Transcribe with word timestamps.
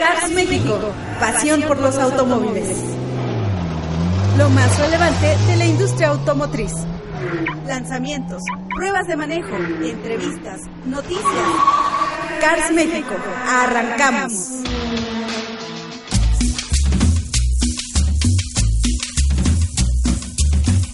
Cars 0.00 0.30
México, 0.32 0.80
pasión 1.20 1.60
por 1.60 1.78
los 1.78 1.98
automóviles. 1.98 2.74
Lo 4.38 4.48
más 4.48 4.78
relevante 4.78 5.36
de 5.46 5.56
la 5.56 5.66
industria 5.66 6.08
automotriz. 6.08 6.72
Lanzamientos, 7.66 8.42
pruebas 8.74 9.06
de 9.08 9.16
manejo, 9.18 9.54
entrevistas, 9.54 10.62
noticias. 10.86 11.22
Cars 12.40 12.72
México, 12.72 13.14
arrancamos. 13.46 14.32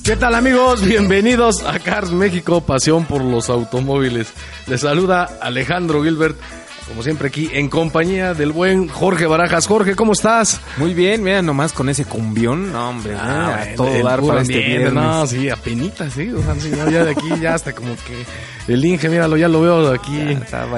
¿Qué 0.02 0.16
tal 0.16 0.34
amigos? 0.34 0.84
Bienvenidos 0.84 1.62
a 1.62 1.78
Cars 1.78 2.10
México, 2.10 2.60
pasión 2.60 3.04
por 3.04 3.22
los 3.22 3.50
automóviles. 3.50 4.32
Les 4.66 4.80
saluda 4.80 5.38
Alejandro 5.40 6.02
Gilbert 6.02 6.36
como 6.86 7.02
siempre 7.02 7.28
aquí 7.28 7.50
en 7.52 7.68
compañía 7.68 8.34
del 8.34 8.52
buen 8.52 8.88
Jorge 8.88 9.26
Barajas. 9.26 9.66
Jorge, 9.66 9.94
¿cómo 9.94 10.12
estás? 10.12 10.60
Muy 10.76 10.94
bien, 10.94 11.22
mira, 11.22 11.42
nomás 11.42 11.72
con 11.72 11.88
ese 11.88 12.04
cumbión, 12.04 12.72
no, 12.72 12.90
hombre, 12.90 13.14
ah, 13.16 13.62
a 13.62 13.74
todo 13.74 14.02
dar 14.02 14.22
para 14.22 14.42
este 14.42 14.58
viernes. 14.58 14.92
No, 14.92 15.26
sí, 15.26 15.50
apenitas, 15.50 16.12
sí, 16.12 16.30
o 16.30 16.42
sea, 16.42 16.54
ya 16.90 17.04
de 17.04 17.10
aquí 17.10 17.28
ya 17.40 17.54
hasta 17.54 17.74
como 17.74 17.94
que 17.96 18.72
el 18.72 18.84
Inge, 18.84 19.08
míralo, 19.08 19.36
ya 19.36 19.48
lo 19.48 19.60
veo 19.60 19.92
aquí, 19.92 20.36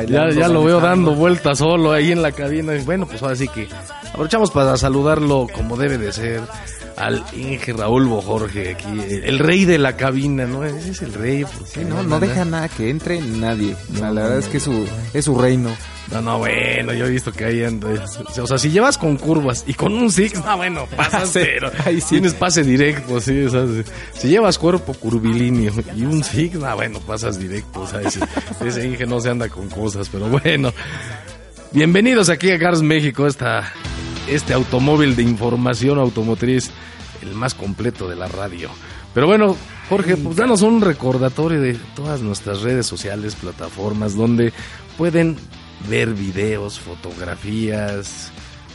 ya, 0.09 0.31
ya, 0.31 0.49
lo 0.49 0.65
veo 0.65 0.81
dando 0.81 1.15
vueltas 1.15 1.59
solo 1.59 1.93
ahí 1.93 2.13
en 2.13 2.23
la 2.23 2.33
cabina. 2.33 2.73
Bueno, 2.85 3.07
pues 3.07 3.23
ahora 3.23 3.37
sí 3.37 3.49
que 3.49 3.69
aprovechamos 4.09 4.51
para 4.51 4.77
saludarlo 4.77 5.47
como 5.53 5.77
debe 5.77 5.99
de 5.99 6.13
ser 6.13 6.41
al 6.99 7.25
Inge 7.33 7.73
Raúl 7.73 8.09
Jorge 8.09 8.73
aquí, 8.73 8.89
el 9.23 9.39
rey 9.39 9.65
de 9.65 9.79
la 9.79 9.97
cabina, 9.97 10.47
¿no? 10.47 10.65
Ese 10.65 10.91
es 10.91 11.03
el 11.03 11.15
rey. 11.15 11.45
Sí, 11.65 11.85
no, 11.85 12.03
no 12.03 12.19
deja 12.19 12.45
nada 12.45 12.69
que 12.69 12.91
entre 12.91 13.21
nadie. 13.21 13.77
la 13.93 14.11
verdad 14.11 14.39
es 14.39 14.49
que 14.49 14.57
es 14.57 14.65
su, 14.65 14.87
es 15.15 15.25
su 15.25 15.39
reino. 15.39 15.71
No, 16.11 16.23
no, 16.23 16.39
bueno, 16.39 16.95
yo 16.95 17.05
he 17.05 17.11
visto 17.11 17.33
que 17.33 17.45
hay 17.45 17.63
O 17.63 18.47
sea, 18.47 18.57
si 18.59 18.71
llevas 18.71 18.97
con 18.97 19.17
curvas 19.17 19.65
y 19.67 19.75
con 19.75 19.93
un 19.93 20.11
Six, 20.11 20.43
no, 20.43 20.57
bueno, 20.57 20.87
pasas, 20.97 21.31
pero 21.35 21.71
ahí 21.85 22.01
sí. 22.01 22.11
tienes 22.11 22.35
pase 22.35 22.63
directo, 22.63 23.21
sí, 23.21 23.43
o 23.43 23.51
sea, 23.51 23.67
si, 24.15 24.29
llevas 24.29 24.59
cuerpo 24.59 24.95
curvilíneo 24.95 25.73
y 25.95 26.03
un 26.03 26.25
Six, 26.25 26.55
no, 26.55 26.75
bueno, 26.75 26.99
pasas 27.01 27.39
directo, 27.39 27.83
o 27.83 27.87
sea, 27.87 28.01
ese, 28.01 28.21
ese 28.65 28.87
Inge 28.87 29.07
no 29.07 29.21
se 29.21 29.29
anda 29.29 29.49
con 29.49 29.69
cosas, 29.69 30.09
pero 30.09 30.29
bueno. 30.29 30.73
Bienvenidos 31.71 32.31
aquí 32.31 32.51
a 32.51 32.59
Cars 32.59 32.81
México, 32.81 33.27
esta, 33.27 33.71
este 34.29 34.55
automóvil 34.55 35.17
de 35.17 35.23
información 35.23 35.99
automotriz, 35.99 36.71
el 37.23 37.35
más 37.35 37.55
completo 37.55 38.09
de 38.09 38.17
la 38.17 38.29
radio. 38.29 38.71
Pero 39.15 39.27
bueno, 39.27 39.57
Jorge, 39.89 40.17
pues 40.17 40.37
danos 40.37 40.63
un 40.63 40.81
recordatorio 40.81 41.61
de 41.61 41.75
todas 41.97 42.21
nuestras 42.21 42.63
redes 42.63 42.87
sociales, 42.87 43.35
plataformas, 43.35 44.15
donde 44.15 44.53
pueden 44.97 45.37
ver 45.89 46.15
videos, 46.15 46.79
fotografías, 46.79 48.31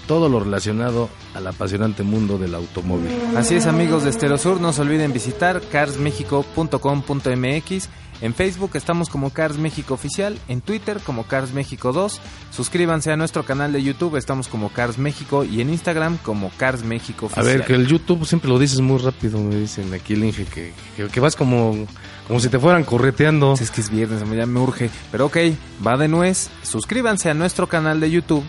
todo 0.07 0.29
lo 0.29 0.39
relacionado 0.39 1.09
al 1.33 1.47
apasionante 1.47 2.03
mundo 2.03 2.37
del 2.37 2.53
automóvil. 2.55 3.09
Así 3.35 3.55
es 3.55 3.65
amigos 3.65 4.03
de 4.03 4.37
Sur, 4.37 4.59
no 4.59 4.73
se 4.73 4.81
olviden 4.81 5.13
visitar 5.13 5.61
carsmexico.com.mx. 5.71 7.89
En 8.23 8.33
Facebook 8.33 8.71
estamos 8.75 9.09
como 9.09 9.31
Cars 9.31 9.57
México 9.57 9.95
Oficial, 9.95 10.39
en 10.47 10.61
Twitter 10.61 11.01
como 11.05 11.23
Cars 11.23 11.51
México 11.51 11.91
2. 11.91 12.21
Suscríbanse 12.51 13.11
a 13.11 13.17
nuestro 13.17 13.43
canal 13.43 13.73
de 13.73 13.83
YouTube, 13.83 14.15
estamos 14.15 14.47
como 14.47 14.69
Cars 14.69 14.97
México 14.97 15.43
y 15.43 15.59
en 15.59 15.69
Instagram 15.69 16.15
como 16.19 16.49
Cars 16.55 16.85
México 16.85 17.25
Oficial. 17.25 17.45
A 17.45 17.49
ver, 17.49 17.65
que 17.65 17.73
el 17.73 17.85
YouTube 17.85 18.25
siempre 18.25 18.49
lo 18.49 18.57
dices 18.57 18.79
muy 18.79 18.97
rápido, 18.99 19.39
me 19.39 19.57
dicen 19.57 19.93
aquí 19.93 20.13
el 20.13 20.23
Inge, 20.23 20.45
que, 20.45 20.71
que, 21.11 21.19
vas 21.19 21.35
como, 21.35 21.85
como 22.25 22.39
si 22.39 22.47
te 22.47 22.59
fueran 22.59 22.85
correteando. 22.85 23.55
es 23.59 23.69
que 23.69 23.81
es 23.81 23.89
viernes, 23.89 24.21
ya 24.21 24.45
me 24.45 24.59
urge. 24.61 24.89
Pero 25.11 25.25
ok, 25.25 25.37
va 25.85 25.97
de 25.97 26.07
nuez. 26.07 26.49
Suscríbanse 26.61 27.29
a 27.29 27.33
nuestro 27.33 27.67
canal 27.67 27.99
de 27.99 28.09
YouTube, 28.09 28.45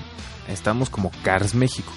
estamos 0.46 0.88
como 0.88 1.10
Cars 1.24 1.56
México. 1.56 1.92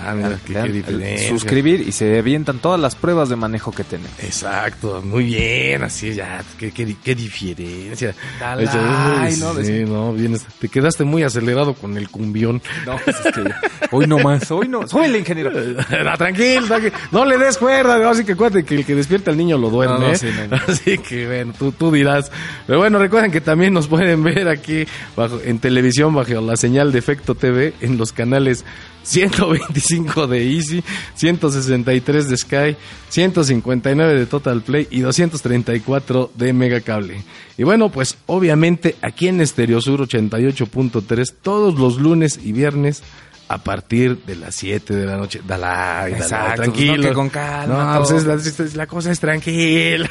Ah, 0.00 0.14
mira, 0.14 0.38
qué, 0.46 1.26
Suscribir 1.28 1.80
y 1.80 1.92
se 1.92 2.18
avientan 2.18 2.58
todas 2.58 2.80
las 2.80 2.94
pruebas 2.94 3.28
de 3.28 3.36
manejo 3.36 3.72
que 3.72 3.82
tenemos. 3.82 4.12
Exacto, 4.22 5.02
muy 5.02 5.24
bien, 5.24 5.82
así 5.82 6.14
ya, 6.14 6.42
qué, 6.58 6.70
qué, 6.70 7.14
diferencia. 7.14 8.14
Ay, 8.40 9.36
no, 9.40 9.54
sí, 9.54 9.84
no, 9.84 10.12
vienes, 10.12 10.44
te 10.60 10.68
quedaste 10.68 11.04
muy 11.04 11.24
acelerado 11.24 11.74
con 11.74 11.96
el 11.96 12.08
cumbión. 12.10 12.62
No, 12.86 12.96
pues 13.04 13.16
es 13.24 13.34
que 13.34 13.42
hoy 13.90 14.06
no 14.06 14.18
más, 14.18 14.48
hoy 14.50 14.68
no, 14.68 14.86
soy 14.86 15.06
el 15.06 15.16
ingeniero. 15.16 15.50
no, 15.50 16.16
tranquilo, 16.18 16.76
no 17.10 17.24
le 17.24 17.38
des 17.38 17.58
cuerda, 17.58 18.08
así 18.08 18.24
que 18.24 18.36
cuéntate 18.36 18.64
que 18.64 18.76
el 18.76 18.86
que 18.86 18.94
despierta 18.94 19.32
al 19.32 19.36
niño 19.36 19.58
lo 19.58 19.70
duerme. 19.70 20.12
¿eh? 20.12 20.48
así 20.68 20.98
que 20.98 21.26
bueno, 21.26 21.54
tú, 21.58 21.72
tú 21.72 21.90
dirás. 21.90 22.30
Pero 22.66 22.78
bueno, 22.78 22.98
recuerden 22.98 23.32
que 23.32 23.40
también 23.40 23.72
nos 23.72 23.88
pueden 23.88 24.22
ver 24.22 24.48
aquí 24.48 24.86
bajo, 25.16 25.40
en 25.44 25.58
televisión 25.58 26.14
bajo 26.14 26.40
la 26.40 26.56
señal 26.56 26.92
de 26.92 27.00
Efecto 27.00 27.34
TV 27.34 27.74
en 27.80 27.96
los 27.98 28.12
canales 28.12 28.64
125 29.08 30.26
de 30.26 30.54
Easy, 30.54 30.84
163 31.14 32.28
de 32.28 32.36
Sky, 32.36 32.76
159 33.08 34.18
de 34.18 34.26
Total 34.26 34.60
Play 34.60 34.86
y 34.90 35.00
234 35.00 36.30
de 36.34 36.52
Mega 36.52 36.80
Cable. 36.82 37.22
Y 37.56 37.62
bueno, 37.62 37.90
pues 37.90 38.18
obviamente 38.26 38.96
aquí 39.00 39.28
en 39.28 39.40
Estereo 39.40 39.80
Sur 39.80 40.06
88.3 40.06 41.34
todos 41.40 41.78
los 41.78 41.96
lunes 41.96 42.38
y 42.44 42.52
viernes 42.52 43.02
a 43.48 43.58
partir 43.58 44.24
de 44.24 44.36
las 44.36 44.54
7 44.54 44.94
de 44.94 45.04
la 45.06 45.16
noche. 45.16 45.40
Dala, 45.46 46.08
Exacto, 46.08 46.62
pues, 46.62 46.66
tranquilo. 46.74 47.14
con 47.14 47.28
calma. 47.30 47.98
No, 47.98 48.04
pues 48.04 48.74
la, 48.74 48.86
cosa 48.86 49.10
es 49.10 49.18
tranquila. 49.20 50.10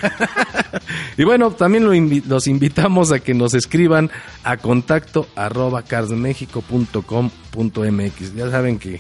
y 1.17 1.23
bueno, 1.23 1.51
también 1.51 2.23
los 2.27 2.47
invitamos 2.47 3.11
a 3.11 3.19
que 3.19 3.35
nos 3.35 3.53
escriban 3.53 4.09
a 4.43 4.57
contacto 4.57 5.27
arroba 5.35 5.83
carsmexico.com.mx. 5.83 8.35
Ya 8.35 8.49
saben 8.49 8.79
que 8.79 8.99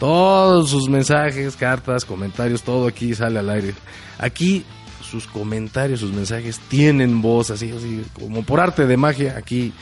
todos 0.00 0.70
sus 0.70 0.88
mensajes, 0.88 1.54
cartas, 1.56 2.04
comentarios, 2.04 2.62
todo 2.62 2.88
aquí 2.88 3.14
sale 3.14 3.38
al 3.38 3.48
aire. 3.48 3.74
Aquí 4.18 4.64
sus 5.00 5.28
comentarios, 5.28 6.00
sus 6.00 6.12
mensajes 6.12 6.58
tienen 6.68 7.22
voz, 7.22 7.50
así, 7.50 7.70
así 7.70 8.04
como 8.14 8.42
por 8.42 8.58
arte 8.60 8.86
de 8.86 8.96
magia, 8.96 9.36
aquí 9.38 9.72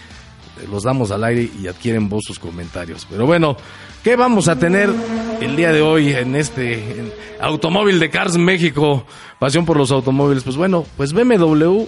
los 0.71 0.83
damos 0.83 1.11
al 1.11 1.25
aire 1.25 1.51
y 1.61 1.67
adquieren 1.67 2.09
voz 2.09 2.25
sus 2.25 2.39
comentarios. 2.39 3.07
Pero 3.11 3.27
bueno, 3.27 3.57
¿qué 4.03 4.17
vamos 4.17 4.49
a 4.49 4.59
tener 4.59 4.91
el 5.41 5.57
día 5.57 5.73
de 5.73 5.83
hoy 5.83 6.13
en 6.13 6.37
este 6.37 6.83
automóvil 7.41 7.99
de 7.99 8.11
Cars 8.11 8.37
México? 8.37 9.07
Pasión 9.39 9.65
por 9.65 9.77
los 9.77 9.91
automóviles. 9.91 10.45
Pues 10.45 10.57
bueno, 10.57 10.85
pues 10.97 11.13
BMW, 11.13 11.85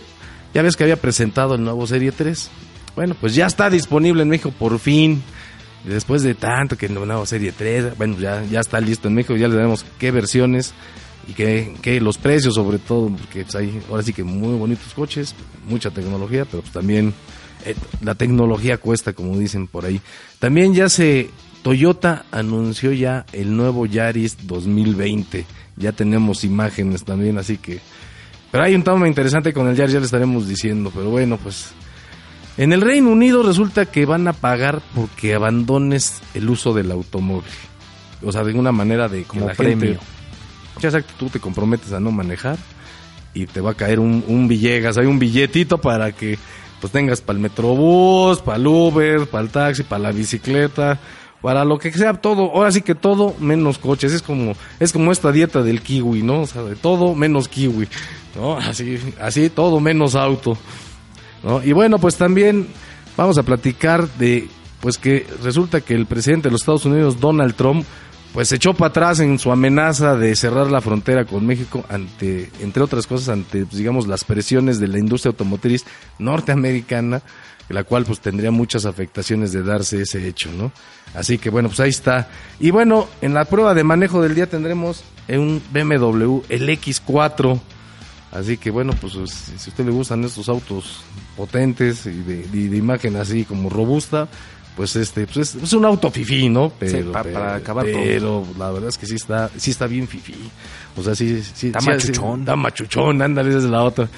ya 0.55 0.63
ves 0.63 0.77
que 0.77 0.85
había 0.85 1.01
presentado 1.01 1.55
el 1.55 1.65
nuevo 1.65 1.87
Serie 1.87 2.13
3. 2.13 2.51
Bueno, 2.95 3.15
pues 3.21 3.35
ya 3.35 3.47
está 3.47 3.71
disponible 3.71 4.23
en 4.23 4.29
México 4.29 4.53
por 4.59 4.79
fin. 4.79 5.23
Después 5.85 6.23
de 6.23 6.35
tanto 6.35 6.77
que 6.77 6.87
el 6.87 6.95
nuevo 6.95 7.25
Serie 7.27 7.53
3, 7.53 7.97
bueno, 7.97 8.19
ya, 8.19 8.43
ya 8.45 8.61
está 8.61 8.81
listo 8.81 9.07
en 9.07 9.15
México, 9.15 9.37
ya 9.37 9.47
le 9.47 9.55
daremos 9.55 9.85
qué 9.99 10.11
versiones 10.11 10.75
y 11.29 11.33
que, 11.33 12.01
los 12.01 12.19
precios 12.19 12.55
sobre 12.55 12.79
todo, 12.79 13.09
porque 13.09 13.43
pues, 13.43 13.55
hay 13.57 13.81
ahora 13.91 14.03
sí 14.03 14.13
que 14.13 14.23
muy 14.23 14.57
bonitos 14.57 14.95
coches, 14.95 15.35
mucha 15.69 15.91
tecnología, 15.91 16.45
pero 16.45 16.63
pues 16.63 16.73
también 16.73 17.13
la 18.03 18.15
tecnología 18.15 18.79
cuesta, 18.79 19.13
como 19.13 19.39
dicen 19.39 19.67
por 19.67 19.85
ahí. 19.85 20.01
También 20.39 20.75
ya 20.75 20.89
se, 20.89 21.31
Toyota 21.63 22.25
anunció 22.31 22.93
ya 22.93 23.27
el 23.33 23.57
nuevo 23.57 23.87
Yaris 23.87 24.47
2020. 24.47 25.45
Ya 25.77 25.93
tenemos 25.93 26.45
imágenes 26.45 27.05
también, 27.05 27.39
así 27.39 27.59
que... 27.59 27.81
Pero 28.53 28.65
hay 28.65 28.75
un 28.75 28.85
tema 28.85 29.09
interesante 29.09 29.53
con 29.53 29.69
el 29.69 29.77
Yaris, 29.77 29.93
ya 29.93 29.99
le 29.99 30.05
estaremos 30.07 30.49
diciendo, 30.49 30.93
pero 30.95 31.11
bueno, 31.11 31.39
pues... 31.39 31.73
En 32.57 32.73
el 32.73 32.81
Reino 32.81 33.11
Unido 33.11 33.43
resulta 33.43 33.85
que 33.85 34.07
van 34.07 34.27
a 34.29 34.33
pagar 34.33 34.81
porque 34.95 35.35
abandones 35.35 36.23
el 36.33 36.49
uso 36.49 36.73
del 36.73 36.91
automóvil. 36.91 37.51
O 38.23 38.33
sea, 38.33 38.45
de 38.45 38.55
una 38.55 38.73
manera 38.73 39.09
de 39.09 39.25
como 39.25 39.49
premio. 39.49 39.99
ya 40.81 40.91
que 40.91 41.13
tú 41.19 41.29
te 41.29 41.39
comprometes 41.39 41.93
a 41.93 42.01
no 42.01 42.11
manejar 42.13 42.57
y 43.35 43.47
te 43.47 43.61
va 43.61 43.73
a 43.73 43.75
caer 43.75 44.01
un, 44.01 44.25
un 44.27 44.49
Villegas, 44.49 44.97
hay 44.97 45.07
un 45.07 45.19
billetito 45.19 45.79
para 45.79 46.13
que 46.13 46.39
pues 46.81 46.93
tengas 46.93 47.21
para 47.21 47.37
el 47.37 47.43
Metrobús, 47.43 48.41
para 48.41 48.59
el 48.59 48.67
Uber, 48.67 49.27
para 49.27 49.45
el 49.45 49.51
taxi, 49.51 49.83
para 49.83 50.05
la 50.05 50.13
bicicleta, 50.13 50.99
para 51.41 51.65
lo 51.65 51.79
que 51.79 51.93
sea, 51.93 52.15
todo, 52.15 52.51
ahora 52.55 52.73
sí 52.73 52.83
que 52.83 52.95
todo 52.95 53.35
menos 53.39 53.79
coches, 53.79 54.13
es 54.13 54.23
como, 54.23 54.55
es 54.81 54.93
como 54.93 55.13
esta 55.13 55.33
dieta 55.33 55.63
del 55.63 55.81
kiwi, 55.81 56.23
¿no? 56.23 56.43
O 56.43 56.47
sea, 56.47 56.63
de 56.63 56.77
todo 56.77 57.15
menos 57.15 57.49
kiwi, 57.49 57.89
¿no? 58.35 58.57
Así, 58.57 58.99
así, 59.21 59.49
todo 59.51 59.81
menos 59.81 60.15
auto, 60.15 60.57
¿no? 61.43 61.63
Y 61.63 61.73
bueno, 61.73 61.99
pues 61.99 62.17
también 62.17 62.67
vamos 63.17 63.39
a 63.39 63.43
platicar 63.43 64.09
de, 64.19 64.49
pues 64.81 64.99
que 64.99 65.27
resulta 65.43 65.81
que 65.81 65.95
el 65.95 66.07
presidente 66.07 66.49
de 66.49 66.53
los 66.53 66.63
Estados 66.63 66.85
Unidos, 66.85 67.21
Donald 67.21 67.55
Trump, 67.55 67.85
pues 68.37 68.49
se 68.49 68.57
echó 68.57 68.75
para 68.75 68.91
atrás 68.91 69.21
en 69.21 69.39
su 69.39 69.51
amenaza 69.51 70.15
de 70.15 70.37
cerrar 70.37 70.71
la 70.71 70.83
frontera 70.83 71.25
con 71.25 71.47
México 71.47 71.87
ante, 71.89 72.51
entre 72.61 72.83
otras 72.83 73.07
cosas, 73.07 73.31
ante, 73.31 73.65
pues, 73.65 73.79
digamos, 73.79 74.07
las 74.07 74.25
presiones 74.25 74.79
de 74.79 74.89
la 74.89 74.99
industria 74.99 75.31
automotriz 75.31 75.87
norteamericana, 76.19 77.23
la 77.71 77.85
cual 77.85 78.05
pues 78.05 78.21
tendría 78.21 78.51
muchas 78.51 78.85
afectaciones 78.85 79.53
de 79.53 79.63
darse 79.63 80.03
ese 80.03 80.29
hecho, 80.29 80.51
¿no? 80.53 80.71
Así 81.15 81.39
que 81.39 81.49
bueno, 81.49 81.71
pues 81.71 81.81
ahí 81.81 81.89
está. 81.89 82.29
Y 82.61 82.73
bueno, 82.73 83.09
en 83.23 83.33
la 83.33 83.47
prueba 83.47 83.73
de 83.73 83.85
manejo 83.85 84.21
del 84.21 84.35
día 84.35 84.47
tendremos 84.47 85.03
un 85.29 85.63
BMW, 85.73 86.43
el 86.51 86.69
X4. 86.69 87.59
Así 88.33 88.59
que 88.59 88.71
bueno, 88.71 88.93
pues, 89.01 89.15
si 89.15 89.53
a 89.53 89.71
usted 89.71 89.87
le 89.87 89.93
gustan 89.93 90.23
estos 90.25 90.51
autos 90.51 91.01
potentes 91.39 92.05
y 92.05 92.11
de 92.21 92.77
imagen 92.77 93.17
así 93.17 93.45
como 93.47 93.71
robusta, 93.71 94.29
pues 94.77 94.95
este 94.97 95.27
pues 95.27 95.55
es, 95.57 95.63
es 95.63 95.73
un 95.73 95.85
auto 95.87 96.11
fifí, 96.11 96.49
¿no? 96.49 96.71
Pero, 96.79 97.11
pa- 97.11 97.23
pero- 97.23 97.35
para 97.35 97.55
acabar 97.57 97.87
todo. 97.87 97.95
pero 98.03 98.45
la 98.59 98.71
verdad 98.71 98.91
es 98.91 98.99
que 98.99 99.07
sí 99.07 99.15
está 99.17 99.51
sí 99.57 99.71
está 99.71 99.87
bien 99.87 100.07
fifí. 100.07 100.35
O 100.97 101.03
sea, 101.03 101.15
sí 101.15 101.43
sí 101.43 101.69
Está 101.69 101.81
sí, 101.81 101.89
machuchón. 101.89 102.41
está 102.41 102.57
machuchón, 102.57 103.23
ándale, 103.23 103.49
esa 103.51 103.59
es 103.59 103.65
la 103.65 103.83
otra. 103.83 104.09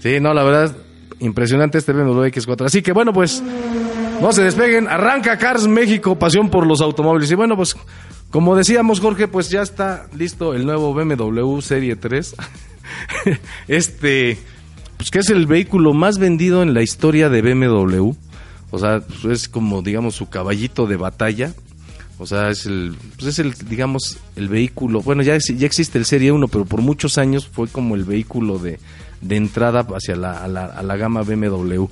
Sí, 0.00 0.20
no, 0.20 0.32
la 0.32 0.42
verdad 0.44 0.76
impresionante 1.20 1.78
este 1.78 1.92
BMW 1.92 2.24
X4. 2.26 2.66
Así 2.66 2.82
que 2.82 2.92
bueno, 2.92 3.12
pues 3.12 3.42
no 4.20 4.32
se 4.32 4.42
despeguen, 4.42 4.88
arranca 4.88 5.36
Cars 5.38 5.66
México, 5.66 6.18
pasión 6.18 6.48
por 6.50 6.66
los 6.66 6.80
automóviles. 6.80 7.30
Y 7.30 7.34
bueno, 7.34 7.56
pues 7.56 7.76
como 8.30 8.56
decíamos, 8.56 9.00
Jorge, 9.00 9.28
pues 9.28 9.48
ya 9.50 9.62
está 9.62 10.06
listo 10.16 10.54
el 10.54 10.66
nuevo 10.66 10.92
BMW 10.94 11.60
Serie 11.60 11.96
3. 11.96 12.34
este, 13.68 14.38
pues 14.96 15.10
que 15.10 15.20
es 15.20 15.30
el 15.30 15.46
vehículo 15.46 15.92
más 15.94 16.18
vendido 16.18 16.62
en 16.62 16.74
la 16.74 16.82
historia 16.82 17.28
de 17.28 17.42
BMW. 17.42 18.12
O 18.74 18.78
sea, 18.80 19.00
es 19.30 19.48
como, 19.48 19.82
digamos, 19.82 20.16
su 20.16 20.28
caballito 20.28 20.88
de 20.88 20.96
batalla. 20.96 21.54
O 22.18 22.26
sea, 22.26 22.50
es 22.50 22.66
el, 22.66 22.96
pues 23.14 23.28
es 23.28 23.38
el, 23.38 23.52
digamos, 23.52 24.18
el 24.34 24.48
vehículo. 24.48 25.00
Bueno, 25.00 25.22
ya, 25.22 25.38
ya 25.38 25.66
existe 25.66 25.96
el 25.96 26.04
Serie 26.04 26.32
1, 26.32 26.48
pero 26.48 26.64
por 26.64 26.80
muchos 26.80 27.16
años 27.16 27.46
fue 27.46 27.68
como 27.68 27.94
el 27.94 28.02
vehículo 28.02 28.58
de, 28.58 28.80
de 29.20 29.36
entrada 29.36 29.86
hacia 29.94 30.16
la, 30.16 30.48
la 30.48 30.96
gama 30.96 31.22
BMW. 31.22 31.84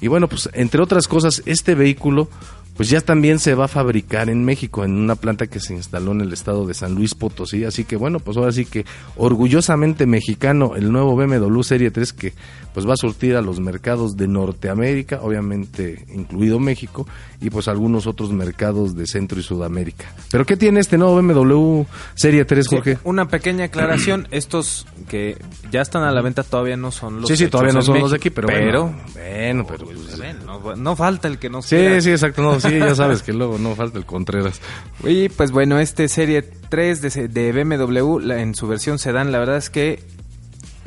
Y 0.00 0.06
bueno, 0.06 0.28
pues 0.28 0.48
entre 0.52 0.80
otras 0.80 1.08
cosas, 1.08 1.42
este 1.44 1.74
vehículo, 1.74 2.28
pues 2.78 2.90
ya 2.90 3.00
también 3.00 3.40
se 3.40 3.56
va 3.56 3.64
a 3.64 3.68
fabricar 3.68 4.30
en 4.30 4.44
México, 4.44 4.84
en 4.84 4.92
una 4.92 5.16
planta 5.16 5.48
que 5.48 5.58
se 5.58 5.74
instaló 5.74 6.12
en 6.12 6.20
el 6.20 6.32
estado 6.32 6.64
de 6.64 6.74
San 6.74 6.94
Luis 6.94 7.16
Potosí. 7.16 7.64
Así 7.64 7.82
que 7.82 7.96
bueno, 7.96 8.20
pues 8.20 8.36
ahora 8.36 8.52
sí 8.52 8.66
que 8.66 8.86
orgullosamente 9.16 10.06
mexicano 10.06 10.76
el 10.76 10.92
nuevo 10.92 11.16
BMW 11.16 11.60
Serie 11.62 11.90
3 11.90 12.12
que 12.12 12.34
pues 12.72 12.88
va 12.88 12.92
a 12.92 12.96
surtir 12.96 13.34
a 13.34 13.42
los 13.42 13.58
mercados 13.58 14.16
de 14.16 14.28
Norteamérica, 14.28 15.18
obviamente 15.22 16.06
incluido 16.14 16.60
México, 16.60 17.08
y 17.40 17.50
pues 17.50 17.66
algunos 17.66 18.06
otros 18.06 18.30
mercados 18.30 18.94
de 18.94 19.08
Centro 19.08 19.40
y 19.40 19.42
Sudamérica. 19.42 20.04
Pero 20.30 20.46
¿qué 20.46 20.56
tiene 20.56 20.78
este 20.78 20.98
nuevo 20.98 21.20
BMW 21.20 21.82
Serie 22.14 22.44
3, 22.44 22.64
Sí, 22.64 22.76
Jorge? 22.76 22.98
una 23.02 23.26
pequeña 23.26 23.64
aclaración, 23.64 24.28
estos 24.30 24.86
que 25.08 25.36
ya 25.72 25.80
están 25.80 26.04
a 26.04 26.12
la 26.12 26.22
venta 26.22 26.44
todavía 26.44 26.76
no 26.76 26.92
son 26.92 27.22
los 27.22 27.28
Sí, 27.28 27.36
sí, 27.36 27.48
todavía 27.48 27.72
no 27.72 27.82
son 27.82 27.98
los 27.98 28.12
de 28.12 28.18
aquí, 28.18 28.30
pero, 28.30 28.46
pero 28.46 28.84
bueno, 28.84 29.02
bueno, 29.14 29.66
pero 29.66 29.84
pues, 29.84 30.16
ven, 30.16 30.46
no, 30.46 30.76
no 30.76 30.94
falta 30.94 31.26
el 31.26 31.38
que 31.38 31.50
no 31.50 31.62
Sí, 31.62 32.00
sí, 32.00 32.10
exacto, 32.12 32.42
no, 32.42 32.60
sí, 32.60 32.67
ya 32.70 32.94
sabes 32.94 33.22
que 33.22 33.32
luego 33.32 33.58
no 33.58 33.74
falta 33.74 33.98
el 33.98 34.04
Contreras. 34.06 34.60
Y 35.04 35.28
pues 35.28 35.50
bueno, 35.52 35.78
este 35.78 36.08
Serie 36.08 36.42
3 36.42 37.00
de, 37.02 37.28
de 37.28 37.52
BMW 37.52 38.18
la- 38.20 38.40
en 38.42 38.54
su 38.54 38.66
versión 38.68 38.98
sedán, 38.98 39.32
la 39.32 39.38
verdad 39.38 39.56
es 39.56 39.70
que 39.70 40.02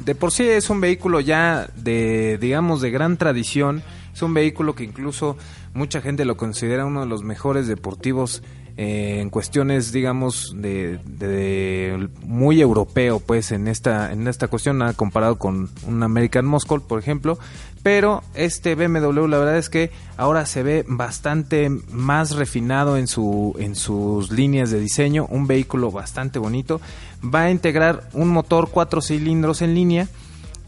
de 0.03 0.15
por 0.15 0.31
sí 0.31 0.43
es 0.43 0.69
un 0.69 0.81
vehículo 0.81 1.19
ya 1.19 1.69
de, 1.75 2.37
digamos, 2.39 2.81
de 2.81 2.91
gran 2.91 3.17
tradición. 3.17 3.83
Es 4.13 4.21
un 4.21 4.33
vehículo 4.33 4.75
que 4.75 4.83
incluso 4.83 5.37
mucha 5.73 6.01
gente 6.01 6.25
lo 6.25 6.35
considera 6.37 6.85
uno 6.85 7.01
de 7.01 7.05
los 7.07 7.23
mejores 7.23 7.67
deportivos 7.67 8.41
eh, 8.77 9.19
en 9.21 9.29
cuestiones, 9.29 9.91
digamos, 9.91 10.56
de, 10.56 12.09
muy 12.23 12.62
europeo, 12.62 13.19
pues 13.19 13.51
en 13.51 13.68
esta 13.68 14.12
en 14.12 14.27
esta 14.27 14.47
cuestión 14.47 14.81
comparado 14.95 15.38
con 15.38 15.69
un 15.88 16.03
American 16.03 16.45
Muscle, 16.45 16.79
por 16.79 17.00
ejemplo. 17.00 17.38
Pero 17.83 18.23
este 18.35 18.75
BMW, 18.75 19.27
la 19.27 19.39
verdad 19.39 19.57
es 19.57 19.69
que 19.69 19.91
ahora 20.15 20.45
se 20.45 20.62
ve 20.62 20.85
bastante 20.88 21.69
más 21.69 22.35
refinado 22.35 22.95
en 22.97 23.07
su 23.07 23.56
en 23.59 23.75
sus 23.75 24.31
líneas 24.31 24.71
de 24.71 24.79
diseño, 24.79 25.25
un 25.29 25.47
vehículo 25.47 25.91
bastante 25.91 26.39
bonito. 26.39 26.79
Va 27.24 27.41
a 27.44 27.51
integrar 27.51 28.09
un 28.13 28.29
motor 28.29 28.69
cuatro 28.71 29.01
cilindros 29.01 29.62
en 29.62 29.74
línea 29.74 30.07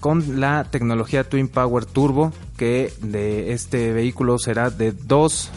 con 0.04 0.42
la 0.42 0.66
tecnología 0.66 1.24
Twin 1.24 1.48
Power 1.48 1.86
Turbo, 1.86 2.34
que 2.58 2.92
de 3.02 3.54
este 3.54 3.94
vehículo 3.94 4.38
será 4.38 4.70
de 4.70 4.92
2 4.92 5.50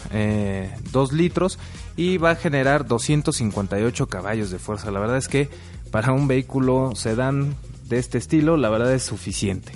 litros 1.13 1.59
y 1.97 2.19
va 2.19 2.31
a 2.31 2.37
generar 2.37 2.87
258 2.87 4.07
caballos 4.07 4.51
de 4.51 4.59
fuerza. 4.59 4.91
La 4.91 5.01
verdad 5.01 5.17
es 5.17 5.29
que 5.29 5.49
para 5.91 6.13
un 6.13 6.29
vehículo 6.29 6.93
sedán 6.95 7.55
de 7.89 7.99
este 7.99 8.19
estilo, 8.19 8.57
la 8.57 8.69
verdad 8.69 8.93
es 8.95 9.03
suficiente. 9.05 9.73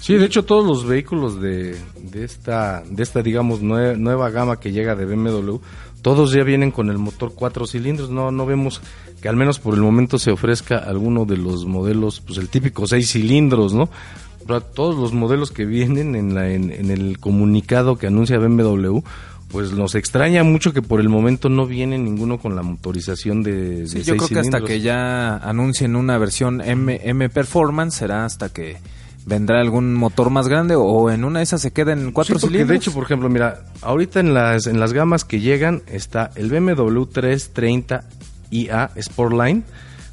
Sí, 0.00 0.14
de 0.14 0.24
hecho 0.26 0.44
todos 0.44 0.64
los 0.64 0.86
vehículos 0.86 1.40
de, 1.40 1.76
de 2.00 2.24
esta, 2.24 2.82
de 2.88 3.02
esta 3.02 3.20
digamos 3.22 3.60
nue- 3.62 3.96
nueva 3.98 4.30
gama 4.30 4.60
que 4.60 4.70
llega 4.72 4.94
de 4.94 5.04
BMW, 5.04 5.56
todos 6.02 6.30
ya 6.32 6.44
vienen 6.44 6.70
con 6.70 6.88
el 6.88 6.98
motor 6.98 7.32
cuatro 7.34 7.66
cilindros. 7.66 8.08
No, 8.08 8.30
no 8.30 8.46
vemos 8.46 8.80
que 9.20 9.28
al 9.28 9.36
menos 9.36 9.58
por 9.58 9.74
el 9.74 9.80
momento 9.80 10.18
se 10.20 10.30
ofrezca 10.30 10.78
alguno 10.78 11.24
de 11.24 11.36
los 11.36 11.66
modelos, 11.66 12.20
pues 12.20 12.38
el 12.38 12.48
típico 12.48 12.86
seis 12.86 13.10
cilindros, 13.10 13.74
¿no? 13.74 13.90
O 14.44 14.46
sea, 14.46 14.60
todos 14.60 14.96
los 14.96 15.12
modelos 15.12 15.50
que 15.50 15.66
vienen 15.66 16.14
en, 16.14 16.34
la, 16.34 16.48
en, 16.50 16.70
en 16.70 16.90
el 16.92 17.18
comunicado 17.18 17.96
que 17.98 18.06
anuncia 18.06 18.38
BMW, 18.38 19.00
pues 19.48 19.72
nos 19.72 19.94
extraña 19.94 20.44
mucho 20.44 20.72
que 20.72 20.82
por 20.82 21.00
el 21.00 21.08
momento 21.08 21.48
no 21.48 21.66
viene 21.66 21.98
ninguno 21.98 22.38
con 22.38 22.54
la 22.54 22.62
motorización 22.62 23.42
de, 23.42 23.80
de 23.80 23.86
Sí, 23.86 24.02
yo 24.02 24.16
creo 24.16 24.28
que 24.28 24.38
hasta 24.38 24.60
que 24.60 24.80
ya 24.80 25.36
anuncien 25.36 25.96
una 25.96 26.18
versión 26.18 26.60
M, 26.60 27.00
M 27.02 27.28
Performance 27.30 27.96
será 27.96 28.24
hasta 28.24 28.50
que 28.50 28.76
vendrá 29.24 29.60
algún 29.60 29.94
motor 29.94 30.30
más 30.30 30.48
grande 30.48 30.74
o 30.76 31.10
en 31.10 31.24
una 31.24 31.40
de 31.40 31.44
esas 31.44 31.60
se 31.60 31.70
queda 31.70 31.92
en 31.92 32.12
cuatro 32.12 32.38
Sí, 32.38 32.46
cilindros. 32.46 32.68
De 32.68 32.76
hecho, 32.76 32.92
por 32.92 33.04
ejemplo, 33.04 33.28
mira, 33.28 33.64
ahorita 33.82 34.20
en 34.20 34.34
las, 34.34 34.66
en 34.66 34.80
las 34.80 34.92
gamas 34.92 35.24
que 35.24 35.40
llegan 35.40 35.82
está 35.86 36.30
el 36.34 36.50
BMW 36.50 37.04
330 37.04 38.04
IA 38.50 38.90
Sportline 39.00 39.64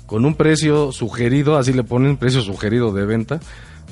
con 0.05 0.25
un 0.25 0.35
precio 0.35 0.91
sugerido, 0.91 1.57
así 1.57 1.73
le 1.73 1.83
ponen 1.83 2.17
precio 2.17 2.41
sugerido 2.41 2.93
de 2.93 3.05
venta 3.05 3.39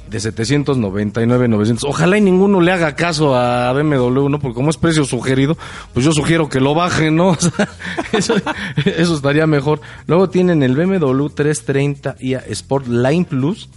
de 0.10 0.20
799 0.20 1.48
900. 1.48 1.90
Ojalá 1.90 2.18
y 2.18 2.22
ninguno 2.22 2.62
le 2.62 2.72
haga 2.72 2.96
caso 2.96 3.36
a 3.36 3.72
BMW, 3.74 4.30
¿no? 4.30 4.40
Porque 4.40 4.56
como 4.56 4.70
es 4.70 4.78
precio 4.78 5.06
sugerido, 5.06 5.58
pues 5.94 6.06
yo 6.06 6.12
sugiero 6.12 6.50
que 6.50 6.60
lo 6.60 6.76
bajen, 6.76 7.16
¿no? 7.16 7.30
O 7.34 7.38
sea, 7.40 7.70
eso, 8.12 8.36
eso 8.86 9.16
estaría 9.16 9.48
mejor. 9.48 9.82
Luego 10.08 10.30
tienen 10.30 10.62
el 10.64 10.76
BMW 10.76 11.28
330 11.28 12.16
IA 12.20 12.40
Sport 12.40 12.88
Line 12.88 13.26
Plus 13.26 13.70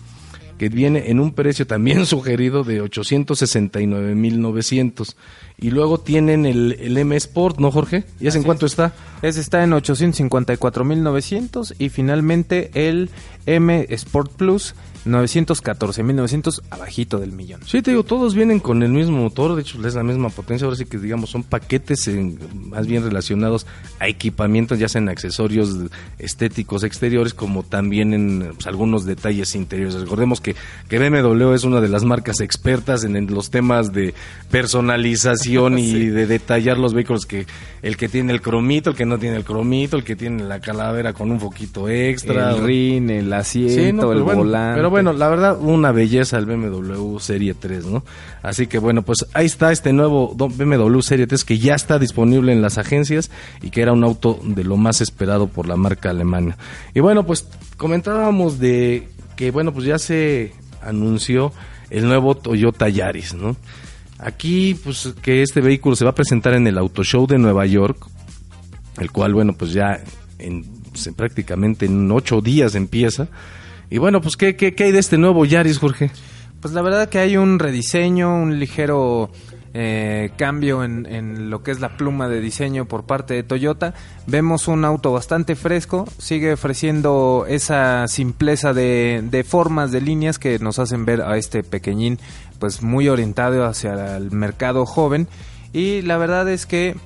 que 0.58 0.68
viene 0.68 1.10
en 1.10 1.20
un 1.20 1.32
precio 1.32 1.66
también 1.66 2.04
sugerido 2.06 2.64
de 2.64 2.82
869.900. 2.82 5.14
Y 5.58 5.70
luego 5.70 5.98
tienen 5.98 6.44
el, 6.46 6.76
el 6.80 6.96
M 6.98 7.14
Sport, 7.16 7.58
¿no, 7.58 7.70
Jorge? 7.70 8.04
¿Y 8.20 8.26
ese 8.26 8.36
en 8.38 8.44
cuánto 8.44 8.66
está? 8.66 8.92
Ese 9.22 9.40
está 9.40 9.64
en 9.64 9.70
854.900 9.72 11.76
y 11.78 11.88
finalmente 11.88 12.70
el 12.74 13.08
M 13.46 13.86
Sport 13.90 14.32
Plus 14.32 14.74
914.900 15.06 16.62
abajito 16.70 17.18
del 17.18 17.32
millón. 17.32 17.60
Sí, 17.66 17.82
te 17.82 17.90
digo, 17.92 18.02
todos 18.02 18.34
vienen 18.34 18.60
con 18.60 18.82
el 18.82 18.90
mismo 18.90 19.18
motor, 19.22 19.54
de 19.54 19.62
hecho 19.62 19.84
es 19.86 19.94
la 19.94 20.02
misma 20.02 20.28
potencia, 20.30 20.64
ahora 20.66 20.76
sí 20.76 20.84
que 20.86 20.98
digamos 20.98 21.30
son 21.30 21.42
paquetes 21.42 22.08
en- 22.08 22.38
más 22.70 22.86
bien 22.86 23.02
relacionados 23.04 23.66
a 24.00 24.08
equipamientos, 24.08 24.78
ya 24.78 24.88
sean 24.88 25.08
accesorios 25.08 25.76
estéticos 26.18 26.84
exteriores 26.84 27.34
como 27.34 27.62
también 27.62 28.12
en 28.14 28.52
pues, 28.54 28.66
algunos 28.66 29.04
detalles 29.04 29.54
interiores. 29.54 29.94
Recordemos 29.94 30.40
que, 30.40 30.54
que 30.88 30.98
BMW 30.98 31.52
es 31.54 31.64
una 31.64 31.80
de 31.80 31.88
las 31.88 32.04
marcas 32.04 32.40
expertas 32.40 33.04
en, 33.04 33.16
en 33.16 33.32
los 33.34 33.50
temas 33.50 33.92
de 33.92 34.14
personalización 34.50 35.78
y 35.78 35.92
de 36.06 36.26
detallar 36.26 36.78
los 36.78 36.94
vehículos, 36.94 37.26
que 37.26 37.46
el 37.86 37.96
que 37.96 38.08
tiene 38.08 38.32
el 38.32 38.42
cromito, 38.42 38.90
el 38.90 38.96
que 38.96 39.06
no 39.06 39.16
tiene 39.16 39.36
el 39.36 39.44
cromito, 39.44 39.96
el 39.96 40.02
que 40.02 40.16
tiene 40.16 40.42
la 40.42 40.58
calavera 40.58 41.12
con 41.12 41.30
un 41.30 41.38
foquito 41.38 41.88
extra. 41.88 42.50
El 42.50 42.64
rin, 42.64 43.10
el 43.10 43.32
asiento, 43.32 43.74
Sí, 43.74 43.92
no, 43.92 44.10
el 44.10 44.24
bueno, 44.24 44.40
volante. 44.40 44.76
Pero 44.78 44.90
bueno, 44.90 45.12
la 45.12 45.28
verdad, 45.28 45.56
una 45.60 45.92
belleza 45.92 46.36
el 46.36 46.46
BMW 46.46 47.18
Serie 47.20 47.54
3, 47.54 47.86
¿no? 47.86 48.02
Así 48.42 48.66
que 48.66 48.80
bueno, 48.80 49.02
pues 49.02 49.24
ahí 49.34 49.46
está 49.46 49.70
este 49.70 49.92
nuevo 49.92 50.34
BMW 50.34 51.00
Serie 51.00 51.28
3 51.28 51.44
que 51.44 51.58
ya 51.60 51.76
está 51.76 52.00
disponible 52.00 52.50
en 52.50 52.60
las 52.60 52.76
agencias 52.76 53.30
y 53.62 53.70
que 53.70 53.82
era 53.82 53.92
un 53.92 54.02
auto 54.02 54.40
de 54.42 54.64
lo 54.64 54.76
más 54.76 55.00
esperado 55.00 55.46
por 55.46 55.68
la 55.68 55.76
marca 55.76 56.10
alemana. 56.10 56.58
Y 56.92 56.98
bueno, 56.98 57.24
pues 57.24 57.46
comentábamos 57.76 58.58
de 58.58 59.06
que, 59.36 59.52
bueno, 59.52 59.72
pues 59.72 59.86
ya 59.86 60.00
se 60.00 60.54
anunció 60.82 61.52
el 61.90 62.08
nuevo 62.08 62.34
Toyota 62.34 62.88
Yaris, 62.88 63.34
¿no? 63.34 63.54
Aquí, 64.18 64.74
pues 64.74 65.14
que 65.20 65.42
este 65.42 65.60
vehículo 65.60 65.94
se 65.94 66.04
va 66.04 66.10
a 66.10 66.14
presentar 66.14 66.54
en 66.54 66.66
el 66.66 66.78
Auto 66.78 67.04
Show 67.04 67.26
de 67.26 67.38
Nueva 67.38 67.66
York, 67.66 68.06
el 68.98 69.10
cual, 69.10 69.34
bueno, 69.34 69.52
pues 69.52 69.72
ya 69.72 70.00
en, 70.38 70.64
prácticamente 71.14 71.86
en 71.86 72.10
ocho 72.10 72.40
días 72.40 72.74
empieza. 72.74 73.28
Y 73.90 73.98
bueno, 73.98 74.20
pues 74.20 74.36
¿qué, 74.36 74.56
qué, 74.56 74.74
qué 74.74 74.84
hay 74.84 74.92
de 74.92 74.98
este 74.98 75.18
nuevo 75.18 75.44
Yaris, 75.44 75.78
Jorge? 75.78 76.10
Pues 76.60 76.72
la 76.72 76.82
verdad 76.82 77.08
que 77.08 77.18
hay 77.18 77.36
un 77.36 77.58
rediseño, 77.58 78.34
un 78.34 78.58
ligero 78.58 79.30
eh, 79.78 80.30
cambio 80.38 80.82
en, 80.82 81.50
lo 81.50 81.62
que 81.62 81.70
es 81.70 81.80
la 81.80 81.98
pluma 81.98 82.30
de 82.30 82.40
diseño 82.40 82.86
por 82.86 83.04
parte 83.04 83.34
de 83.34 83.42
Toyota. 83.42 83.92
Vemos 84.26 84.68
un 84.68 84.86
auto 84.86 85.12
bastante 85.12 85.54
fresco, 85.54 86.06
sigue 86.16 86.54
ofreciendo 86.54 87.44
esa 87.46 88.08
simpleza 88.08 88.72
de 88.72 89.44
formas, 89.46 89.92
de 89.92 90.00
líneas 90.00 90.38
que 90.38 90.58
nos 90.58 90.78
hacen 90.78 91.04
ver 91.04 91.20
a 91.20 91.36
este 91.36 91.62
pequeñín 91.62 92.18
pues 92.58 92.82
muy 92.82 93.08
orientado 93.08 93.64
hacia 93.64 94.16
el 94.16 94.30
mercado 94.30 94.86
joven. 94.86 95.28
Y 95.72 96.02
la 96.02 96.16
verdad 96.16 96.48
es 96.48 96.66
que 96.66 96.96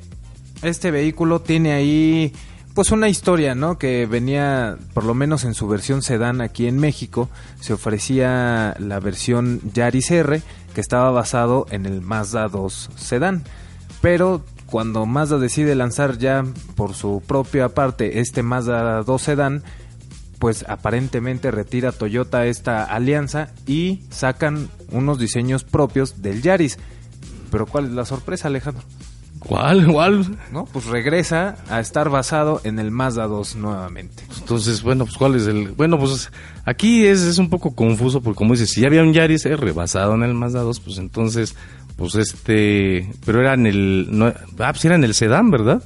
este 0.62 0.90
vehículo 0.90 1.40
tiene 1.40 1.72
ahí 1.72 2.32
pues 2.74 2.92
una 2.92 3.08
historia, 3.08 3.54
¿no? 3.54 3.78
Que 3.78 4.06
venía, 4.06 4.76
por 4.94 5.04
lo 5.04 5.14
menos 5.14 5.44
en 5.44 5.54
su 5.54 5.66
versión 5.68 6.02
sedán 6.02 6.40
aquí 6.40 6.66
en 6.66 6.78
México, 6.78 7.28
se 7.60 7.72
ofrecía 7.72 8.74
la 8.78 9.00
versión 9.00 9.60
Yaris 9.74 10.10
R, 10.10 10.42
que 10.74 10.80
estaba 10.80 11.10
basado 11.10 11.66
en 11.70 11.86
el 11.86 12.00
Mazda 12.00 12.48
2 12.48 12.90
sedán. 12.96 13.42
Pero 14.00 14.44
cuando 14.66 15.04
Mazda 15.04 15.38
decide 15.38 15.74
lanzar 15.74 16.18
ya 16.18 16.44
por 16.76 16.94
su 16.94 17.22
propia 17.26 17.70
parte 17.70 18.20
este 18.20 18.42
Mazda 18.42 19.02
2 19.02 19.22
Sedan, 19.22 19.62
pues 20.40 20.64
aparentemente 20.66 21.50
retira 21.50 21.92
Toyota 21.92 22.46
esta 22.46 22.82
alianza 22.84 23.50
y 23.66 24.00
sacan 24.08 24.68
unos 24.90 25.18
diseños 25.18 25.64
propios 25.64 26.22
del 26.22 26.40
Yaris. 26.40 26.78
Pero 27.52 27.66
¿cuál 27.66 27.84
es 27.84 27.90
la 27.92 28.06
sorpresa, 28.06 28.48
Alejandro? 28.48 28.82
¿Cuál? 29.38 29.86
¿Cuál? 29.92 30.38
¿No? 30.50 30.64
Pues 30.64 30.86
regresa 30.86 31.56
a 31.68 31.80
estar 31.80 32.08
basado 32.08 32.62
en 32.64 32.78
el 32.78 32.90
Mazda 32.90 33.26
2 33.26 33.56
nuevamente. 33.56 34.24
Entonces, 34.38 34.82
bueno, 34.82 35.04
pues 35.04 35.18
¿cuál 35.18 35.34
es 35.34 35.46
el...? 35.46 35.72
Bueno, 35.72 35.98
pues 35.98 36.30
aquí 36.64 37.04
es, 37.04 37.20
es 37.20 37.36
un 37.36 37.50
poco 37.50 37.74
confuso 37.74 38.22
porque 38.22 38.38
como 38.38 38.54
dices, 38.54 38.70
si 38.70 38.80
ya 38.80 38.86
había 38.86 39.02
un 39.02 39.12
Yaris 39.12 39.44
eh, 39.44 39.56
rebasado 39.56 40.14
en 40.14 40.22
el 40.22 40.32
Mazda 40.32 40.62
2, 40.62 40.80
pues 40.80 40.96
entonces, 40.96 41.54
pues 41.96 42.14
este... 42.14 43.12
Pero 43.26 43.40
era 43.40 43.52
en 43.54 43.66
el... 43.66 44.08
No, 44.10 44.26
ah, 44.26 44.72
pues 44.72 44.84
era 44.86 44.94
en 44.94 45.04
el 45.04 45.14
sedán, 45.14 45.50
¿verdad? 45.50 45.82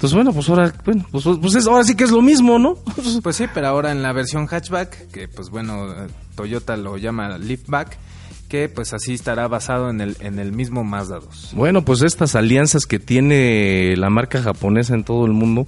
Entonces, 0.00 0.14
bueno, 0.14 0.32
pues 0.32 0.48
ahora, 0.48 0.72
bueno, 0.82 1.04
pues, 1.10 1.24
pues 1.42 1.54
es, 1.56 1.66
ahora 1.66 1.84
sí 1.84 1.94
que 1.94 2.04
es 2.04 2.10
lo 2.10 2.22
mismo, 2.22 2.58
¿no? 2.58 2.78
Pues 3.22 3.36
sí, 3.36 3.44
pero 3.52 3.66
ahora 3.66 3.92
en 3.92 4.00
la 4.00 4.14
versión 4.14 4.46
hatchback, 4.46 5.10
que 5.10 5.28
pues 5.28 5.50
bueno, 5.50 5.88
Toyota 6.36 6.78
lo 6.78 6.96
llama 6.96 7.36
liftback, 7.36 7.98
que 8.48 8.70
pues 8.70 8.94
así 8.94 9.12
estará 9.12 9.46
basado 9.46 9.90
en 9.90 10.00
el, 10.00 10.16
en 10.20 10.38
el 10.38 10.52
mismo 10.52 10.84
Mazda 10.84 11.20
2. 11.20 11.50
Bueno, 11.52 11.84
pues 11.84 12.00
estas 12.00 12.34
alianzas 12.34 12.86
que 12.86 12.98
tiene 12.98 13.94
la 13.98 14.08
marca 14.08 14.40
japonesa 14.40 14.94
en 14.94 15.04
todo 15.04 15.26
el 15.26 15.32
mundo, 15.32 15.66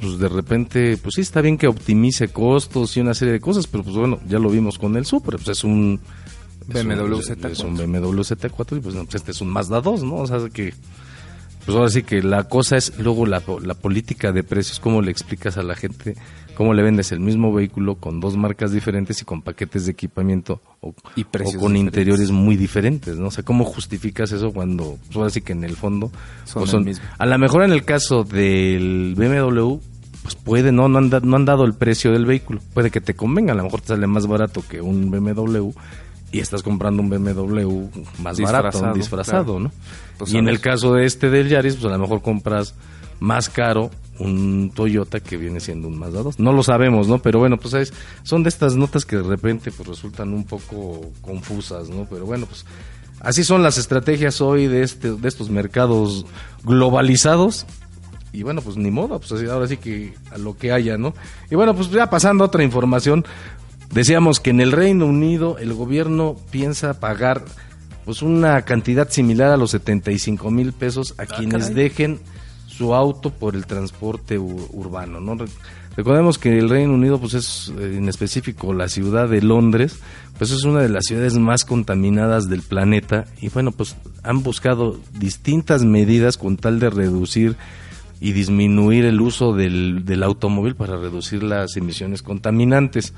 pues 0.00 0.18
de 0.18 0.28
repente, 0.28 0.96
pues 0.96 1.14
sí 1.14 1.20
está 1.20 1.40
bien 1.40 1.56
que 1.56 1.68
optimice 1.68 2.26
costos 2.26 2.96
y 2.96 3.00
una 3.00 3.14
serie 3.14 3.34
de 3.34 3.40
cosas, 3.40 3.68
pero 3.68 3.84
pues 3.84 3.94
bueno, 3.94 4.18
ya 4.26 4.40
lo 4.40 4.50
vimos 4.50 4.80
con 4.80 4.96
el 4.96 5.06
Super, 5.06 5.36
pues 5.36 5.46
es 5.46 5.62
un 5.62 6.00
BMW 6.66 7.20
Z4. 7.20 7.50
Es 7.50 7.60
un 7.60 7.76
BMW 7.76 8.20
Z4 8.20 8.78
y 8.78 8.80
pues, 8.80 8.96
pues 8.96 9.14
este 9.14 9.30
es 9.30 9.40
un 9.40 9.48
Mazda 9.48 9.80
2, 9.80 10.02
¿no? 10.02 10.16
O 10.16 10.26
sea, 10.26 10.40
que 10.52 10.74
pues 11.72 11.76
ahora 11.78 11.90
sí 11.90 12.02
que 12.02 12.22
la 12.22 12.44
cosa 12.44 12.76
es 12.76 12.98
luego 12.98 13.26
la, 13.26 13.42
la 13.62 13.74
política 13.74 14.32
de 14.32 14.42
precios, 14.42 14.80
cómo 14.80 15.02
le 15.02 15.10
explicas 15.10 15.56
a 15.56 15.62
la 15.62 15.74
gente, 15.74 16.16
cómo 16.54 16.74
le 16.74 16.82
vendes 16.82 17.12
el 17.12 17.20
mismo 17.20 17.52
vehículo 17.52 17.94
con 17.96 18.20
dos 18.20 18.36
marcas 18.36 18.72
diferentes 18.72 19.22
y 19.22 19.24
con 19.24 19.42
paquetes 19.42 19.86
de 19.86 19.92
equipamiento 19.92 20.60
o, 20.80 20.94
y 21.16 21.24
precios 21.24 21.56
o 21.56 21.60
con 21.60 21.72
diferentes. 21.72 21.98
interiores 22.00 22.30
muy 22.30 22.56
diferentes, 22.56 23.16
¿no? 23.16 23.28
O 23.28 23.30
sea, 23.30 23.44
¿cómo 23.44 23.64
justificas 23.64 24.32
eso 24.32 24.52
cuando, 24.52 24.98
pues 25.06 25.16
ahora 25.16 25.30
sí 25.30 25.40
que 25.40 25.52
en 25.52 25.64
el 25.64 25.76
fondo 25.76 26.10
Son 26.44 26.62
pues 26.62 26.74
el 26.74 26.84
mismo. 26.84 27.04
A 27.18 27.26
lo 27.26 27.38
mejor 27.38 27.62
en 27.64 27.72
el 27.72 27.84
caso 27.84 28.24
del 28.24 29.14
BMW, 29.16 29.76
pues 30.22 30.34
puede, 30.34 30.70
no, 30.72 30.88
no 30.88 30.98
han, 30.98 31.08
da- 31.10 31.20
no 31.20 31.36
han 31.36 31.44
dado 31.46 31.64
el 31.64 31.74
precio 31.74 32.12
del 32.12 32.26
vehículo, 32.26 32.60
puede 32.74 32.90
que 32.90 33.00
te 33.00 33.14
convenga, 33.14 33.52
a 33.52 33.56
lo 33.56 33.64
mejor 33.64 33.80
te 33.80 33.88
sale 33.88 34.06
más 34.06 34.26
barato 34.26 34.62
que 34.68 34.80
un 34.82 35.10
BMW 35.10 35.70
y 36.32 36.40
estás 36.40 36.62
comprando 36.62 37.02
un 37.02 37.10
BMW 37.10 37.88
más 38.22 38.38
barato, 38.40 38.66
Disfrazado, 38.68 38.94
disfrazado, 38.94 39.44
claro. 39.44 39.60
¿no? 39.60 39.72
Pues 40.18 40.32
y 40.32 40.38
en 40.38 40.48
el 40.48 40.60
caso 40.60 40.94
de 40.94 41.04
este 41.06 41.30
del 41.30 41.48
Yaris, 41.48 41.76
pues 41.76 41.86
a 41.86 41.96
lo 41.96 41.98
mejor 41.98 42.22
compras 42.22 42.74
más 43.18 43.48
caro 43.48 43.90
un 44.20 44.70
Toyota 44.74 45.20
que 45.20 45.36
viene 45.36 45.60
siendo 45.60 45.88
un 45.88 45.98
Mazda 45.98 46.22
2. 46.22 46.38
No 46.38 46.52
lo 46.52 46.62
sabemos, 46.62 47.08
¿no? 47.08 47.18
Pero 47.18 47.38
bueno, 47.38 47.56
pues 47.56 47.72
¿sabes? 47.72 47.92
son 48.22 48.42
de 48.42 48.50
estas 48.50 48.76
notas 48.76 49.04
que 49.04 49.16
de 49.16 49.22
repente 49.22 49.72
pues 49.72 49.88
resultan 49.88 50.32
un 50.34 50.44
poco 50.44 51.10
confusas, 51.22 51.88
¿no? 51.88 52.06
Pero 52.08 52.26
bueno, 52.26 52.46
pues 52.46 52.66
así 53.20 53.44
son 53.44 53.62
las 53.62 53.78
estrategias 53.78 54.40
hoy 54.40 54.66
de 54.66 54.82
este 54.82 55.12
de 55.12 55.28
estos 55.28 55.50
mercados 55.50 56.26
globalizados. 56.64 57.66
Y 58.32 58.44
bueno, 58.44 58.62
pues 58.62 58.76
ni 58.76 58.92
modo, 58.92 59.18
pues 59.18 59.32
así, 59.32 59.46
ahora 59.46 59.66
sí 59.66 59.76
que 59.76 60.14
a 60.30 60.38
lo 60.38 60.56
que 60.56 60.70
haya, 60.70 60.96
¿no? 60.96 61.14
Y 61.50 61.56
bueno, 61.56 61.74
pues 61.74 61.90
ya 61.90 62.08
pasando 62.10 62.44
a 62.44 62.46
otra 62.46 62.62
información, 62.62 63.24
decíamos 63.92 64.40
que 64.40 64.50
en 64.50 64.60
el 64.60 64.72
Reino 64.72 65.06
Unido 65.06 65.58
el 65.58 65.72
gobierno 65.74 66.36
piensa 66.50 67.00
pagar 67.00 67.44
pues 68.04 68.22
una 68.22 68.62
cantidad 68.62 69.08
similar 69.10 69.50
a 69.52 69.56
los 69.56 69.70
75 69.72 70.50
mil 70.50 70.72
pesos 70.72 71.14
a 71.18 71.26
quienes 71.26 71.68
caray. 71.68 71.74
dejen 71.74 72.18
su 72.66 72.94
auto 72.94 73.30
por 73.30 73.54
el 73.54 73.66
transporte 73.66 74.38
urbano, 74.38 75.20
¿no? 75.20 75.34
Re- 75.34 75.46
Recordemos 75.96 76.38
que 76.38 76.56
el 76.56 76.70
Reino 76.70 76.94
Unido, 76.94 77.18
pues 77.18 77.34
es 77.34 77.72
eh, 77.78 77.96
en 77.98 78.08
específico 78.08 78.72
la 78.72 78.88
ciudad 78.88 79.28
de 79.28 79.42
Londres, 79.42 79.98
pues 80.38 80.52
es 80.52 80.62
una 80.64 80.80
de 80.80 80.88
las 80.88 81.04
ciudades 81.04 81.34
más 81.36 81.64
contaminadas 81.64 82.48
del 82.48 82.62
planeta 82.62 83.26
y 83.40 83.48
bueno, 83.48 83.72
pues 83.72 83.96
han 84.22 84.42
buscado 84.44 84.98
distintas 85.18 85.84
medidas 85.84 86.38
con 86.38 86.56
tal 86.56 86.78
de 86.78 86.90
reducir 86.90 87.56
y 88.20 88.32
disminuir 88.32 89.04
el 89.04 89.20
uso 89.20 89.52
del, 89.52 90.04
del 90.04 90.22
automóvil 90.22 90.76
para 90.76 90.96
reducir 90.96 91.42
las 91.42 91.76
emisiones 91.76 92.22
contaminantes. 92.22 93.12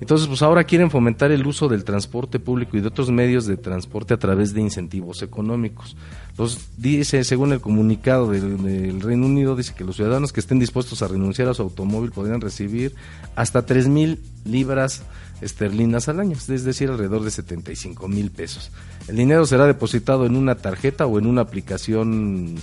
Entonces, 0.00 0.28
pues 0.28 0.40
ahora 0.42 0.64
quieren 0.64 0.90
fomentar 0.90 1.30
el 1.30 1.46
uso 1.46 1.68
del 1.68 1.84
transporte 1.84 2.38
público 2.38 2.76
y 2.76 2.80
de 2.80 2.88
otros 2.88 3.10
medios 3.10 3.46
de 3.46 3.58
transporte 3.58 4.14
a 4.14 4.18
través 4.18 4.54
de 4.54 4.62
incentivos 4.62 5.22
económicos. 5.22 5.96
Los 6.38 6.58
dice, 6.78 7.22
según 7.22 7.52
el 7.52 7.60
comunicado 7.60 8.30
del, 8.30 9.00
Reino 9.00 9.26
Unido, 9.26 9.56
dice 9.56 9.74
que 9.74 9.84
los 9.84 9.96
ciudadanos 9.96 10.32
que 10.32 10.40
estén 10.40 10.58
dispuestos 10.58 11.02
a 11.02 11.08
renunciar 11.08 11.48
a 11.48 11.54
su 11.54 11.62
automóvil 11.62 12.12
podrían 12.12 12.40
recibir 12.40 12.94
hasta 13.36 13.66
3 13.66 13.88
mil 13.88 14.20
libras 14.44 15.02
esterlinas 15.42 16.08
al 16.08 16.20
año, 16.20 16.32
es 16.32 16.64
decir, 16.64 16.88
alrededor 16.88 17.22
de 17.22 17.30
75 17.30 18.08
mil 18.08 18.30
pesos. 18.30 18.70
El 19.06 19.16
dinero 19.16 19.44
será 19.44 19.66
depositado 19.66 20.24
en 20.24 20.34
una 20.34 20.54
tarjeta 20.54 21.06
o 21.06 21.18
en 21.18 21.26
una 21.26 21.42
aplicación 21.42 22.56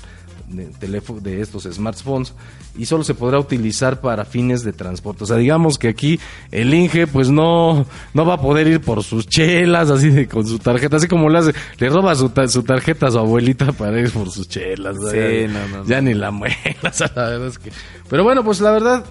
de, 0.47 0.65
teléfono, 0.65 1.19
de 1.19 1.41
estos 1.41 1.63
smartphones 1.63 2.33
y 2.77 2.85
solo 2.85 3.03
se 3.03 3.13
podrá 3.13 3.39
utilizar 3.39 3.99
para 4.01 4.25
fines 4.25 4.63
de 4.63 4.73
transporte. 4.73 5.23
O 5.23 5.27
sea, 5.27 5.37
digamos 5.37 5.77
que 5.77 5.87
aquí 5.89 6.19
el 6.51 6.73
Inge 6.73 7.07
pues 7.07 7.29
no, 7.29 7.85
no 8.13 8.25
va 8.25 8.35
a 8.35 8.41
poder 8.41 8.67
ir 8.67 8.81
por 8.81 9.03
sus 9.03 9.27
chelas 9.27 9.89
así 9.89 10.09
de, 10.09 10.27
con 10.27 10.47
su 10.47 10.59
tarjeta, 10.59 10.97
así 10.97 11.07
como 11.07 11.29
le 11.29 11.39
hace, 11.39 11.53
le 11.79 11.89
roba 11.89 12.15
su, 12.15 12.29
ta- 12.29 12.47
su 12.47 12.63
tarjeta 12.63 13.07
a 13.07 13.11
su 13.11 13.19
abuelita 13.19 13.71
para 13.73 13.99
ir 13.99 14.11
por 14.11 14.31
sus 14.31 14.47
chelas. 14.47 14.95
Sí, 15.11 15.17
ya, 15.17 15.47
no, 15.47 15.67
no, 15.79 15.85
ya 15.85 16.01
ni 16.01 16.13
la 16.13 16.31
muela, 16.31 16.55
o 16.83 16.93
sea, 16.93 17.11
la 17.15 17.29
verdad 17.29 17.47
es 17.47 17.59
que... 17.59 17.71
Pero 18.09 18.23
bueno, 18.23 18.43
pues 18.43 18.61
la 18.61 18.71
verdad, 18.71 19.05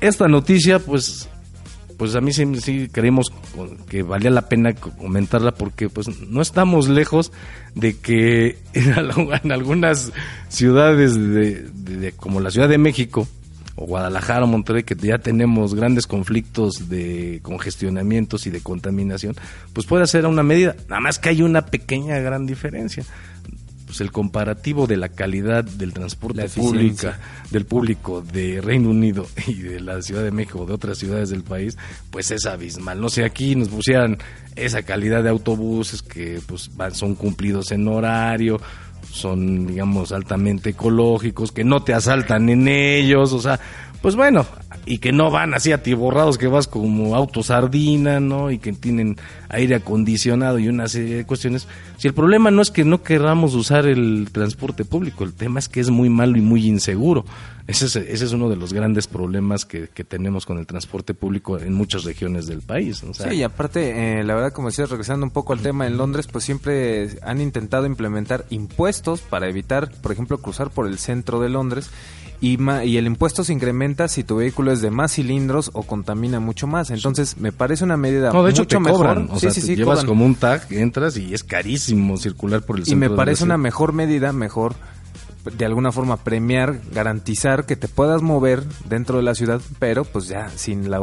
esta 0.00 0.28
noticia 0.28 0.78
pues 0.78 1.28
pues 1.96 2.14
a 2.14 2.20
mí 2.20 2.32
sí, 2.32 2.44
sí 2.60 2.88
creemos 2.92 3.26
que 3.88 4.02
valía 4.02 4.30
la 4.30 4.48
pena 4.48 4.74
comentarla 4.74 5.52
porque 5.52 5.88
pues 5.88 6.08
no 6.28 6.42
estamos 6.42 6.88
lejos 6.88 7.32
de 7.74 7.96
que 7.96 8.58
en, 8.74 8.92
al- 8.92 9.12
en 9.42 9.52
algunas 9.52 10.12
ciudades 10.48 11.14
de, 11.16 11.62
de- 11.62 11.96
de- 11.96 12.12
como 12.12 12.40
la 12.40 12.50
Ciudad 12.50 12.68
de 12.68 12.78
México 12.78 13.26
o 13.78 13.84
Guadalajara 13.86 14.44
o 14.44 14.46
Monterrey 14.46 14.84
que 14.84 14.94
ya 14.94 15.18
tenemos 15.18 15.74
grandes 15.74 16.06
conflictos 16.06 16.88
de 16.88 17.40
congestionamientos 17.42 18.46
y 18.46 18.50
de 18.50 18.60
contaminación 18.62 19.34
pues 19.74 19.86
puede 19.86 20.06
ser 20.06 20.24
una 20.26 20.42
medida 20.42 20.74
nada 20.88 21.00
más 21.00 21.18
que 21.18 21.28
hay 21.28 21.42
una 21.42 21.66
pequeña 21.66 22.18
gran 22.20 22.46
diferencia 22.46 23.04
pues 23.86 24.00
el 24.00 24.10
comparativo 24.10 24.86
de 24.88 24.96
la 24.96 25.08
calidad 25.08 25.62
del 25.64 25.92
transporte 25.92 26.42
pública 26.60 27.18
del 27.50 27.64
público 27.66 28.20
de 28.20 28.60
Reino 28.60 28.90
Unido 28.90 29.26
y 29.46 29.54
de 29.62 29.80
la 29.80 30.02
Ciudad 30.02 30.24
de 30.24 30.32
México 30.32 30.60
o 30.60 30.66
de 30.66 30.74
otras 30.74 30.98
ciudades 30.98 31.30
del 31.30 31.44
país, 31.44 31.78
pues 32.10 32.30
es 32.32 32.46
abismal. 32.46 33.00
No 33.00 33.08
sé, 33.08 33.24
aquí 33.24 33.54
nos 33.54 33.68
pusieran 33.68 34.18
esa 34.56 34.82
calidad 34.82 35.22
de 35.22 35.30
autobuses 35.30 36.02
que 36.02 36.40
pues 36.46 36.70
van- 36.76 36.94
son 36.94 37.14
cumplidos 37.14 37.70
en 37.70 37.86
horario, 37.88 38.60
son 39.12 39.66
digamos 39.68 40.12
altamente 40.12 40.70
ecológicos, 40.70 41.52
que 41.52 41.64
no 41.64 41.82
te 41.82 41.94
asaltan 41.94 42.48
en 42.48 42.68
ellos, 42.68 43.32
o 43.32 43.40
sea, 43.40 43.58
pues 44.02 44.14
bueno, 44.16 44.46
y 44.86 44.98
que 44.98 45.10
no 45.12 45.32
van 45.32 45.52
así 45.52 45.72
atiborrados 45.72 46.38
que 46.38 46.46
vas 46.46 46.68
como 46.68 47.16
auto 47.16 47.42
sardina, 47.42 48.20
¿no? 48.20 48.52
Y 48.52 48.58
que 48.58 48.72
tienen 48.72 49.16
aire 49.48 49.74
acondicionado 49.74 50.60
y 50.60 50.68
una 50.68 50.86
serie 50.86 51.16
de 51.16 51.26
cuestiones. 51.26 51.66
Si 51.98 52.06
el 52.06 52.14
problema 52.14 52.52
no 52.52 52.62
es 52.62 52.70
que 52.70 52.84
no 52.84 53.02
queramos 53.02 53.54
usar 53.54 53.86
el 53.86 54.28
transporte 54.30 54.84
público, 54.84 55.24
el 55.24 55.34
tema 55.34 55.58
es 55.58 55.68
que 55.68 55.80
es 55.80 55.90
muy 55.90 56.08
malo 56.08 56.38
y 56.38 56.40
muy 56.40 56.66
inseguro. 56.66 57.24
Ese 57.66 57.86
es, 57.86 57.96
ese 57.96 58.24
es 58.24 58.32
uno 58.32 58.48
de 58.48 58.54
los 58.54 58.72
grandes 58.72 59.08
problemas 59.08 59.64
que, 59.64 59.88
que 59.88 60.04
tenemos 60.04 60.46
con 60.46 60.58
el 60.58 60.68
transporte 60.68 61.14
público 61.14 61.58
en 61.58 61.74
muchas 61.74 62.04
regiones 62.04 62.46
del 62.46 62.62
país. 62.62 63.02
O 63.02 63.12
sea, 63.12 63.28
Sí, 63.28 63.38
y 63.38 63.42
aparte, 63.42 64.20
eh, 64.20 64.24
la 64.24 64.36
verdad, 64.36 64.52
como 64.52 64.68
decías, 64.68 64.88
regresando 64.88 65.26
un 65.26 65.32
poco 65.32 65.52
al 65.52 65.60
tema, 65.60 65.88
en 65.88 65.96
Londres, 65.96 66.28
pues 66.30 66.44
siempre 66.44 67.08
han 67.22 67.40
intentado 67.40 67.86
implementar 67.86 68.44
impuestos 68.50 69.20
para 69.20 69.48
evitar, 69.48 69.90
por 70.00 70.12
ejemplo, 70.12 70.38
cruzar 70.38 70.70
por 70.70 70.86
el 70.86 70.98
centro 70.98 71.40
de 71.40 71.48
Londres. 71.48 71.90
Y, 72.40 72.58
ma- 72.58 72.84
y 72.84 72.98
el 72.98 73.06
impuesto 73.06 73.44
se 73.44 73.52
incrementa 73.54 74.08
si 74.08 74.22
tu 74.22 74.36
vehículo 74.36 74.70
es 74.70 74.82
de 74.82 74.90
más 74.90 75.12
cilindros 75.14 75.70
o 75.72 75.84
contamina 75.84 76.38
mucho 76.38 76.66
más. 76.66 76.90
Entonces, 76.90 77.38
me 77.38 77.50
parece 77.50 77.84
una 77.84 77.96
medida 77.96 78.30
no, 78.32 78.44
de 78.44 78.50
hecho 78.50 78.62
mucho 78.62 78.76
te 78.76 78.82
mejor. 78.84 78.98
cobran. 79.06 79.28
O 79.30 79.38
sea, 79.38 79.50
sí, 79.50 79.60
te 79.62 79.66
sí, 79.68 79.76
llevas 79.76 80.00
cobran. 80.00 80.06
como 80.06 80.24
un 80.26 80.34
tag, 80.34 80.66
entras 80.70 81.16
y 81.16 81.32
es 81.32 81.42
carísimo 81.44 82.16
circular 82.18 82.62
por 82.62 82.76
el 82.76 82.82
Y 82.82 82.86
centro 82.86 82.98
me 83.00 83.06
de 83.06 83.10
la 83.10 83.16
parece 83.16 83.44
una 83.44 83.56
mejor 83.56 83.92
medida, 83.94 84.32
mejor 84.32 84.74
de 85.56 85.64
alguna 85.64 85.92
forma 85.92 86.16
premiar, 86.18 86.80
garantizar 86.92 87.66
que 87.66 87.76
te 87.76 87.86
puedas 87.88 88.20
mover 88.20 88.64
dentro 88.88 89.16
de 89.18 89.22
la 89.22 89.34
ciudad, 89.34 89.60
pero 89.78 90.04
pues 90.04 90.26
ya 90.26 90.48
sin 90.56 90.90
la, 90.90 91.00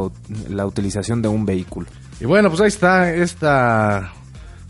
la 0.50 0.66
utilización 0.66 1.22
de 1.22 1.28
un 1.28 1.46
vehículo. 1.46 1.86
Y 2.20 2.26
bueno, 2.26 2.48
pues 2.50 2.60
ahí 2.60 2.68
está 2.68 3.10
esta, 3.12 4.12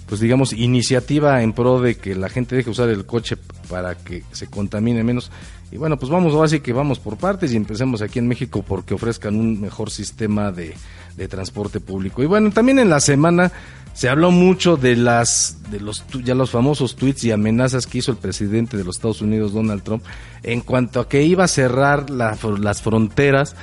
pues 0.07 0.21
digamos, 0.21 0.53
iniciativa 0.53 1.43
en 1.43 1.53
pro 1.53 1.81
de 1.81 1.97
que 1.97 2.15
la 2.15 2.29
gente 2.29 2.55
deje 2.57 2.71
usar 2.71 2.89
el 2.89 3.05
coche 3.05 3.37
para 3.69 3.97
que 3.97 4.23
se 4.33 4.47
contamine 4.47 5.03
menos. 5.03 5.31
Y 5.73 5.77
bueno, 5.77 5.99
pues 5.99 6.11
vamos, 6.11 6.35
ahora 6.35 6.49
sí 6.49 6.61
que 6.61 6.73
vamos 6.73 6.99
por 6.99 7.17
partes 7.17 7.53
y 7.53 7.57
empecemos 7.57 8.03
aquí 8.03 8.19
en 8.19 8.29
México 8.29 8.65
porque 8.67 8.95
ofrezcan 8.95 9.35
un 9.37 9.61
mejor 9.61 9.91
sistema 9.91 10.53
de, 10.53 10.75
de 11.17 11.29
transporte 11.29 11.81
público. 11.81 12.23
Y 12.23 12.27
bueno, 12.27 12.51
también 12.51 12.79
en 12.79 12.91
la 12.91 13.01
semana 13.01 13.53
se 13.95 14.09
habló 14.09 14.31
mucho 14.33 14.77
de 14.77 14.97
las 14.97 15.59
de 15.71 15.81
los 15.81 16.05
ya 16.25 16.35
los 16.35 16.51
famosos 16.51 16.97
tweets 16.97 17.25
y 17.25 17.31
amenazas 17.31 17.87
que 17.87 17.99
hizo 17.99 18.11
el 18.11 18.19
presidente 18.19 18.77
de 18.77 18.85
los 18.85 18.97
Estados 18.97 19.23
Unidos 19.23 19.53
Donald 19.53 19.83
Trump 19.83 20.03
en 20.43 20.61
cuanto 20.61 21.01
a 21.01 21.09
que 21.09 21.23
iba 21.23 21.45
a 21.45 21.49
cerrar 21.49 22.11
las 22.11 22.83
fronteras 22.83 23.55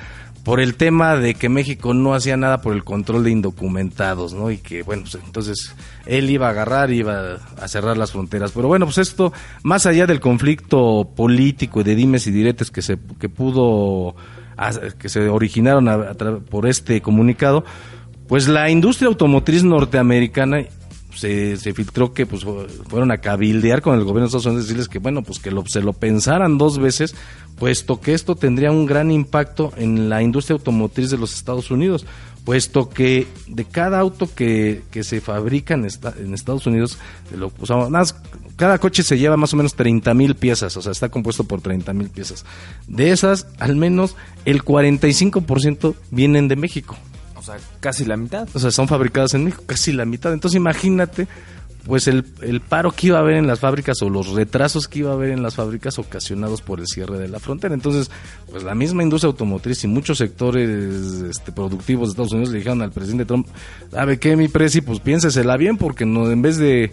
por 0.43 0.59
el 0.59 0.75
tema 0.75 1.15
de 1.15 1.35
que 1.35 1.49
México 1.49 1.93
no 1.93 2.15
hacía 2.15 2.35
nada 2.35 2.61
por 2.61 2.73
el 2.73 2.83
control 2.83 3.23
de 3.23 3.31
indocumentados, 3.31 4.33
¿no? 4.33 4.49
Y 4.49 4.57
que, 4.57 4.81
bueno, 4.81 5.03
pues 5.03 5.15
entonces 5.23 5.75
él 6.05 6.29
iba 6.29 6.47
a 6.47 6.49
agarrar, 6.49 6.91
iba 6.91 7.35
a 7.59 7.67
cerrar 7.67 7.97
las 7.97 8.11
fronteras. 8.11 8.51
Pero 8.51 8.67
bueno, 8.67 8.85
pues 8.85 8.97
esto, 8.97 9.33
más 9.63 9.85
allá 9.85 10.07
del 10.07 10.19
conflicto 10.19 11.11
político 11.15 11.81
y 11.81 11.83
de 11.83 11.95
dimes 11.95 12.25
y 12.25 12.31
diretes 12.31 12.71
que 12.71 12.81
se 12.81 12.97
que 13.19 13.29
pudo, 13.29 14.15
que 14.97 15.09
se 15.09 15.29
originaron 15.29 16.15
por 16.49 16.67
este 16.67 17.01
comunicado, 17.01 17.63
pues 18.27 18.47
la 18.47 18.69
industria 18.69 19.09
automotriz 19.09 19.63
norteamericana 19.63 20.61
se, 21.15 21.57
se, 21.57 21.73
filtró 21.73 22.13
que 22.13 22.25
pues 22.25 22.45
fueron 22.89 23.11
a 23.11 23.17
cabildear 23.17 23.81
con 23.81 23.97
el 23.97 24.03
gobierno 24.03 24.21
de 24.21 24.25
Estados 24.27 24.45
Unidos 24.45 24.65
decirles 24.65 24.87
que 24.87 24.99
bueno 24.99 25.23
pues 25.23 25.39
que 25.39 25.51
lo, 25.51 25.65
se 25.65 25.81
lo 25.81 25.93
pensaran 25.93 26.57
dos 26.57 26.79
veces 26.79 27.15
puesto 27.57 28.01
que 28.01 28.13
esto 28.13 28.35
tendría 28.35 28.71
un 28.71 28.85
gran 28.85 29.11
impacto 29.11 29.73
en 29.77 30.09
la 30.09 30.21
industria 30.21 30.55
automotriz 30.55 31.09
de 31.09 31.17
los 31.17 31.33
Estados 31.33 31.71
Unidos 31.71 32.05
puesto 32.43 32.89
que 32.89 33.27
de 33.47 33.65
cada 33.65 33.99
auto 33.99 34.29
que, 34.33 34.81
que 34.91 35.03
se 35.03 35.21
fabrica 35.21 35.75
en, 35.75 35.85
Estados 36.33 36.65
Unidos 36.65 36.97
más, 37.89 38.15
cada 38.55 38.79
coche 38.79 39.03
se 39.03 39.17
lleva 39.17 39.37
más 39.37 39.53
o 39.53 39.57
menos 39.57 39.75
30 39.75 40.13
mil 40.13 40.35
piezas, 40.35 40.75
o 40.77 40.81
sea, 40.81 40.91
está 40.91 41.09
compuesto 41.09 41.43
por 41.43 41.61
30 41.61 41.93
mil 41.93 42.09
piezas. 42.09 42.45
De 42.87 43.11
esas, 43.11 43.47
al 43.59 43.75
menos 43.75 44.15
el 44.45 44.63
45% 44.63 45.95
vienen 46.09 46.47
de 46.47 46.55
México. 46.55 46.97
O 47.41 47.43
sea, 47.43 47.57
casi 47.79 48.05
la 48.05 48.17
mitad. 48.17 48.47
O 48.53 48.59
sea, 48.59 48.69
son 48.69 48.87
fabricadas 48.87 49.33
en 49.33 49.45
México, 49.45 49.63
casi 49.65 49.91
la 49.91 50.05
mitad. 50.05 50.31
Entonces 50.31 50.55
imagínate, 50.57 51.27
pues 51.87 52.07
el, 52.07 52.23
el 52.41 52.61
paro 52.61 52.91
que 52.91 53.07
iba 53.07 53.17
a 53.17 53.21
haber 53.21 53.37
en 53.37 53.47
las 53.47 53.59
fábricas 53.59 53.99
o 54.03 54.09
los 54.11 54.29
retrasos 54.29 54.87
que 54.87 54.99
iba 54.99 55.09
a 55.09 55.13
haber 55.13 55.31
en 55.31 55.41
las 55.41 55.55
fábricas 55.55 55.97
ocasionados 55.97 56.61
por 56.61 56.79
el 56.79 56.85
cierre 56.85 57.17
de 57.17 57.27
la 57.27 57.39
frontera. 57.39 57.73
Entonces, 57.73 58.11
pues 58.51 58.61
la 58.63 58.75
misma 58.75 59.01
industria 59.01 59.29
automotriz 59.29 59.83
y 59.83 59.87
muchos 59.87 60.19
sectores 60.19 60.69
este, 61.29 61.51
productivos 61.51 62.09
de 62.09 62.11
Estados 62.11 62.33
Unidos 62.33 62.51
le 62.51 62.59
dijeron 62.59 62.83
al 62.83 62.91
presidente 62.91 63.25
Trump, 63.25 63.47
¿sabe 63.89 64.19
qué, 64.19 64.35
mi 64.35 64.47
presi? 64.47 64.81
Pues 64.81 64.99
piénsesela 64.99 65.57
bien 65.57 65.77
porque 65.77 66.05
no, 66.05 66.29
en 66.29 66.43
vez 66.43 66.57
de 66.57 66.91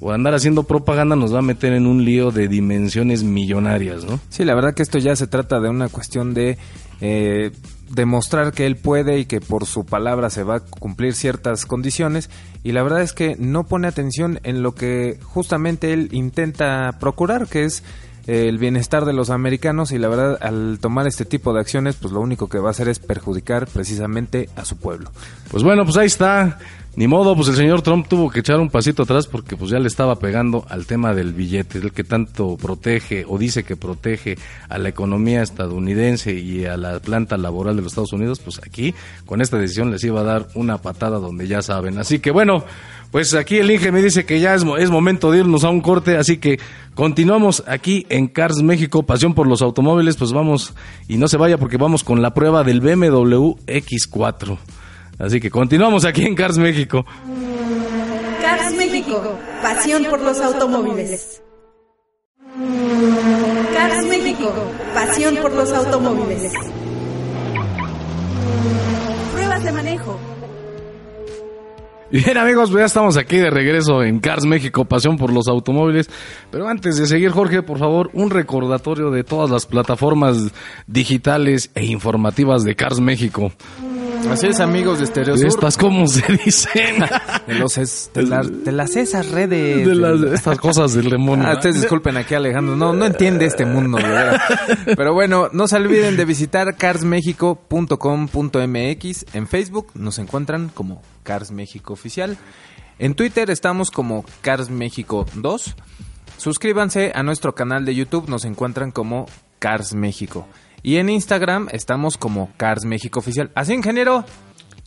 o 0.00 0.10
andar 0.10 0.34
haciendo 0.34 0.64
propaganda 0.64 1.14
nos 1.14 1.32
va 1.32 1.38
a 1.38 1.42
meter 1.42 1.74
en 1.74 1.86
un 1.86 2.04
lío 2.04 2.32
de 2.32 2.48
dimensiones 2.48 3.22
millonarias, 3.22 4.04
¿no? 4.04 4.18
Sí, 4.30 4.44
la 4.44 4.54
verdad 4.54 4.74
que 4.74 4.82
esto 4.82 4.98
ya 4.98 5.14
se 5.14 5.28
trata 5.28 5.60
de 5.60 5.68
una 5.68 5.88
cuestión 5.88 6.34
de 6.34 6.58
eh, 7.00 7.52
demostrar 7.92 8.52
que 8.52 8.66
él 8.66 8.76
puede 8.76 9.18
y 9.18 9.26
que 9.26 9.40
por 9.40 9.66
su 9.66 9.84
palabra 9.84 10.30
se 10.30 10.42
va 10.42 10.56
a 10.56 10.60
cumplir 10.60 11.14
ciertas 11.14 11.66
condiciones. 11.66 12.30
Y 12.64 12.72
la 12.72 12.82
verdad 12.82 13.02
es 13.02 13.12
que 13.12 13.36
no 13.38 13.64
pone 13.64 13.86
atención 13.86 14.40
en 14.44 14.62
lo 14.62 14.74
que 14.74 15.18
justamente 15.22 15.92
él 15.92 16.08
intenta 16.12 16.98
procurar, 16.98 17.46
que 17.48 17.64
es 17.64 17.82
eh, 18.26 18.48
el 18.48 18.58
bienestar 18.58 19.04
de 19.04 19.12
los 19.12 19.30
americanos. 19.30 19.92
Y 19.92 19.98
la 19.98 20.08
verdad 20.08 20.38
al 20.40 20.78
tomar 20.80 21.06
este 21.06 21.24
tipo 21.24 21.52
de 21.52 21.60
acciones 21.60 21.96
pues 21.96 22.12
lo 22.12 22.20
único 22.20 22.48
que 22.48 22.58
va 22.58 22.68
a 22.68 22.70
hacer 22.70 22.88
es 22.88 22.98
perjudicar 22.98 23.66
precisamente 23.66 24.48
a 24.56 24.64
su 24.64 24.76
pueblo. 24.76 25.10
Pues 25.50 25.62
bueno, 25.62 25.84
pues 25.84 25.96
ahí 25.96 26.06
está 26.06 26.58
ni 26.94 27.06
modo, 27.06 27.34
pues 27.34 27.48
el 27.48 27.56
señor 27.56 27.80
Trump 27.80 28.06
tuvo 28.06 28.28
que 28.28 28.40
echar 28.40 28.60
un 28.60 28.68
pasito 28.68 29.04
atrás 29.04 29.26
porque 29.26 29.56
pues 29.56 29.70
ya 29.70 29.78
le 29.78 29.88
estaba 29.88 30.16
pegando 30.16 30.66
al 30.68 30.84
tema 30.84 31.14
del 31.14 31.32
billete, 31.32 31.78
el 31.78 31.90
que 31.90 32.04
tanto 32.04 32.58
protege 32.58 33.24
o 33.26 33.38
dice 33.38 33.64
que 33.64 33.76
protege 33.76 34.36
a 34.68 34.76
la 34.76 34.90
economía 34.90 35.42
estadounidense 35.42 36.34
y 36.34 36.66
a 36.66 36.76
la 36.76 37.00
planta 37.00 37.38
laboral 37.38 37.76
de 37.76 37.82
los 37.82 37.92
Estados 37.92 38.12
Unidos, 38.12 38.40
pues 38.40 38.60
aquí 38.62 38.94
con 39.24 39.40
esta 39.40 39.56
decisión 39.56 39.90
les 39.90 40.04
iba 40.04 40.20
a 40.20 40.24
dar 40.24 40.48
una 40.54 40.78
patada 40.78 41.18
donde 41.18 41.48
ya 41.48 41.62
saben. 41.62 41.98
Así 41.98 42.18
que 42.18 42.30
bueno, 42.30 42.62
pues 43.10 43.32
aquí 43.32 43.56
el 43.56 43.70
Inge 43.70 43.90
me 43.90 44.02
dice 44.02 44.26
que 44.26 44.40
ya 44.40 44.54
es, 44.54 44.62
es 44.78 44.90
momento 44.90 45.30
de 45.30 45.38
irnos 45.38 45.64
a 45.64 45.70
un 45.70 45.80
corte, 45.80 46.18
así 46.18 46.36
que 46.36 46.60
continuamos 46.94 47.64
aquí 47.66 48.04
en 48.10 48.28
Cars 48.28 48.62
México, 48.62 49.02
pasión 49.04 49.32
por 49.32 49.46
los 49.46 49.62
automóviles, 49.62 50.16
pues 50.16 50.32
vamos 50.32 50.74
y 51.08 51.16
no 51.16 51.26
se 51.26 51.38
vaya 51.38 51.56
porque 51.56 51.78
vamos 51.78 52.04
con 52.04 52.20
la 52.20 52.34
prueba 52.34 52.64
del 52.64 52.82
BMW 52.82 53.56
X4. 53.66 54.58
Así 55.22 55.38
que 55.38 55.50
continuamos 55.50 56.04
aquí 56.04 56.26
en 56.26 56.34
Cars 56.34 56.58
México. 56.58 57.06
Cars 58.40 58.74
México, 58.74 59.38
pasión 59.62 60.04
por 60.10 60.20
los 60.20 60.40
automóviles. 60.40 61.40
Cars 63.72 64.06
México, 64.08 64.52
pasión 64.92 65.36
por 65.36 65.52
los 65.52 65.72
automóviles. 65.72 66.52
Pruebas 69.32 69.64
de 69.64 69.72
manejo. 69.72 70.18
Bien 72.10 72.36
amigos, 72.36 72.70
pues 72.70 72.80
ya 72.80 72.86
estamos 72.86 73.16
aquí 73.16 73.36
de 73.36 73.48
regreso 73.48 74.02
en 74.02 74.18
Cars 74.18 74.44
México, 74.44 74.86
pasión 74.86 75.16
por 75.18 75.32
los 75.32 75.46
automóviles. 75.46 76.10
Pero 76.50 76.66
antes 76.66 76.98
de 76.98 77.06
seguir, 77.06 77.30
Jorge, 77.30 77.62
por 77.62 77.78
favor, 77.78 78.10
un 78.12 78.28
recordatorio 78.28 79.12
de 79.12 79.22
todas 79.22 79.48
las 79.48 79.66
plataformas 79.66 80.50
digitales 80.88 81.70
e 81.76 81.84
informativas 81.84 82.64
de 82.64 82.74
Cars 82.74 82.98
México. 82.98 83.52
Así 84.30 84.46
es, 84.46 84.60
amigos 84.60 85.00
de 85.00 85.06
Stereo 85.06 85.36
Sur. 85.36 85.46
Estas, 85.46 85.76
¿cómo 85.76 86.06
se 86.06 86.22
dicen? 86.44 87.04
de, 87.46 87.54
los 87.54 87.74
de, 87.74 88.72
las 88.72 88.96
esas 88.96 89.30
redes. 89.30 89.86
De 89.86 90.34
estas 90.34 90.58
cosas 90.58 90.94
del 90.94 91.10
demonio. 91.10 91.46
Ah, 91.46 91.54
ustedes 91.54 91.80
disculpen 91.80 92.16
aquí, 92.16 92.34
Alejandro. 92.34 92.76
No, 92.76 92.92
no 92.92 93.06
entiende 93.06 93.46
este 93.46 93.66
mundo, 93.66 93.98
de 93.98 94.04
verdad. 94.04 94.40
Pero 94.96 95.14
bueno, 95.14 95.48
no 95.52 95.68
se 95.68 95.76
olviden 95.76 96.16
de 96.16 96.24
visitar 96.24 96.76
carsmexico.com.mx. 96.76 99.26
En 99.34 99.46
Facebook 99.46 99.88
nos 99.94 100.18
encuentran 100.18 100.68
como 100.68 101.02
Cars 101.22 101.50
México 101.50 101.92
Oficial. 101.92 102.38
En 102.98 103.14
Twitter 103.14 103.50
estamos 103.50 103.90
como 103.90 104.24
Cars 104.40 104.70
México 104.70 105.26
2. 105.34 105.74
Suscríbanse 106.38 107.12
a 107.14 107.22
nuestro 107.22 107.54
canal 107.54 107.84
de 107.84 107.94
YouTube, 107.94 108.28
nos 108.28 108.44
encuentran 108.44 108.90
como 108.90 109.26
Cars 109.58 109.94
México. 109.94 110.46
Y 110.82 110.96
en 110.96 111.08
Instagram 111.08 111.68
estamos 111.72 112.16
como 112.16 112.50
Cars 112.56 112.84
México 112.84 113.20
Oficial. 113.20 113.50
¿Así, 113.54 113.74
ingeniero? 113.74 114.24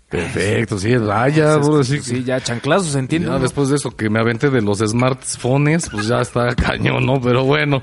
Perfecto, 0.09 0.77
sí, 0.77 0.95
vaya, 0.97 1.57
sí, 1.83 1.99
sí, 1.99 2.23
ya 2.23 2.39
chanclazos, 2.39 2.95
entiendo. 2.95 3.31
Ya 3.31 3.39
después 3.39 3.69
de 3.69 3.77
eso 3.77 3.91
que 3.91 4.09
me 4.09 4.19
aventé 4.19 4.49
de 4.49 4.61
los 4.61 4.79
smartphones, 4.79 5.89
pues 5.89 6.07
ya 6.07 6.21
está 6.21 6.53
cañón, 6.55 7.05
¿no? 7.05 7.19
Pero 7.19 7.43
bueno. 7.43 7.81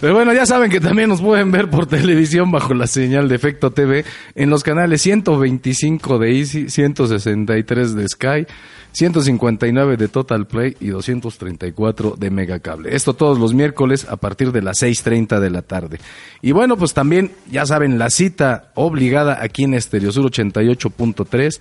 Pero 0.00 0.14
bueno, 0.14 0.34
ya 0.34 0.44
saben 0.44 0.70
que 0.70 0.80
también 0.80 1.08
nos 1.08 1.22
pueden 1.22 1.50
ver 1.50 1.70
por 1.70 1.86
televisión 1.88 2.50
bajo 2.50 2.74
la 2.74 2.86
señal 2.86 3.28
de 3.28 3.36
Efecto 3.36 3.70
TV 3.70 4.04
en 4.34 4.50
los 4.50 4.62
canales 4.62 5.00
125 5.02 6.18
de 6.18 6.38
Easy, 6.38 6.68
163 6.68 7.94
de 7.94 8.08
Sky, 8.08 8.46
159 8.94 9.96
de 9.96 10.06
Total 10.06 10.46
Play 10.46 10.76
y 10.78 10.88
234 10.88 12.14
de 12.16 12.30
Megacable. 12.30 12.94
Esto 12.94 13.14
todos 13.14 13.40
los 13.40 13.52
miércoles 13.52 14.06
a 14.08 14.16
partir 14.16 14.52
de 14.52 14.62
las 14.62 14.80
6.30 14.82 15.40
de 15.40 15.50
la 15.50 15.62
tarde. 15.62 15.98
Y 16.42 16.52
bueno, 16.52 16.76
pues 16.76 16.94
también, 16.94 17.32
ya 17.50 17.66
saben, 17.66 17.98
la 17.98 18.08
cita 18.08 18.70
obligada 18.74 19.42
aquí 19.42 19.64
en 19.64 19.74
Estereosur 19.74 20.30
88.3, 20.30 21.60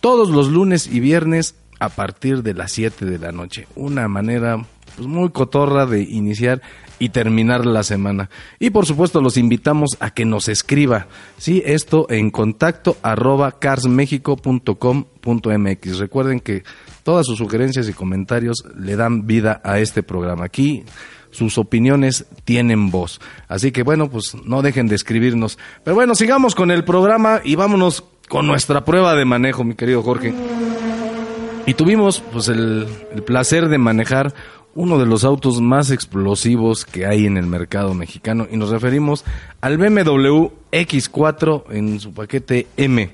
todos 0.00 0.30
los 0.30 0.48
lunes 0.50 0.88
y 0.88 0.98
viernes 0.98 1.54
a 1.78 1.88
partir 1.88 2.42
de 2.42 2.54
las 2.54 2.72
7 2.72 3.04
de 3.04 3.18
la 3.18 3.30
noche. 3.30 3.68
Una 3.76 4.08
manera 4.08 4.64
pues 4.96 5.08
muy 5.08 5.30
cotorra 5.30 5.86
de 5.86 6.02
iniciar 6.02 6.60
y 6.98 7.08
terminar 7.08 7.64
la 7.66 7.82
semana. 7.82 8.30
Y 8.60 8.70
por 8.70 8.86
supuesto 8.86 9.20
los 9.20 9.36
invitamos 9.36 9.96
a 9.98 10.10
que 10.10 10.24
nos 10.24 10.48
escriba, 10.48 11.08
sí, 11.36 11.60
esto 11.66 12.06
en 12.10 12.30
contacto 12.30 12.96
arroba 13.02 13.58
carsmexico.com.mx. 13.58 15.98
Recuerden 15.98 16.38
que 16.38 16.62
todas 17.02 17.26
sus 17.26 17.38
sugerencias 17.38 17.88
y 17.88 17.92
comentarios 17.92 18.62
le 18.78 18.94
dan 18.94 19.26
vida 19.26 19.60
a 19.64 19.80
este 19.80 20.04
programa. 20.04 20.44
Aquí 20.44 20.84
sus 21.32 21.58
opiniones 21.58 22.26
tienen 22.44 22.90
voz. 22.90 23.20
Así 23.48 23.72
que 23.72 23.82
bueno, 23.82 24.08
pues 24.08 24.36
no 24.44 24.62
dejen 24.62 24.86
de 24.86 24.94
escribirnos. 24.94 25.58
Pero 25.82 25.96
bueno, 25.96 26.14
sigamos 26.14 26.54
con 26.54 26.70
el 26.70 26.84
programa 26.84 27.40
y 27.42 27.56
vámonos 27.56 28.04
con 28.28 28.46
nuestra 28.46 28.84
prueba 28.84 29.16
de 29.16 29.24
manejo, 29.24 29.64
mi 29.64 29.74
querido 29.74 30.02
Jorge. 30.02 30.32
Y 31.66 31.74
tuvimos 31.74 32.22
pues 32.32 32.48
el, 32.48 32.86
el 33.14 33.22
placer 33.22 33.68
de 33.68 33.78
manejar 33.78 34.34
uno 34.74 34.98
de 34.98 35.06
los 35.06 35.24
autos 35.24 35.60
más 35.60 35.90
explosivos 35.90 36.84
que 36.84 37.06
hay 37.06 37.26
en 37.26 37.36
el 37.36 37.46
mercado 37.46 37.94
mexicano 37.94 38.46
y 38.50 38.56
nos 38.56 38.70
referimos 38.70 39.24
al 39.60 39.78
BMW 39.78 40.48
X4 40.72 41.64
en 41.70 42.00
su 42.00 42.12
paquete 42.12 42.66
M 42.76 43.10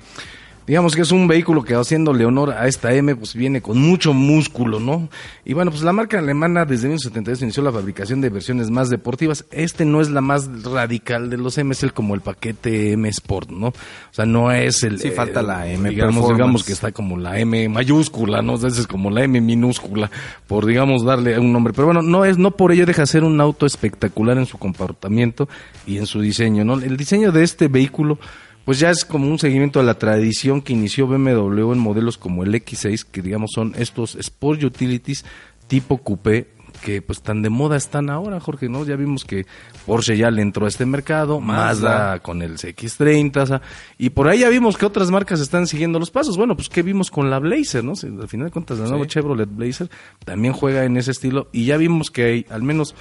digamos 0.69 0.95
que 0.95 1.01
es 1.01 1.11
un 1.11 1.27
vehículo 1.27 1.63
que 1.63 1.73
haciéndole 1.73 2.25
honor 2.25 2.51
a 2.51 2.67
esta 2.67 2.93
M, 2.93 3.15
pues 3.15 3.33
viene 3.33 3.59
con 3.59 3.79
mucho 3.81 4.13
músculo, 4.13 4.79
¿no? 4.79 5.09
Y 5.43 5.53
bueno, 5.53 5.71
pues 5.71 5.81
la 5.81 5.93
marca 5.93 6.19
alemana 6.19 6.63
desde 6.63 6.83
1972 6.83 7.41
inició 7.41 7.63
la 7.63 7.71
fabricación 7.71 8.21
de 8.21 8.29
versiones 8.29 8.69
más 8.69 8.91
deportivas. 8.91 9.45
Este 9.49 9.83
no 9.83 9.99
es 9.99 10.11
la 10.11 10.21
más 10.21 10.47
radical 10.63 11.31
de 11.31 11.37
los 11.37 11.57
M, 11.57 11.71
es 11.71 11.81
el 11.81 11.91
como 11.91 12.13
el 12.13 12.21
paquete 12.21 12.91
M 12.91 13.09
Sport, 13.09 13.49
¿no? 13.49 13.69
O 13.69 13.73
sea, 14.11 14.27
no 14.27 14.51
es 14.51 14.83
el... 14.83 14.99
Sí, 14.99 15.09
falta 15.09 15.41
la 15.41 15.67
M 15.67 15.89
digamos, 15.89 16.29
digamos 16.29 16.63
que 16.63 16.73
está 16.73 16.91
como 16.91 17.17
la 17.17 17.39
M 17.39 17.67
mayúscula, 17.67 18.43
¿no? 18.43 18.53
es 18.63 18.85
como 18.85 19.09
la 19.09 19.23
M 19.23 19.41
minúscula, 19.41 20.11
por 20.45 20.67
digamos 20.67 21.03
darle 21.03 21.39
un 21.39 21.51
nombre. 21.51 21.73
Pero 21.73 21.87
bueno, 21.87 22.03
no 22.03 22.25
es, 22.25 22.37
no 22.37 22.51
por 22.51 22.71
ello 22.71 22.85
deja 22.85 23.07
ser 23.07 23.23
un 23.23 23.41
auto 23.41 23.65
espectacular 23.65 24.37
en 24.37 24.45
su 24.45 24.59
comportamiento 24.59 25.49
y 25.87 25.97
en 25.97 26.05
su 26.05 26.21
diseño, 26.21 26.63
¿no? 26.63 26.75
El 26.75 26.95
diseño 26.95 27.31
de 27.31 27.43
este 27.43 27.69
vehículo 27.69 28.19
pues 28.65 28.79
ya 28.79 28.89
es 28.89 29.05
como 29.05 29.27
un 29.27 29.39
seguimiento 29.39 29.79
a 29.79 29.83
la 29.83 29.97
tradición 29.97 30.61
que 30.61 30.73
inició 30.73 31.07
BMW 31.07 31.71
en 31.71 31.79
modelos 31.79 32.17
como 32.17 32.43
el 32.43 32.53
X6, 32.53 33.05
que 33.05 33.21
digamos 33.21 33.51
son 33.53 33.73
estos 33.77 34.15
Sport 34.15 34.63
Utilities 34.63 35.25
tipo 35.67 35.99
coupé 35.99 36.47
que 36.79 37.01
pues 37.01 37.21
tan 37.21 37.41
de 37.41 37.49
moda 37.49 37.77
están 37.77 38.09
ahora, 38.09 38.39
Jorge, 38.39 38.69
¿no? 38.69 38.85
Ya 38.85 38.95
vimos 38.95 39.25
que 39.25 39.45
Porsche 39.85 40.17
ya 40.17 40.31
le 40.31 40.41
entró 40.41 40.65
a 40.65 40.69
este 40.69 40.85
mercado, 40.85 41.39
Mazda, 41.39 42.19
con 42.19 42.41
el 42.41 42.57
CX30, 42.57 43.41
o 43.41 43.45
sea, 43.45 43.61
y 43.97 44.09
por 44.09 44.27
ahí 44.27 44.39
ya 44.39 44.49
vimos 44.49 44.77
que 44.77 44.85
otras 44.85 45.11
marcas 45.11 45.39
están 45.39 45.67
siguiendo 45.67 45.99
los 45.99 46.11
pasos. 46.11 46.37
Bueno, 46.37 46.55
pues 46.55 46.69
¿qué 46.69 46.81
vimos 46.81 47.11
con 47.11 47.29
la 47.29 47.39
Blazer, 47.39 47.83
no? 47.83 47.93
al 47.93 48.27
final 48.27 48.47
de 48.47 48.51
cuentas, 48.51 48.79
la 48.79 48.87
nueva 48.87 49.07
Chevrolet 49.07 49.49
Blazer 49.49 49.89
también 50.23 50.53
juega 50.53 50.85
en 50.85 50.97
ese 50.97 51.11
estilo 51.11 51.49
y 51.51 51.65
ya 51.65 51.77
vimos 51.77 52.11
que 52.11 52.23
hay 52.23 52.45
al 52.49 52.63
menos 52.63 52.95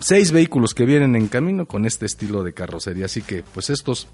seis 0.00 0.32
vehículos 0.32 0.74
que 0.74 0.86
vienen 0.86 1.16
en 1.16 1.28
camino 1.28 1.66
con 1.66 1.84
este 1.84 2.06
estilo 2.06 2.42
de 2.42 2.54
carrocería. 2.54 3.06
Así 3.06 3.22
que, 3.22 3.42
pues 3.42 3.70
estos 3.70 4.08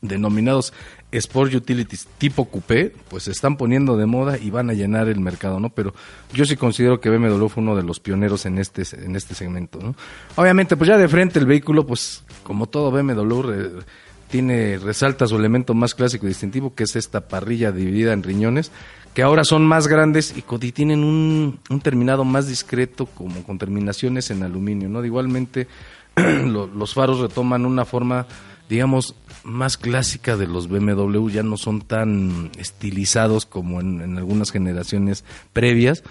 denominados 0.00 0.72
Sport 1.10 1.54
Utilities 1.54 2.06
tipo 2.18 2.44
coupé, 2.46 2.92
pues 3.08 3.24
se 3.24 3.30
están 3.30 3.56
poniendo 3.56 3.96
de 3.96 4.06
moda 4.06 4.38
y 4.38 4.50
van 4.50 4.70
a 4.70 4.74
llenar 4.74 5.08
el 5.08 5.20
mercado, 5.20 5.58
¿no? 5.58 5.70
Pero 5.70 5.94
yo 6.32 6.44
sí 6.44 6.56
considero 6.56 7.00
que 7.00 7.08
BMW 7.10 7.46
fue 7.46 7.62
uno 7.62 7.74
de 7.74 7.82
los 7.82 7.98
pioneros 7.98 8.44
en 8.46 8.58
este 8.58 8.82
en 9.04 9.16
este 9.16 9.34
segmento, 9.34 9.78
¿no? 9.80 9.94
Obviamente, 10.36 10.76
pues 10.76 10.88
ya 10.88 10.98
de 10.98 11.08
frente 11.08 11.38
el 11.38 11.46
vehículo, 11.46 11.86
pues 11.86 12.24
como 12.42 12.66
todo 12.66 12.90
BMW 12.90 13.80
tiene 14.28 14.78
resalta 14.78 15.26
su 15.26 15.36
elemento 15.36 15.74
más 15.74 15.94
clásico 15.94 16.26
y 16.26 16.28
distintivo, 16.28 16.74
que 16.74 16.84
es 16.84 16.96
esta 16.96 17.28
parrilla 17.28 17.72
dividida 17.72 18.12
en 18.12 18.22
riñones, 18.22 18.70
que 19.14 19.22
ahora 19.22 19.44
son 19.44 19.66
más 19.66 19.88
grandes 19.88 20.34
y, 20.36 20.42
tienen 20.70 21.02
un, 21.02 21.58
un, 21.70 21.80
terminado 21.80 22.24
más 22.24 22.46
discreto, 22.46 23.06
como 23.06 23.42
con 23.42 23.58
terminaciones 23.58 24.30
en 24.30 24.42
aluminio, 24.42 24.88
¿no? 24.90 25.02
igualmente 25.02 25.66
los 26.44 26.94
faros 26.94 27.20
retoman 27.20 27.64
una 27.64 27.84
forma 27.84 28.26
digamos, 28.68 29.14
más 29.44 29.76
clásica 29.76 30.36
de 30.36 30.46
los 30.46 30.68
BMW, 30.68 31.28
ya 31.28 31.42
no 31.42 31.56
son 31.56 31.80
tan 31.80 32.50
estilizados 32.58 33.46
como 33.46 33.80
en, 33.80 34.18
algunas 34.18 34.50
generaciones 34.50 35.24
previas, 35.52 36.02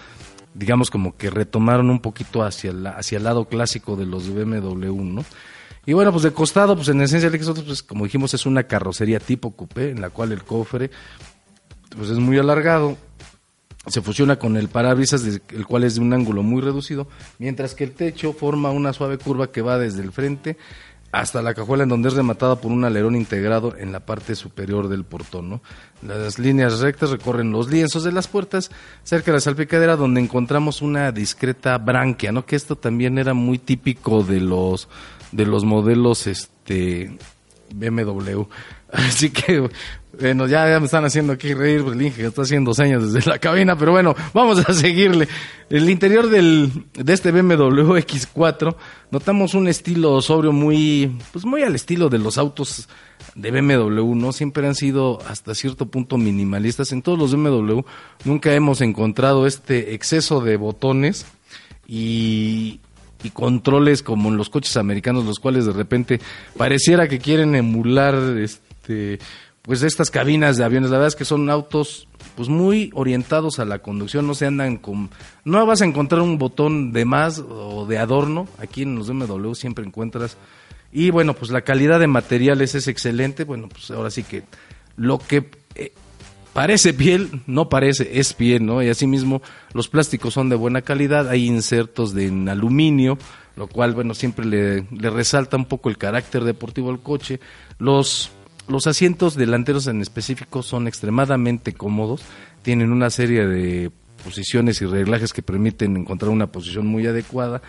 digamos 0.54 0.90
como 0.90 1.16
que 1.16 1.30
retomaron 1.30 1.90
un 1.90 2.00
poquito 2.00 2.42
hacia, 2.42 2.72
hacia 2.96 3.18
el 3.18 3.24
lado 3.24 3.44
clásico 3.46 3.96
de 3.96 4.06
los 4.06 4.32
BMW, 4.32 5.02
¿no? 5.02 5.24
Y 5.86 5.94
bueno, 5.94 6.12
pues 6.12 6.24
de 6.24 6.32
costado, 6.32 6.76
pues 6.76 6.88
en 6.88 7.00
esencia, 7.00 7.30
pues 7.64 7.82
como 7.82 8.04
dijimos, 8.04 8.34
es 8.34 8.44
una 8.44 8.64
carrocería 8.64 9.20
tipo 9.20 9.52
coupé, 9.52 9.90
en 9.90 10.02
la 10.02 10.10
cual 10.10 10.32
el 10.32 10.44
cofre 10.44 10.90
pues 11.96 12.10
es 12.10 12.18
muy 12.18 12.36
alargado, 12.36 12.98
se 13.86 14.02
fusiona 14.02 14.38
con 14.38 14.56
el 14.56 14.68
parabrisas, 14.68 15.24
el 15.24 15.66
cual 15.66 15.84
es 15.84 15.94
de 15.94 16.02
un 16.02 16.12
ángulo 16.12 16.42
muy 16.42 16.60
reducido, 16.60 17.08
mientras 17.38 17.74
que 17.74 17.84
el 17.84 17.92
techo 17.92 18.34
forma 18.34 18.70
una 18.70 18.92
suave 18.92 19.16
curva 19.16 19.50
que 19.50 19.62
va 19.62 19.78
desde 19.78 20.02
el 20.02 20.12
frente 20.12 20.58
hasta 21.10 21.42
la 21.42 21.54
cajuela 21.54 21.84
en 21.84 21.88
donde 21.88 22.08
es 22.08 22.14
rematada 22.14 22.56
por 22.56 22.70
un 22.70 22.84
alerón 22.84 23.16
integrado 23.16 23.74
en 23.76 23.92
la 23.92 24.00
parte 24.00 24.34
superior 24.34 24.88
del 24.88 25.04
portón. 25.04 25.60
Las 26.02 26.38
líneas 26.38 26.80
rectas 26.80 27.10
recorren 27.10 27.50
los 27.50 27.70
lienzos 27.70 28.04
de 28.04 28.12
las 28.12 28.28
puertas 28.28 28.70
cerca 29.04 29.30
de 29.30 29.36
la 29.36 29.40
salpicadera 29.40 29.96
donde 29.96 30.20
encontramos 30.20 30.82
una 30.82 31.10
discreta 31.12 31.78
branquia, 31.78 32.32
¿no? 32.32 32.44
que 32.44 32.56
esto 32.56 32.76
también 32.76 33.18
era 33.18 33.34
muy 33.34 33.58
típico 33.58 34.22
de 34.22 34.40
los 34.40 34.88
de 35.32 35.44
los 35.44 35.64
modelos 35.64 36.26
este 36.26 37.18
BMW. 37.74 38.42
Así 38.92 39.30
que, 39.30 39.68
bueno, 40.18 40.46
ya, 40.46 40.78
me 40.80 40.86
están 40.86 41.04
haciendo 41.04 41.34
aquí 41.34 41.52
reír, 41.52 41.84
el 41.86 42.00
Inge 42.00 42.26
está 42.26 42.42
haciendo 42.42 42.72
señas 42.72 43.12
desde 43.12 43.28
la 43.28 43.38
cabina, 43.38 43.76
pero 43.76 43.92
bueno, 43.92 44.14
vamos 44.32 44.66
a 44.66 44.72
seguirle. 44.74 45.28
El 45.68 45.88
interior 45.90 46.30
del, 46.30 46.86
de 46.94 47.12
este 47.12 47.30
BMW 47.30 47.98
X4, 47.98 48.74
notamos 49.10 49.54
un 49.54 49.68
estilo 49.68 50.20
sobrio 50.22 50.52
muy, 50.52 51.18
pues 51.32 51.44
muy 51.44 51.62
al 51.62 51.74
estilo 51.74 52.08
de 52.08 52.18
los 52.18 52.38
autos 52.38 52.88
de 53.34 53.50
BMW, 53.50 54.14
¿no? 54.14 54.32
Siempre 54.32 54.66
han 54.66 54.74
sido 54.74 55.18
hasta 55.28 55.54
cierto 55.54 55.86
punto 55.86 56.16
minimalistas. 56.16 56.92
En 56.92 57.02
todos 57.02 57.18
los 57.18 57.34
BMW 57.34 57.80
nunca 58.24 58.54
hemos 58.54 58.80
encontrado 58.80 59.46
este 59.46 59.94
exceso 59.94 60.40
de 60.40 60.56
botones 60.56 61.26
y, 61.86 62.80
y 63.22 63.30
controles 63.30 64.02
como 64.02 64.28
en 64.28 64.36
los 64.36 64.50
coches 64.50 64.76
americanos, 64.76 65.24
los 65.24 65.38
cuales 65.38 65.66
de 65.66 65.72
repente 65.72 66.20
pareciera 66.56 67.08
que 67.08 67.18
quieren 67.18 67.54
emular 67.54 68.14
este 68.38 69.18
pues 69.62 69.82
estas 69.82 70.10
cabinas 70.10 70.56
de 70.56 70.64
aviones. 70.64 70.90
La 70.90 70.96
verdad 70.96 71.08
es 71.08 71.16
que 71.16 71.26
son 71.26 71.50
autos 71.50 72.08
pues 72.36 72.48
muy 72.48 72.90
orientados 72.94 73.58
a 73.58 73.64
la 73.64 73.80
conducción, 73.80 74.26
no 74.26 74.34
se 74.34 74.46
andan 74.46 74.76
con 74.76 75.10
no 75.44 75.66
vas 75.66 75.82
a 75.82 75.84
encontrar 75.84 76.22
un 76.22 76.38
botón 76.38 76.92
de 76.92 77.04
más 77.04 77.40
o 77.40 77.84
de 77.84 77.98
adorno, 77.98 78.48
aquí 78.58 78.82
en 78.82 78.94
los 78.94 79.08
BMW 79.08 79.52
siempre 79.54 79.84
encuentras. 79.84 80.36
Y 80.90 81.10
bueno, 81.10 81.34
pues 81.34 81.50
la 81.50 81.60
calidad 81.60 82.00
de 82.00 82.06
materiales 82.06 82.74
es 82.74 82.88
excelente, 82.88 83.44
bueno, 83.44 83.68
pues 83.68 83.90
ahora 83.90 84.10
sí 84.10 84.22
que 84.22 84.44
lo 84.96 85.18
que 85.18 85.50
eh, 85.74 85.92
parece 86.58 86.92
piel, 86.92 87.42
no 87.46 87.68
parece, 87.68 88.18
es 88.18 88.32
piel, 88.32 88.66
¿no? 88.66 88.82
Y 88.82 88.88
asimismo, 88.88 89.42
los 89.74 89.86
plásticos 89.86 90.34
son 90.34 90.48
de 90.48 90.56
buena 90.56 90.82
calidad, 90.82 91.28
hay 91.28 91.46
insertos 91.46 92.14
de 92.14 92.26
en 92.26 92.48
aluminio, 92.48 93.16
lo 93.54 93.68
cual, 93.68 93.94
bueno, 93.94 94.12
siempre 94.12 94.44
le, 94.44 94.84
resalta 95.08 95.56
un 95.56 95.66
poco 95.66 95.88
el 95.88 95.98
carácter 95.98 96.42
deportivo 96.42 96.90
al 96.90 96.98
coche. 96.98 97.38
Los, 97.78 98.32
los 98.66 98.88
asientos 98.88 99.36
delanteros 99.36 99.86
en 99.86 100.02
específico 100.02 100.64
son 100.64 100.88
extremadamente 100.88 101.74
cómodos, 101.74 102.22
tienen 102.62 102.90
una 102.90 103.10
serie 103.10 103.46
de 103.46 103.92
posiciones 104.24 104.82
y 104.82 104.86
reglajes 104.86 105.32
que 105.32 105.42
permiten 105.42 105.96
encontrar 105.96 106.32
una 106.32 106.48
posición 106.48 106.88
muy 106.88 107.06
adecuada. 107.06 107.62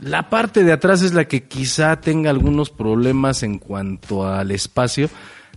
La 0.00 0.28
parte 0.28 0.64
de 0.64 0.72
atrás 0.72 1.00
es 1.00 1.14
la 1.14 1.24
que 1.24 1.44
quizá 1.44 1.98
tenga 1.98 2.28
algunos 2.28 2.68
problemas 2.68 3.42
en 3.42 3.58
cuanto 3.58 4.26
al 4.26 4.50
espacio. 4.50 5.08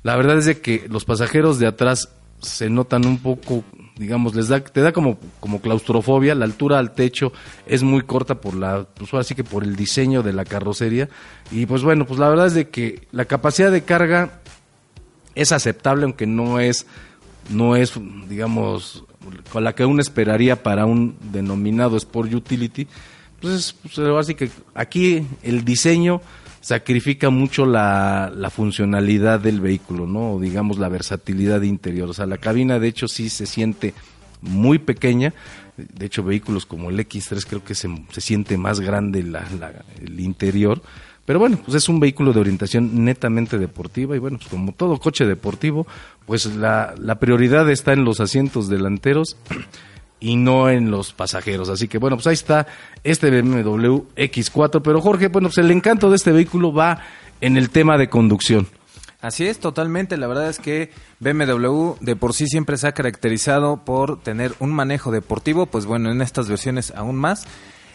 La 0.03 0.15
verdad 0.15 0.37
es 0.37 0.45
de 0.45 0.61
que 0.61 0.87
los 0.89 1.03
pasajeros 1.03 1.59
de 1.59 1.67
atrás 1.67 2.16
se 2.41 2.69
notan 2.69 3.05
un 3.05 3.19
poco, 3.19 3.63
digamos, 3.97 4.35
les 4.35 4.47
da, 4.47 4.59
te 4.59 4.81
da 4.81 4.91
como, 4.91 5.17
como 5.39 5.61
claustrofobia, 5.61 6.35
la 6.35 6.45
altura 6.45 6.79
al 6.79 6.93
techo 6.93 7.33
es 7.65 7.83
muy 7.83 8.03
corta 8.03 8.39
por 8.41 8.55
la, 8.55 8.87
pues 8.95 9.13
así 9.13 9.35
que 9.35 9.43
por 9.43 9.63
el 9.63 9.75
diseño 9.75 10.23
de 10.23 10.33
la 10.33 10.45
carrocería, 10.45 11.09
y 11.51 11.65
pues 11.65 11.83
bueno, 11.83 12.05
pues 12.05 12.19
la 12.19 12.29
verdad 12.29 12.47
es 12.47 12.53
de 12.53 12.69
que 12.69 13.07
la 13.11 13.25
capacidad 13.25 13.71
de 13.71 13.83
carga 13.83 14.41
es 15.35 15.51
aceptable, 15.51 16.03
aunque 16.03 16.27
no 16.27 16.59
es, 16.59 16.85
no 17.49 17.75
es, 17.75 17.93
digamos, 18.27 19.03
con 19.51 19.63
la 19.63 19.73
que 19.73 19.85
uno 19.85 20.01
esperaría 20.01 20.63
para 20.63 20.85
un 20.85 21.17
denominado 21.31 21.97
Sport 21.97 22.33
Utility, 22.33 22.87
pues, 23.41 23.75
pues 23.81 23.97
así 23.99 24.35
que 24.35 24.49
aquí 24.73 25.27
el 25.43 25.63
diseño 25.63 26.21
sacrifica 26.67 27.29
mucho 27.29 27.65
la, 27.65 28.29
la, 28.35 28.49
funcionalidad 28.49 29.39
del 29.39 29.61
vehículo, 29.61 30.05
¿no? 30.05 30.37
Digamos 30.37 30.77
la 30.77 30.89
versatilidad 30.89 31.61
interior. 31.61 32.09
O 32.09 32.13
sea, 32.13 32.25
la 32.25 32.39
cabina 32.39 32.77
de 32.77 32.89
hecho 32.89 33.07
sí 33.07 33.29
se 33.29 33.45
siente 33.45 33.93
muy 34.41 34.77
pequeña. 34.77 35.33
De 35.77 36.07
hecho, 36.07 36.25
vehículos 36.25 36.65
como 36.65 36.89
el 36.89 36.99
X3 36.99 37.45
creo 37.47 37.63
que 37.63 37.73
se, 37.73 37.87
se 38.11 38.19
siente 38.19 38.57
más 38.57 38.81
grande 38.81 39.23
la, 39.23 39.45
el 40.01 40.19
interior. 40.19 40.81
Pero 41.23 41.39
bueno, 41.39 41.57
pues 41.63 41.73
es 41.73 41.87
un 41.87 42.01
vehículo 42.01 42.33
de 42.33 42.41
orientación 42.41 43.05
netamente 43.05 43.57
deportiva 43.57 44.17
y 44.17 44.19
bueno, 44.19 44.37
pues 44.37 44.49
como 44.49 44.73
todo 44.73 44.99
coche 44.99 45.25
deportivo, 45.25 45.87
pues 46.25 46.47
la, 46.47 46.95
la 46.99 47.17
prioridad 47.17 47.69
está 47.71 47.93
en 47.93 48.03
los 48.03 48.19
asientos 48.19 48.67
delanteros 48.67 49.37
y 50.19 50.35
no 50.35 50.69
en 50.69 50.91
los 50.91 51.13
pasajeros. 51.13 51.69
Así 51.69 51.87
que 51.87 51.97
bueno, 51.97 52.17
pues 52.17 52.27
ahí 52.27 52.33
está 52.33 52.67
este 53.03 53.29
BMW 53.29 54.03
X4. 54.15 54.81
Pero 54.83 55.01
Jorge, 55.01 55.27
bueno, 55.27 55.49
pues 55.49 55.57
el 55.57 55.71
encanto 55.71 56.09
de 56.09 56.15
este 56.15 56.31
vehículo 56.31 56.73
va 56.73 56.99
en 57.41 57.57
el 57.57 57.69
tema 57.69 57.97
de 57.97 58.09
conducción. 58.09 58.67
Así 59.19 59.47
es, 59.47 59.59
totalmente. 59.59 60.15
La 60.17 60.27
verdad 60.27 60.49
es 60.49 60.59
que 60.59 60.91
BMW 61.19 61.93
de 61.99 62.15
por 62.15 62.33
sí 62.33 62.47
siempre 62.47 62.77
se 62.77 62.87
ha 62.87 62.91
caracterizado 62.91 63.83
por 63.83 64.21
tener 64.21 64.53
un 64.59 64.71
manejo 64.71 65.11
deportivo, 65.11 65.65
pues 65.65 65.85
bueno, 65.85 66.11
en 66.11 66.21
estas 66.21 66.47
versiones 66.47 66.93
aún 66.95 67.15
más. 67.15 67.45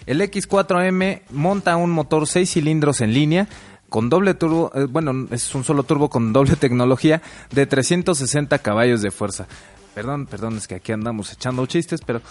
El 0.06 0.20
X4M 0.20 1.22
monta 1.30 1.76
un 1.76 1.90
motor 1.90 2.26
6 2.26 2.50
cilindros 2.50 3.00
en 3.00 3.14
línea 3.14 3.48
con 3.92 4.08
doble 4.08 4.32
turbo, 4.32 4.72
eh, 4.74 4.87
bueno, 4.87 5.28
es 5.30 5.54
un 5.54 5.64
solo 5.64 5.82
turbo 5.82 6.08
con 6.08 6.32
doble 6.32 6.56
tecnología 6.61 7.20
de 7.52 7.66
360 7.66 8.58
caballos 8.58 9.02
de 9.02 9.11
fuerza. 9.11 9.46
Perdón, 9.94 10.26
perdón, 10.26 10.57
es 10.57 10.66
que 10.66 10.76
aquí 10.76 10.92
andamos 10.92 11.33
echando 11.33 11.66
chistes, 11.66 12.00
pero 12.05 12.22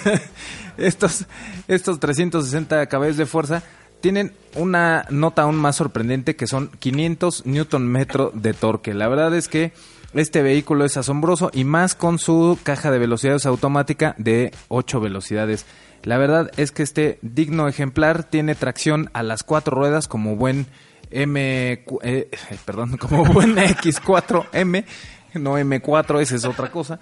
estos, 0.76 1.26
estos 1.66 1.98
360 1.98 2.86
caballos 2.86 3.16
de 3.16 3.26
fuerza 3.26 3.62
tienen 4.00 4.32
una 4.54 5.06
nota 5.10 5.42
aún 5.42 5.56
más 5.56 5.76
sorprendente 5.76 6.36
que 6.36 6.46
son 6.46 6.68
500 6.78 7.46
newton 7.46 7.88
metro 7.88 8.30
de 8.34 8.52
torque. 8.52 8.94
La 8.94 9.08
verdad 9.08 9.34
es 9.34 9.48
que 9.48 9.72
este 10.12 10.42
vehículo 10.42 10.84
es 10.84 10.96
asombroso 10.96 11.50
y 11.52 11.64
más 11.64 11.94
con 11.94 12.18
su 12.18 12.58
caja 12.62 12.90
de 12.90 12.98
velocidades 12.98 13.46
automática 13.46 14.14
de 14.18 14.52
8 14.68 15.00
velocidades. 15.00 15.66
La 16.04 16.18
verdad 16.18 16.50
es 16.56 16.70
que 16.70 16.82
este 16.82 17.18
digno 17.22 17.66
ejemplar 17.66 18.24
tiene 18.24 18.54
tracción 18.54 19.10
a 19.14 19.22
las 19.22 19.42
cuatro 19.42 19.76
ruedas 19.76 20.06
como 20.06 20.36
buen 20.36 20.66
M, 21.10 21.82
eh, 22.02 22.30
perdón, 22.66 22.98
como 22.98 23.24
buen 23.24 23.56
X4M, 23.56 24.84
no 25.38 25.58
M4, 25.58 26.20
esa 26.20 26.36
es 26.36 26.44
otra 26.44 26.70
cosa. 26.70 26.98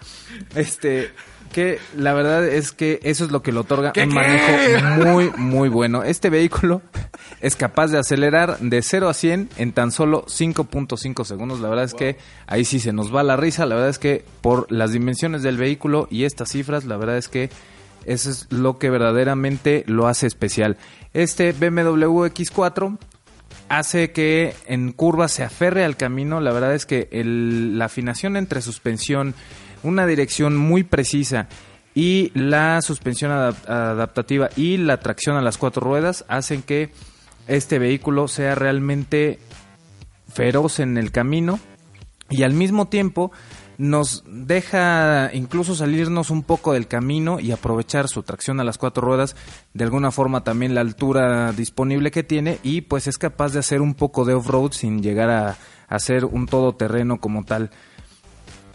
Este, 0.55 1.13
que 1.53 1.79
la 1.97 2.15
verdad 2.15 2.47
es 2.47 2.73
que 2.73 2.99
eso 3.03 3.25
es 3.25 3.31
lo 3.31 3.43
que 3.43 3.53
le 3.53 3.61
otorga 3.61 3.93
¿Qué, 3.93 4.03
un 4.03 4.09
qué? 4.09 4.15
manejo 4.15 5.05
muy, 5.05 5.31
muy 5.37 5.69
bueno. 5.69 6.03
Este 6.03 6.31
vehículo 6.31 6.83
es 7.41 7.55
capaz 7.55 7.89
de 7.89 7.99
acelerar 7.99 8.59
de 8.59 8.83
0 8.83 9.09
a 9.09 9.15
100 9.15 9.51
en 9.59 9.73
tan 9.73 9.93
solo 9.93 10.25
5.5 10.27 11.25
segundos. 11.25 11.61
La 11.61 11.69
verdad 11.69 11.85
es 11.85 11.95
que 11.95 12.17
ahí 12.47 12.65
sí 12.65 12.81
se 12.81 12.93
nos 12.93 13.15
va 13.15 13.23
la 13.23 13.37
risa. 13.37 13.67
La 13.67 13.75
verdad 13.75 13.91
es 13.91 13.99
que 13.99 14.25
por 14.41 14.71
las 14.73 14.93
dimensiones 14.93 15.43
del 15.43 15.59
vehículo 15.59 16.09
y 16.11 16.25
estas 16.25 16.51
cifras, 16.51 16.85
la 16.85 16.97
verdad 16.97 17.19
es 17.19 17.29
que 17.29 17.51
eso 18.05 18.31
es 18.31 18.47
lo 18.51 18.79
que 18.79 18.91
verdaderamente 18.91 19.85
lo 19.87 20.09
hace 20.09 20.27
especial. 20.27 20.77
Este 21.13 21.53
BMW 21.53 22.27
X4 22.27 22.99
hace 23.73 24.13
que 24.13 24.55
en 24.67 24.93
curvas 24.93 25.33
se 25.33 25.45
aferre 25.45 25.85
al 25.85 25.97
camino. 25.97 26.41
La 26.41 26.53
verdad 26.53 26.75
es 26.75 26.85
que 26.85 27.09
la 27.13 27.87
afinación 27.87 28.37
entre 28.37 28.61
suspensión, 28.61 29.35
una 29.83 30.07
dirección 30.07 30.57
muy 30.57 30.83
precisa 30.83 31.49
y 31.95 32.31
la 32.35 32.83
suspensión 32.83 33.31
adap- 33.33 33.67
adaptativa 33.67 34.51
y 34.57 34.77
la 34.77 34.99
tracción 35.01 35.37
a 35.37 35.43
las 35.43 35.57
cuatro 35.57 35.81
ruedas 35.83 36.25
hacen 36.29 36.63
que 36.63 36.91
este 37.49 37.79
vehículo 37.79 38.29
sea 38.29 38.55
realmente 38.55 39.39
feroz 40.33 40.79
en 40.79 40.99
el 40.99 41.11
camino 41.11 41.59
y 42.29 42.43
al 42.43 42.53
mismo 42.53 42.89
tiempo 42.89 43.33
nos 43.79 44.25
deja 44.27 45.31
incluso 45.33 45.75
salirnos 45.75 46.31
un 46.31 46.43
poco 46.43 46.73
del 46.73 46.87
camino 46.87 47.41
y 47.41 47.53
aprovechar 47.53 48.09
su 48.09 48.23
tracción 48.23 48.61
a 48.61 48.65
las 48.65 48.79
cuatro 48.79 49.07
ruedas, 49.07 49.37
de 49.75 49.85
alguna 49.85 50.11
forma 50.11 50.45
también 50.45 50.75
la 50.75 50.81
altura 50.81 51.53
disponible 51.53 52.11
que 52.11 52.23
tiene 52.23 52.59
y 52.63 52.83
pues 52.83 53.07
es 53.07 53.19
capaz 53.19 53.53
de 53.53 53.61
hacer 53.61 53.81
un 53.81 53.95
poco 53.95 54.25
de 54.25 54.35
off-road 54.35 54.73
sin 54.73 55.03
llegar 55.03 55.31
a, 55.31 55.99
ser 55.99 56.25
un 56.25 56.47
todoterreno 56.47 57.21
como 57.21 57.45
tal. 57.45 57.71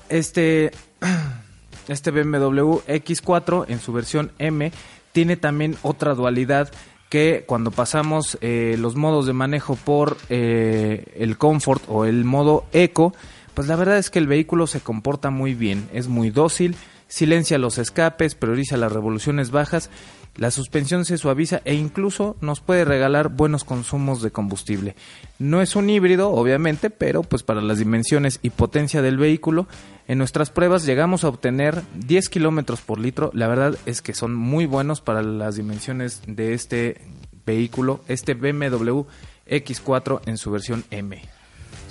Este, 0.08 0.72
este 1.88 2.12
BMW 2.12 2.78
X4 2.88 3.66
en 3.70 3.80
su 3.80 3.92
versión 3.92 4.32
M 4.38 4.72
tiene 5.14 5.36
también 5.36 5.78
otra 5.82 6.14
dualidad 6.14 6.72
que 7.10 7.44
cuando 7.48 7.72
pasamos 7.72 8.38
eh, 8.42 8.76
los 8.78 8.96
modos 8.96 9.26
de 9.26 9.34
manejo 9.34 9.76
por 9.76 10.18
eh, 10.30 11.06
el 11.16 11.38
Comfort 11.38 11.84
o 11.88 12.06
el 12.06 12.26
modo 12.26 12.66
Eco, 12.74 13.14
pues 13.58 13.68
la 13.68 13.76
verdad 13.76 13.98
es 13.98 14.12
que 14.12 14.20
el 14.20 14.28
vehículo 14.28 14.68
se 14.68 14.82
comporta 14.82 15.32
muy 15.32 15.56
bien, 15.56 15.90
es 15.92 16.08
muy 16.08 16.30
dócil, 16.30 16.76
silencia 17.08 17.58
los 17.58 17.80
escapes, 17.80 18.36
prioriza 18.36 18.78
las 18.78 18.92
revoluciones 18.92 19.50
bajas, 19.50 19.90
la 20.36 20.52
suspensión 20.52 21.06
se 21.06 21.18
suaviza 21.18 21.64
e 21.66 21.74
incluso 21.74 22.38
nos 22.40 22.60
puede 22.60 22.86
regalar 22.86 23.30
buenos 23.30 23.64
consumos 23.64 24.22
de 24.22 24.30
combustible. 24.30 24.96
No 25.40 25.60
es 25.64 25.76
un 25.76 25.90
híbrido, 25.90 26.30
obviamente, 26.30 26.92
pero 26.92 27.24
pues 27.24 27.42
para 27.42 27.62
las 27.62 27.80
dimensiones 27.80 28.38
y 28.44 28.52
potencia 28.52 29.02
del 29.02 29.18
vehículo, 29.18 29.66
en 30.08 30.20
nuestras 30.20 30.52
pruebas 30.52 30.86
llegamos 30.86 31.24
a 31.24 31.30
obtener 31.30 31.82
10 31.96 32.30
kilómetros 32.30 32.82
por 32.82 33.00
litro. 33.00 33.32
La 33.34 33.48
verdad 33.48 33.76
es 33.88 34.04
que 34.04 34.14
son 34.14 34.36
muy 34.36 34.68
buenos 34.68 35.02
para 35.02 35.24
las 35.24 35.56
dimensiones 35.56 36.22
de 36.28 36.54
este 36.54 37.02
vehículo, 37.44 38.02
este 38.08 38.36
BMW 38.36 39.02
X4 39.48 40.22
en 40.28 40.38
su 40.38 40.52
versión 40.52 40.84
M. 40.92 41.37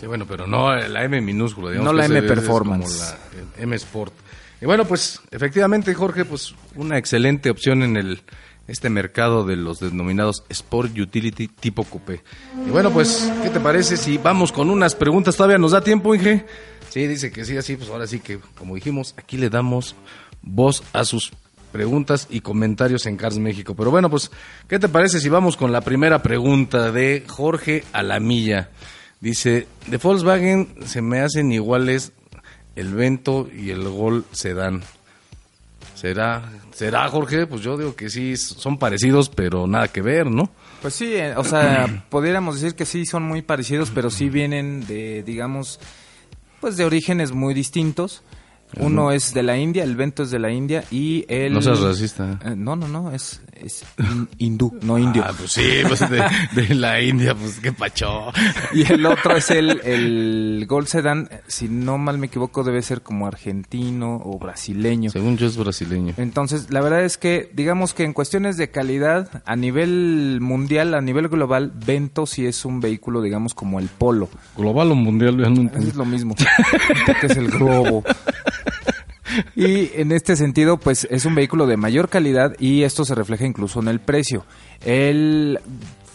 Sí, 0.01 0.07
bueno, 0.07 0.27
pero 0.27 0.47
no 0.47 0.75
la 0.75 1.05
M 1.05 1.21
minúscula, 1.21 1.71
digamos. 1.71 1.93
No 1.93 1.99
la 1.99 2.07
M 2.07 2.23
Performance. 2.23 3.17
como 3.31 3.45
la 3.45 3.59
el 3.59 3.63
M 3.65 3.77
Sport. 3.77 4.15
Y 4.61 4.67
bueno, 4.67 4.85
pues 4.87 5.21
efectivamente, 5.31 5.95
Jorge, 5.95 6.25
pues 6.25 6.55
una 6.75 6.99
excelente 6.99 7.51
opción 7.51 7.83
en 7.83 7.97
el 7.97 8.23
este 8.69 8.91
mercado 8.91 9.45
de 9.45 9.57
los 9.57 9.79
denominados 9.81 10.45
Sport 10.49 10.99
Utility 10.99 11.49
tipo 11.49 11.85
coupé. 11.85 12.23
Y 12.67 12.71
bueno, 12.71 12.91
pues, 12.91 13.31
¿qué 13.43 13.51
te 13.51 13.61
parece 13.61 13.97
si 13.97 14.19
vamos 14.19 14.53
con 14.53 14.71
unas 14.71 14.95
preguntas? 14.95 15.37
¿Todavía 15.37 15.59
nos 15.59 15.73
da 15.73 15.83
tiempo, 15.83 16.15
Inge? 16.15 16.45
Sí, 16.89 17.07
dice 17.07 17.31
que 17.31 17.45
sí, 17.45 17.57
así, 17.57 17.77
pues 17.77 17.91
ahora 17.91 18.07
sí 18.07 18.21
que, 18.21 18.39
como 18.57 18.75
dijimos, 18.75 19.15
aquí 19.19 19.37
le 19.37 19.51
damos 19.51 19.95
voz 20.43 20.83
a 20.93 21.05
sus 21.05 21.33
preguntas 21.71 22.27
y 22.31 22.41
comentarios 22.41 23.07
en 23.07 23.17
Cars 23.17 23.39
México. 23.39 23.75
Pero 23.77 23.91
bueno, 23.91 24.09
pues, 24.11 24.31
¿qué 24.69 24.79
te 24.79 24.89
parece 24.89 25.21
si 25.21 25.29
vamos 25.29 25.57
con 25.57 25.73
la 25.73 25.83
primera 25.83 26.23
pregunta 26.23 26.91
de 26.91 27.25
Jorge 27.27 27.85
Alamilla? 27.93 28.71
Dice, 29.27 29.67
de 29.89 29.97
Volkswagen 29.97 30.69
se 30.85 31.03
me 31.03 31.19
hacen 31.19 31.51
iguales 31.51 32.13
el 32.77 32.95
Vento 32.95 33.49
y 33.53 33.71
el 33.71 33.83
Gol 33.89 34.25
Sedán. 34.31 34.85
¿Será, 35.97 36.49
será 36.73 37.09
Jorge? 37.09 37.49
Pues 37.49 37.61
yo 37.61 37.77
digo 37.77 37.97
que 37.97 38.09
sí, 38.09 38.37
son 38.37 38.79
parecidos, 38.79 39.29
pero 39.29 39.67
nada 39.67 39.89
que 39.89 40.01
ver, 40.01 40.31
¿no? 40.31 40.49
Pues 40.81 40.95
sí, 40.95 41.17
eh, 41.17 41.35
o 41.37 41.43
sea, 41.43 42.05
pudiéramos 42.09 42.61
decir 42.61 42.77
que 42.77 42.87
sí 42.87 43.05
son 43.05 43.25
muy 43.25 43.43
parecidos, 43.43 43.91
pero 43.93 44.11
sí 44.11 44.29
vienen 44.29 44.87
de, 44.87 45.25
digamos, 45.25 45.81
pues 46.61 46.77
de 46.77 46.85
orígenes 46.85 47.33
muy 47.33 47.53
distintos. 47.53 48.23
Uno 48.79 49.11
es 49.11 49.35
de 49.35 49.43
la 49.43 49.57
India, 49.59 49.83
el 49.83 49.97
Vento 49.97 50.23
es 50.23 50.31
de 50.31 50.39
la 50.39 50.53
India 50.53 50.85
y 50.93 51.25
el... 51.29 51.53
No 51.53 51.63
seas 51.63 51.81
racista. 51.81 52.39
Eh, 52.45 52.55
no, 52.57 52.77
no, 52.77 52.87
no, 52.87 53.11
es, 53.11 53.41
es 53.63 53.85
hin- 53.99 54.29
hindú, 54.39 54.79
no 54.83 54.99
indio. 54.99 55.25
Ah, 55.27 55.33
pues 55.37 55.53
sí, 55.53 55.63
pues 55.87 56.01
de, 56.11 56.23
de 56.53 56.75
la 56.75 57.01
India, 57.01 57.35
pues 57.35 57.59
qué 57.61 57.73
pacho. 57.73 58.33
Y 58.73 58.91
el 58.93 59.05
otro 59.07 59.37
es 59.37 59.51
el, 59.51 59.81
el 59.85 60.65
Gold 60.69 60.87
Sedan, 60.89 61.29
si 61.47 61.69
no 61.69 61.99
mal 61.99 62.19
me 62.19 62.27
equivoco, 62.27 62.65
debe 62.65 62.83
ser 62.83 63.03
como 63.03 63.27
argentino 63.27 64.21
o 64.25 64.39
brasileño. 64.39 65.11
Según 65.11 65.37
yo 65.37 65.47
es 65.47 65.57
brasileño. 65.57 66.15
Entonces, 66.17 66.71
la 66.71 66.81
verdad 66.81 67.05
es 67.05 67.17
que, 67.19 67.51
digamos 67.55 67.95
que 67.95 68.05
en 68.05 68.13
cuestiones 68.13 68.57
de 68.57 68.71
calidad, 68.71 69.43
a 69.45 69.57
nivel 69.57 70.39
mundial, 70.41 70.95
a 70.95 71.01
nivel 71.01 71.29
global, 71.29 71.73
Vento 71.87 72.27
sí 72.27 72.47
es 72.47 72.65
un 72.65 72.81
vehículo, 72.81 73.23
digamos, 73.23 73.55
como 73.55 73.81
el 73.81 73.89
Polo. 73.89 74.29
Global 74.57 74.91
o 74.93 74.95
mundial, 74.95 75.39
ya 75.39 75.49
no. 75.51 75.71
Es 75.79 75.95
lo 75.95 76.05
mismo, 76.05 76.35
porque 77.07 77.27
es 77.27 77.37
el 77.37 77.49
globo. 77.51 78.05
Y 79.57 79.91
en 79.95 80.13
este 80.13 80.37
sentido, 80.37 80.79
pues 80.79 81.07
es 81.11 81.25
un 81.25 81.35
vehículo 81.35 81.67
de 81.67 81.77
mayor 81.77 82.09
calidad 82.09 82.57
y 82.59 82.83
esto 82.83 83.05
se 83.05 83.15
refleja 83.15 83.45
incluso 83.47 83.81
en 83.81 83.89
el 83.89 84.01
precio. 84.01 84.45
El 84.85 85.59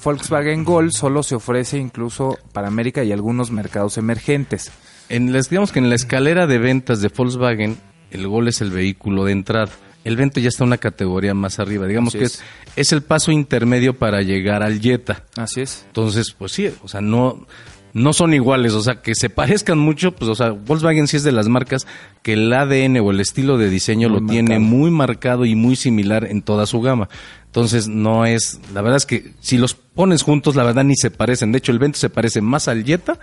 Volkswagen 0.04 0.64
Gol 0.64 0.92
solo 0.92 1.24
se 1.24 1.36
ofrece 1.36 1.78
incluso 1.78 2.38
para 2.54 2.68
América 2.68 3.04
y 3.04 3.12
algunos 3.12 3.52
mercados 3.52 3.98
emergentes. 3.98 4.72
En 5.10 5.34
las, 5.34 5.50
digamos 5.50 5.72
que 5.72 5.80
en 5.80 5.90
la 5.90 5.96
escalera 5.96 6.48
de 6.48 6.58
ventas 6.58 7.02
de 7.02 7.10
Volkswagen, 7.10 7.78
el 8.12 8.28
Gol 8.28 8.48
es 8.48 8.62
el 8.62 8.72
vehículo 8.72 9.26
de 9.26 9.34
entrada. 9.34 9.70
El 10.04 10.16
Vento 10.16 10.40
ya 10.40 10.50
está 10.50 10.64
una 10.64 10.80
categoría 10.80 11.36
más 11.36 11.60
arriba. 11.60 11.86
Digamos 11.86 12.16
Así 12.16 12.20
que 12.20 12.26
es. 12.26 12.34
es, 12.36 12.44
es 12.76 12.92
el 12.92 13.04
paso 13.04 13.32
intermedio 13.32 13.94
para 13.98 14.22
llegar 14.22 14.64
al 14.64 14.82
Jetta. 14.82 15.26
Así 15.36 15.62
es. 15.62 15.84
Entonces, 15.88 16.32
pues 16.36 16.52
sí, 16.54 16.74
o 16.84 16.88
sea, 16.88 17.02
no, 17.02 17.46
no 17.94 18.14
son 18.14 18.34
iguales, 18.34 18.74
o 18.74 18.82
sea, 18.82 19.02
que 19.02 19.16
se 19.16 19.30
parezcan 19.30 19.78
mucho, 19.78 20.12
pues, 20.14 20.30
o 20.30 20.36
sea, 20.36 20.52
Volkswagen 20.52 21.08
sí 21.08 21.18
es 21.18 21.24
de 21.24 21.32
las 21.32 21.48
marcas 21.48 21.88
que 22.24 22.34
el 22.34 22.52
ADN 22.52 22.98
o 23.00 23.12
el 23.12 23.20
estilo 23.20 23.58
de 23.58 23.70
diseño 23.70 24.10
Muy 24.10 24.22
lo 24.22 24.28
tiene 24.28 24.60
muy 24.60 24.92
marcado 24.92 25.46
y 25.46 25.56
muy 25.56 25.76
similar 25.76 26.26
en 26.26 26.42
toda 26.42 26.66
su 26.66 26.82
gama. 26.82 27.10
Entonces, 27.46 27.90
no 27.90 28.26
es, 28.26 28.62
la 28.74 28.82
verdad 28.82 28.98
es 28.98 29.06
que 29.06 29.34
si 29.42 29.58
los 29.58 29.74
pones 29.74 30.24
juntos, 30.24 30.56
la 30.56 30.64
verdad 30.64 30.86
ni 30.86 30.96
se 30.96 31.12
parecen. 31.12 31.52
De 31.52 31.58
hecho, 31.58 31.74
el 31.74 31.80
Vento 31.80 32.00
se 32.00 32.10
parece 32.10 32.40
más 32.40 32.70
al 32.70 32.86
Jetta 32.86 33.20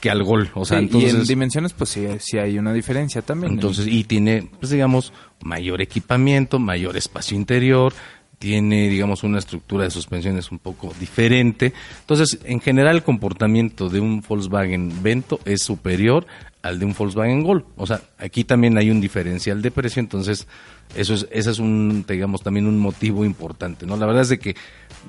que 0.00 0.10
al 0.10 0.24
Gol. 0.24 0.50
O 0.54 0.64
sea, 0.64 0.78
Sí, 0.78 0.84
entonces, 0.84 1.12
y 1.12 1.16
en 1.16 1.24
dimensiones, 1.24 1.72
pues 1.74 1.90
sí, 1.90 2.04
sí 2.18 2.38
hay 2.38 2.58
una 2.58 2.72
diferencia 2.72 3.22
también. 3.22 3.52
entonces, 3.52 3.86
y 3.86 4.02
tiene, 4.02 4.50
pues 4.58 4.70
digamos, 4.70 5.12
mayor 5.42 5.80
equipamiento, 5.80 6.58
mayor 6.58 6.96
espacio 6.96 7.36
interior, 7.36 7.92
tiene, 8.38 8.88
digamos, 8.88 9.24
una 9.24 9.38
estructura 9.38 9.84
de 9.84 9.90
suspensiones 9.90 10.50
un 10.50 10.58
poco 10.58 10.94
diferente. 10.98 11.72
Entonces, 12.00 12.38
en 12.44 12.60
general, 12.60 12.96
el 12.96 13.02
comportamiento 13.02 13.88
de 13.88 14.00
un 14.00 14.22
Volkswagen 14.26 15.02
Vento 15.02 15.40
es 15.44 15.62
superior 15.62 16.26
al 16.62 16.78
de 16.78 16.84
un 16.84 16.94
Volkswagen 16.96 17.42
Gol. 17.42 17.64
O 17.76 17.86
sea, 17.86 18.00
aquí 18.18 18.44
también 18.44 18.78
hay 18.78 18.90
un 18.90 19.00
diferencial 19.00 19.60
de 19.60 19.70
precio, 19.70 20.00
entonces, 20.00 20.46
eso 20.94 21.14
es, 21.14 21.26
ese 21.30 21.50
es 21.50 21.58
un, 21.58 22.04
digamos, 22.08 22.42
también 22.42 22.66
un 22.66 22.78
motivo 22.78 23.24
importante, 23.24 23.86
¿no? 23.86 23.96
La 23.96 24.06
verdad 24.06 24.22
es 24.22 24.28
de 24.28 24.38
que 24.38 24.56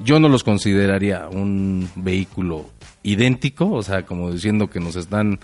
yo 0.04 0.20
no 0.20 0.28
los 0.28 0.44
consideraría 0.44 1.28
un 1.30 1.90
vehículo 1.96 2.70
idéntico, 3.04 3.72
o 3.72 3.84
sea, 3.84 4.06
como 4.06 4.32
diciendo 4.32 4.70
que 4.70 4.80
nos 4.80 4.96
están 4.96 5.40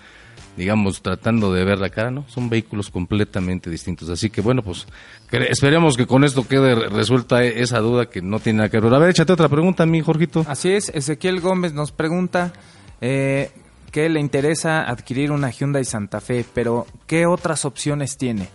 digamos, 0.57 1.01
tratando 1.01 1.51
de 1.53 1.63
ver 1.65 1.79
la 1.79 1.89
cara, 1.89 2.11
¿no? 2.11 2.25
Son 2.29 2.49
vehículos 2.49 2.89
completamente 2.89 3.69
distintos. 3.69 4.09
Así 4.09 4.29
que, 4.29 4.41
bueno, 4.41 4.61
pues 4.63 4.87
esperemos 5.31 5.97
que 5.97 6.07
con 6.07 6.23
esto 6.23 6.47
quede 6.47 6.75
re- 6.75 6.89
resuelta 6.89 7.43
e- 7.43 7.61
esa 7.61 7.79
duda 7.79 8.05
que 8.09 8.21
no 8.21 8.39
tiene 8.39 8.57
nada 8.57 8.69
que 8.69 8.79
ver. 8.79 8.93
A 8.93 8.99
ver, 8.99 9.09
échate 9.09 9.33
otra 9.33 9.49
pregunta 9.49 9.83
a 9.83 9.85
mí, 9.85 10.01
Jorgito. 10.01 10.45
Así 10.47 10.69
es, 10.71 10.89
Ezequiel 10.89 11.41
Gómez 11.41 11.73
nos 11.73 11.91
pregunta 11.91 12.53
eh, 13.01 13.51
que 13.91 14.07
le 14.09 14.19
interesa 14.19 14.83
adquirir 14.89 15.31
una 15.31 15.49
Hyundai 15.51 15.83
Santa 15.85 16.21
Fe, 16.21 16.45
pero 16.53 16.87
¿qué 17.07 17.25
otras 17.25 17.65
opciones 17.65 18.17
tiene? 18.17 18.47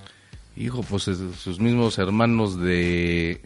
Hijo, 0.56 0.82
pues 0.82 1.08
es- 1.08 1.18
sus 1.38 1.60
mismos 1.60 1.98
hermanos 1.98 2.58
de, 2.60 3.40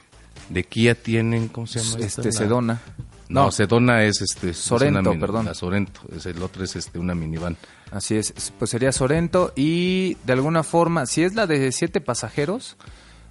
de 0.49 0.65
Kia 0.65 0.95
tienen, 0.95 1.49
¿cómo 1.49 1.67
se 1.67 1.81
llama? 1.81 2.05
Este, 2.07 2.31
Sedona. 2.33 2.81
No, 3.29 3.45
No. 3.47 3.51
Sedona 3.51 4.05
es 4.05 4.21
este. 4.21 4.51
es 4.51 4.59
Sorento, 4.59 5.11
una 5.11 5.19
perdón. 5.19 5.47
La 5.47 5.55
Sorento, 5.55 6.01
es 6.15 6.27
el 6.27 6.43
otro 6.43 6.63
es 6.63 6.77
este, 6.77 6.99
una 6.99 7.15
minivan. 7.15 7.57
Así 7.95 8.17
es, 8.17 8.35
pues 8.59 8.71
sería 8.71 8.91
Sorento 8.93 9.53
y 9.55 10.17
de 10.27 10.33
alguna 10.33 10.63
forma, 10.65 11.07
si 11.07 11.23
es 11.23 11.35
la 11.35 11.47
de 11.47 11.71
siete 11.71 12.01
pasajeros, 12.01 12.77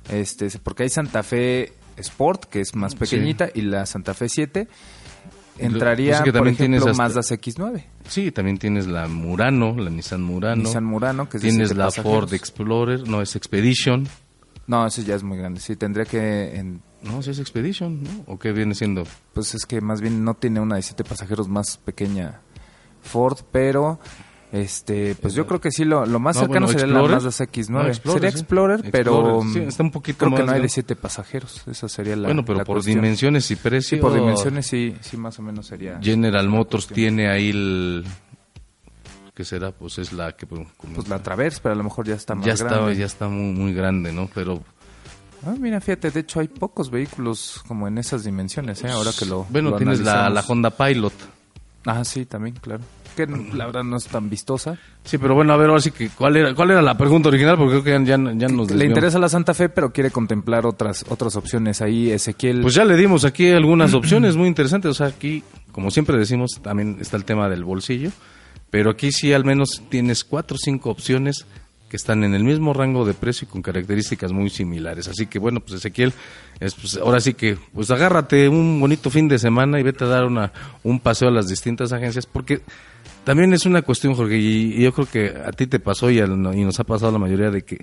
este, 0.10 0.48
porque 0.64 0.84
hay 0.84 0.90
Santa 0.90 1.22
Fe 1.22 1.74
Sport, 1.98 2.46
que 2.46 2.62
es 2.62 2.74
más 2.74 2.96
pequeñita, 2.96 3.50
y 3.54 3.62
la 3.62 3.86
Santa 3.86 4.14
Fe 4.14 4.30
7, 4.30 4.68
entraría, 5.58 6.14
Pues 6.14 6.22
que 6.24 6.34
por 6.38 6.48
ejemplo, 6.48 6.80
hasta- 6.90 6.94
Mazda 7.04 7.22
CX-9. 7.22 7.84
Sí, 8.08 8.32
también 8.32 8.58
tienes 8.58 8.88
la 8.88 9.08
Murano, 9.08 9.76
la 9.78 9.90
Nissan 9.90 10.22
Murano. 10.24 10.64
Nissan 10.64 10.84
Murano, 10.86 11.30
que 11.30 11.38
es 11.38 11.44
de 11.44 11.50
Tienes 11.50 11.68
siete 11.70 11.80
la 11.80 11.86
pasajeros. 11.86 12.20
Ford 12.22 12.34
Explorer, 12.34 13.08
no, 13.08 13.22
es 13.22 13.36
Expedition. 13.36 14.08
No, 14.66 14.88
ese 14.88 15.04
ya 15.04 15.16
es 15.16 15.24
muy 15.24 15.38
grande. 15.38 15.60
Sí, 15.60 15.76
tendría 15.76 16.06
que... 16.06 16.56
en- 16.56 16.82
No, 17.02 17.22
sí 17.22 17.32
es 17.32 17.40
Expedition, 17.40 18.02
¿no? 18.02 18.10
¿O 18.28 18.40
qué 18.40 18.54
viene 18.54 18.76
siendo? 18.76 19.04
pues 19.34 19.54
es 19.56 19.66
que 19.66 19.82
más 19.82 20.00
bien 20.02 20.24
no 20.24 20.36
tiene 20.36 20.60
una 20.62 20.78
de 20.78 20.82
siete 20.82 21.04
pasajeros 21.04 21.48
más 21.50 21.78
pequeña 21.78 22.40
Ford, 23.02 23.40
pero... 23.52 24.00
Este, 24.56 25.16
pues 25.16 25.34
yo 25.34 25.48
creo 25.48 25.60
que 25.60 25.72
sí, 25.72 25.84
lo, 25.84 26.06
lo 26.06 26.20
más 26.20 26.36
No, 26.36 26.42
cercano 26.44 26.68
bueno, 26.68 26.80
sería 26.80 26.94
la. 27.02 27.08
Mazda 27.08 27.30
CX-9. 27.32 27.70
No, 27.70 27.88
Explorer, 27.88 28.20
sería 28.22 28.32
sí. 28.32 28.38
Explorer, 28.38 28.92
pero 28.92 29.12
Explorer, 29.42 29.52
sí, 29.54 29.60
está 29.68 29.82
un 29.84 29.90
poquito 29.92 30.18
creo 30.20 30.30
que 30.30 30.36
más 30.38 30.46
no 30.46 30.52
hay 30.52 30.54
de 30.54 30.60
grande. 30.60 30.70
siete 30.70 30.96
pasajeros. 30.96 31.64
Esa 31.68 31.90
sería 31.90 32.16
la 32.16 32.28
bueno, 32.28 32.46
pero 32.46 32.60
la 32.60 32.64
por 32.64 32.76
cuestión. 32.76 32.98
dimensiones 33.02 33.46
y 33.50 33.56
Sí, 33.56 33.62
precio. 33.62 34.00
por 34.00 34.14
dimensiones 34.14 34.68
sí, 34.68 34.96
sí 35.02 35.18
más 35.18 35.40
o 35.40 35.42
menos 35.42 35.66
sería. 35.66 36.00
General 36.00 36.48
Motors 36.48 36.86
tiene 36.86 37.30
ahí 37.30 37.50
el. 37.50 38.06
¿Qué 39.34 39.44
será? 39.44 39.72
Pues 39.72 39.98
es 39.98 40.14
la 40.14 40.34
que. 40.34 40.46
Como, 40.46 40.68
Pues 40.94 41.08
la 41.10 41.18
Traverse, 41.24 41.60
pero 41.64 41.74
a 41.74 41.76
lo 41.76 41.84
mejor 41.84 42.06
ya 42.06 42.14
está 42.14 42.36
más 42.36 42.46
ya 42.46 42.54
grande. 42.54 42.92
está, 42.92 42.94
ya 43.00 43.06
está 43.08 43.28
muy, 43.30 43.54
muy 43.60 43.74
grande, 43.74 44.14
¿no? 44.14 44.30
Pero 44.36 44.62
Ah, 45.48 45.56
mira, 45.60 45.82
fíjate, 45.82 46.12
de 46.12 46.20
hecho 46.20 46.40
hay 46.40 46.48
pocos 46.48 46.92
vehículos 46.92 47.64
como 47.68 47.88
en 47.88 47.98
esas 47.98 48.24
dimensiones, 48.24 48.84
¿eh? 48.84 48.90
Ahora 48.92 49.10
que 49.18 49.26
lo 49.26 49.46
bueno, 49.50 49.72
lo 49.72 49.78
tienes 49.78 50.00
la, 50.02 50.30
la. 50.30 50.42
Honda 50.48 50.70
Pilot. 50.70 51.12
Ah, 51.86 52.06
sí, 52.06 52.26
también, 52.26 52.56
claro. 52.62 52.84
Que 53.16 53.28
la 53.28 53.66
verdad 53.66 53.84
no 53.84 53.98
es 53.98 54.06
tan 54.08 54.30
vistosa. 54.30 54.78
Sí, 55.04 55.18
pero 55.18 55.36
bueno, 55.36 55.54
a 55.54 55.58
ver, 55.58 55.70
ahora 55.70 55.82
sí 55.82 55.92
que 55.92 56.10
cuál 56.10 56.38
era, 56.38 56.54
cuál 56.54 56.72
era 56.72 56.82
la 56.82 56.98
pregunta 56.98 57.30
original, 57.30 57.58
porque 57.58 57.82
creo 57.82 57.84
que 57.84 58.06
ya, 58.06 58.18
ya, 58.18 58.34
ya 58.34 58.48
nos 58.48 58.72
Le 58.72 58.86
interesa 58.86 59.20
la 59.20 59.30
Santa 59.30 59.54
Fe, 59.54 59.70
pero 59.70 59.92
quiere 59.92 60.12
contemplar 60.12 60.66
otras 60.66 61.06
otras 61.10 61.36
opciones. 61.36 61.82
Ahí 61.82 62.12
Ezequiel... 62.12 62.62
Pues 62.62 62.76
ya 62.76 62.86
le 62.86 62.96
dimos 62.96 63.26
aquí 63.26 63.50
algunas 63.50 63.94
opciones 63.96 64.36
muy 64.36 64.48
interesantes. 64.48 64.92
O 64.92 64.94
sea, 64.94 65.08
aquí, 65.08 65.44
como 65.72 65.92
siempre 65.92 66.18
decimos, 66.18 66.60
también 66.62 66.98
está 67.00 67.18
el 67.18 67.26
tema 67.26 67.50
del 67.50 67.64
bolsillo. 67.64 68.12
Pero 68.70 68.90
aquí 68.90 69.12
sí 69.12 69.34
al 69.34 69.46
menos 69.46 69.84
tienes 69.90 70.24
cuatro 70.24 70.56
o 70.56 70.58
cinco 70.58 70.90
opciones 70.90 71.46
que 71.94 71.98
están 71.98 72.24
en 72.24 72.34
el 72.34 72.44
mismo 72.44 72.74
rango 72.74 73.06
de 73.06 73.14
precio 73.14 73.48
y 73.48 73.52
con 73.52 73.62
características 73.62 74.32
muy 74.32 74.50
similares. 74.50 75.08
Así 75.08 75.28
que 75.28 75.38
bueno, 75.38 75.60
pues 75.60 75.76
Ezequiel, 75.76 76.12
es, 76.60 76.74
pues, 76.74 76.98
ahora 76.98 77.20
sí 77.20 77.36
que 77.36 77.56
pues 77.72 77.92
agárrate 77.92 78.50
un 78.50 78.80
bonito 78.80 79.12
fin 79.12 79.28
de 79.28 79.38
semana 79.38 79.80
y 79.80 79.84
vete 79.84 80.06
a 80.06 80.08
dar 80.08 80.26
una, 80.26 80.52
un 80.82 81.00
paseo 81.00 81.28
a 81.28 81.32
las 81.32 81.48
distintas 81.48 81.94
agencias 81.94 82.26
porque 82.26 82.64
también 83.24 83.54
es 83.54 83.66
una 83.66 83.82
cuestión, 83.82 84.16
Jorge, 84.16 84.38
y, 84.38 84.74
y 84.78 84.84
yo 84.84 84.92
creo 84.94 85.08
que 85.08 85.28
a 85.46 85.52
ti 85.52 85.68
te 85.68 85.80
pasó 85.80 86.10
y, 86.12 86.20
al- 86.20 86.32
y 86.56 86.64
nos 86.64 86.80
ha 86.80 86.84
pasado 86.84 87.10
a 87.10 87.14
la 87.14 87.20
mayoría 87.20 87.50
de 87.52 87.64
que 87.64 87.78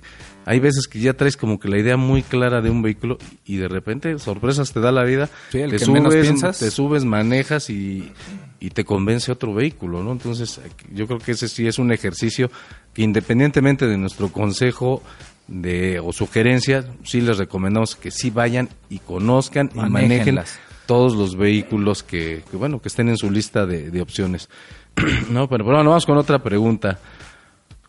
hay 0.45 0.59
veces 0.59 0.87
que 0.87 0.99
ya 0.99 1.13
traes 1.13 1.35
como 1.37 1.59
que 1.59 1.67
la 1.67 1.79
idea 1.79 1.97
muy 1.97 2.21
clara 2.23 2.61
de 2.61 2.69
un 2.69 2.81
vehículo 2.81 3.17
y 3.45 3.57
de 3.57 3.67
repente 3.67 4.19
sorpresas 4.19 4.71
te 4.73 4.79
da 4.79 4.91
la 4.91 5.03
vida, 5.03 5.29
Sí, 5.51 5.59
el 5.59 5.71
te, 5.71 5.77
que 5.77 5.91
menos 5.91 6.13
subes, 6.13 6.25
piensas. 6.27 6.59
te 6.59 6.69
subes, 6.71 7.05
manejas 7.05 7.69
y, 7.69 8.11
y 8.59 8.69
te 8.69 8.83
convence 8.85 9.31
otro 9.31 9.53
vehículo, 9.53 10.03
¿no? 10.03 10.11
Entonces 10.11 10.61
yo 10.93 11.07
creo 11.07 11.19
que 11.19 11.31
ese 11.31 11.47
sí 11.47 11.65
es 11.67 11.79
un 11.79 11.91
ejercicio 11.91 12.51
que 12.93 13.01
independientemente 13.01 13.87
de 13.87 13.97
nuestro 13.97 14.29
consejo 14.31 15.01
de 15.47 15.99
o 15.99 16.13
sugerencia, 16.13 16.85
sí 17.03 17.19
les 17.19 17.37
recomendamos 17.37 17.95
que 17.95 18.11
sí 18.11 18.29
vayan 18.29 18.69
y 18.89 18.99
conozcan 18.99 19.69
y 19.73 19.79
manejen 19.79 20.39
todos 20.85 21.15
los 21.15 21.35
vehículos 21.35 22.03
que, 22.03 22.43
que, 22.49 22.57
bueno 22.57 22.81
que 22.81 22.89
estén 22.89 23.09
en 23.09 23.17
su 23.17 23.29
lista 23.31 23.65
de, 23.65 23.89
de 23.91 24.01
opciones. 24.01 24.49
no, 25.29 25.47
pero, 25.47 25.63
bueno, 25.63 25.89
vamos 25.89 26.05
con 26.05 26.17
otra 26.17 26.41
pregunta. 26.43 26.99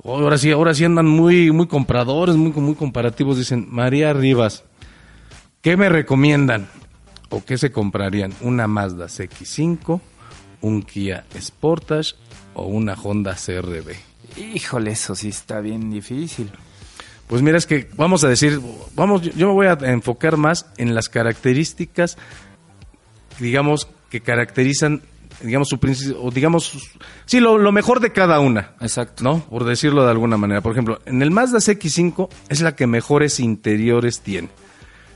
Oh, 0.04 0.18
ahora 0.18 0.36
sí, 0.36 0.50
ahora 0.50 0.74
sí 0.74 0.84
andan 0.84 1.06
muy 1.06 1.52
muy 1.52 1.68
compradores, 1.68 2.34
muy 2.34 2.50
muy 2.52 2.74
comparativos. 2.74 3.38
Dicen 3.38 3.68
María 3.70 4.12
Rivas, 4.12 4.64
¿qué 5.60 5.76
me 5.76 5.88
recomiendan 5.88 6.68
o 7.30 7.44
qué 7.44 7.56
se 7.56 7.70
comprarían? 7.70 8.34
Una 8.40 8.66
Mazda 8.66 9.06
CX-5, 9.06 10.00
un 10.62 10.82
Kia 10.82 11.24
Sportage 11.40 12.14
o 12.54 12.66
una 12.66 12.94
Honda 12.94 13.36
CRV. 13.36 13.94
Híjole, 14.36 14.92
eso 14.92 15.14
sí 15.14 15.28
está 15.28 15.60
bien 15.60 15.90
difícil. 15.90 16.50
Pues 17.28 17.40
mira, 17.40 17.56
es 17.56 17.66
que 17.66 17.88
vamos 17.96 18.24
a 18.24 18.28
decir, 18.28 18.60
vamos, 18.94 19.22
yo 19.22 19.48
me 19.48 19.54
voy 19.54 19.66
a 19.66 19.78
enfocar 19.90 20.36
más 20.36 20.66
en 20.76 20.94
las 20.94 21.08
características, 21.08 22.18
digamos, 23.38 23.88
que 24.10 24.20
caracterizan, 24.20 25.02
digamos, 25.40 25.68
su 25.68 25.78
principio, 25.78 26.22
o 26.22 26.30
digamos, 26.30 26.72
sí, 27.26 27.40
lo, 27.40 27.58
lo 27.58 27.72
mejor 27.72 28.00
de 28.00 28.12
cada 28.12 28.40
una. 28.40 28.72
Exacto. 28.80 29.24
¿No? 29.24 29.40
Por 29.48 29.64
decirlo 29.64 30.04
de 30.04 30.10
alguna 30.10 30.36
manera. 30.36 30.60
Por 30.60 30.72
ejemplo, 30.72 31.00
en 31.06 31.22
el 31.22 31.30
Mazda 31.30 31.58
CX-5 31.58 32.28
es 32.48 32.60
la 32.60 32.76
que 32.76 32.86
mejores 32.86 33.40
interiores 33.40 34.20
tiene. 34.20 34.48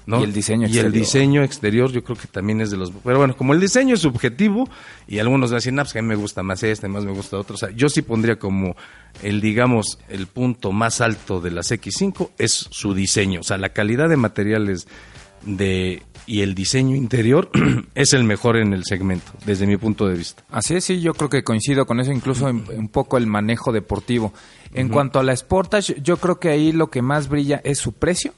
¿no? 0.07 0.21
Y 0.21 0.23
el 0.23 0.33
diseño 0.33 0.63
Y 0.69 0.71
el 0.71 0.87
exterior. 0.87 0.93
diseño 0.93 1.43
exterior 1.43 1.91
yo 1.91 2.05
creo 2.05 2.17
que 2.17 2.29
también 2.29 2.61
es 2.61 2.71
de 2.71 2.77
los... 2.77 2.93
Pero 3.05 3.19
bueno, 3.19 3.37
como 3.37 3.55
el 3.55 3.61
diseño 3.61 3.95
es 3.95 4.01
subjetivo 4.03 4.69
y 5.09 5.19
algunos 5.19 5.51
van 5.51 5.57
a 5.57 5.59
decir, 5.59 5.73
"No, 5.73 5.83
pues 5.83 5.97
a 5.97 6.01
mí 6.01 6.07
me 6.07 6.15
gusta 6.15 6.45
más 6.45 6.63
este, 6.63 6.87
más 6.87 7.05
me 7.05 7.11
gusta 7.11 7.37
otro. 7.37 7.57
O 7.57 7.59
sea, 7.59 7.71
yo 7.73 7.89
sí 7.89 8.03
pondría 8.03 8.39
como 8.39 8.77
el, 9.25 9.41
digamos, 9.41 9.99
el 10.09 10.29
punto 10.29 10.71
más 10.71 11.01
alto 11.01 11.41
de 11.41 11.51
la 11.51 11.63
CX-5 11.63 12.31
es 12.39 12.53
su 12.71 12.95
diseño. 12.95 13.41
O 13.41 13.43
sea, 13.43 13.59
la 13.59 13.71
calidad 13.71 14.09
de 14.09 14.17
materiales 14.17 14.87
de 15.43 16.05
y 16.27 16.41
el 16.43 16.55
diseño 16.55 16.97
interior 16.97 17.51
es 17.95 18.13
el 18.13 18.25
mejor 18.25 18.57
en 18.57 18.73
el 18.73 18.85
segmento, 18.85 19.31
desde 19.45 19.67
mi 19.67 19.77
punto 19.77 20.07
de 20.09 20.17
vista. 20.17 20.43
Así 20.51 20.75
es, 20.75 20.85
sí, 20.85 21.01
yo 21.01 21.15
creo 21.15 21.31
que 21.31 21.45
coincido 21.45 21.87
con 21.87 22.01
eso, 22.01 22.13
incluso 22.13 22.49
en- 22.49 22.65
un 22.77 22.89
poco 22.89 23.17
el 23.17 23.27
manejo 23.27 23.73
deportivo. 23.73 24.33
En 24.75 24.89
cuanto 24.89 25.19
a 25.19 25.23
la 25.23 25.35
Sportage, 25.37 25.97
yo 26.03 26.17
creo 26.19 26.39
que 26.39 26.51
ahí 26.51 26.73
lo 26.73 26.89
que 26.91 27.01
más 27.01 27.29
brilla 27.29 27.61
es 27.65 27.79
su 27.79 27.93
precio 27.93 28.33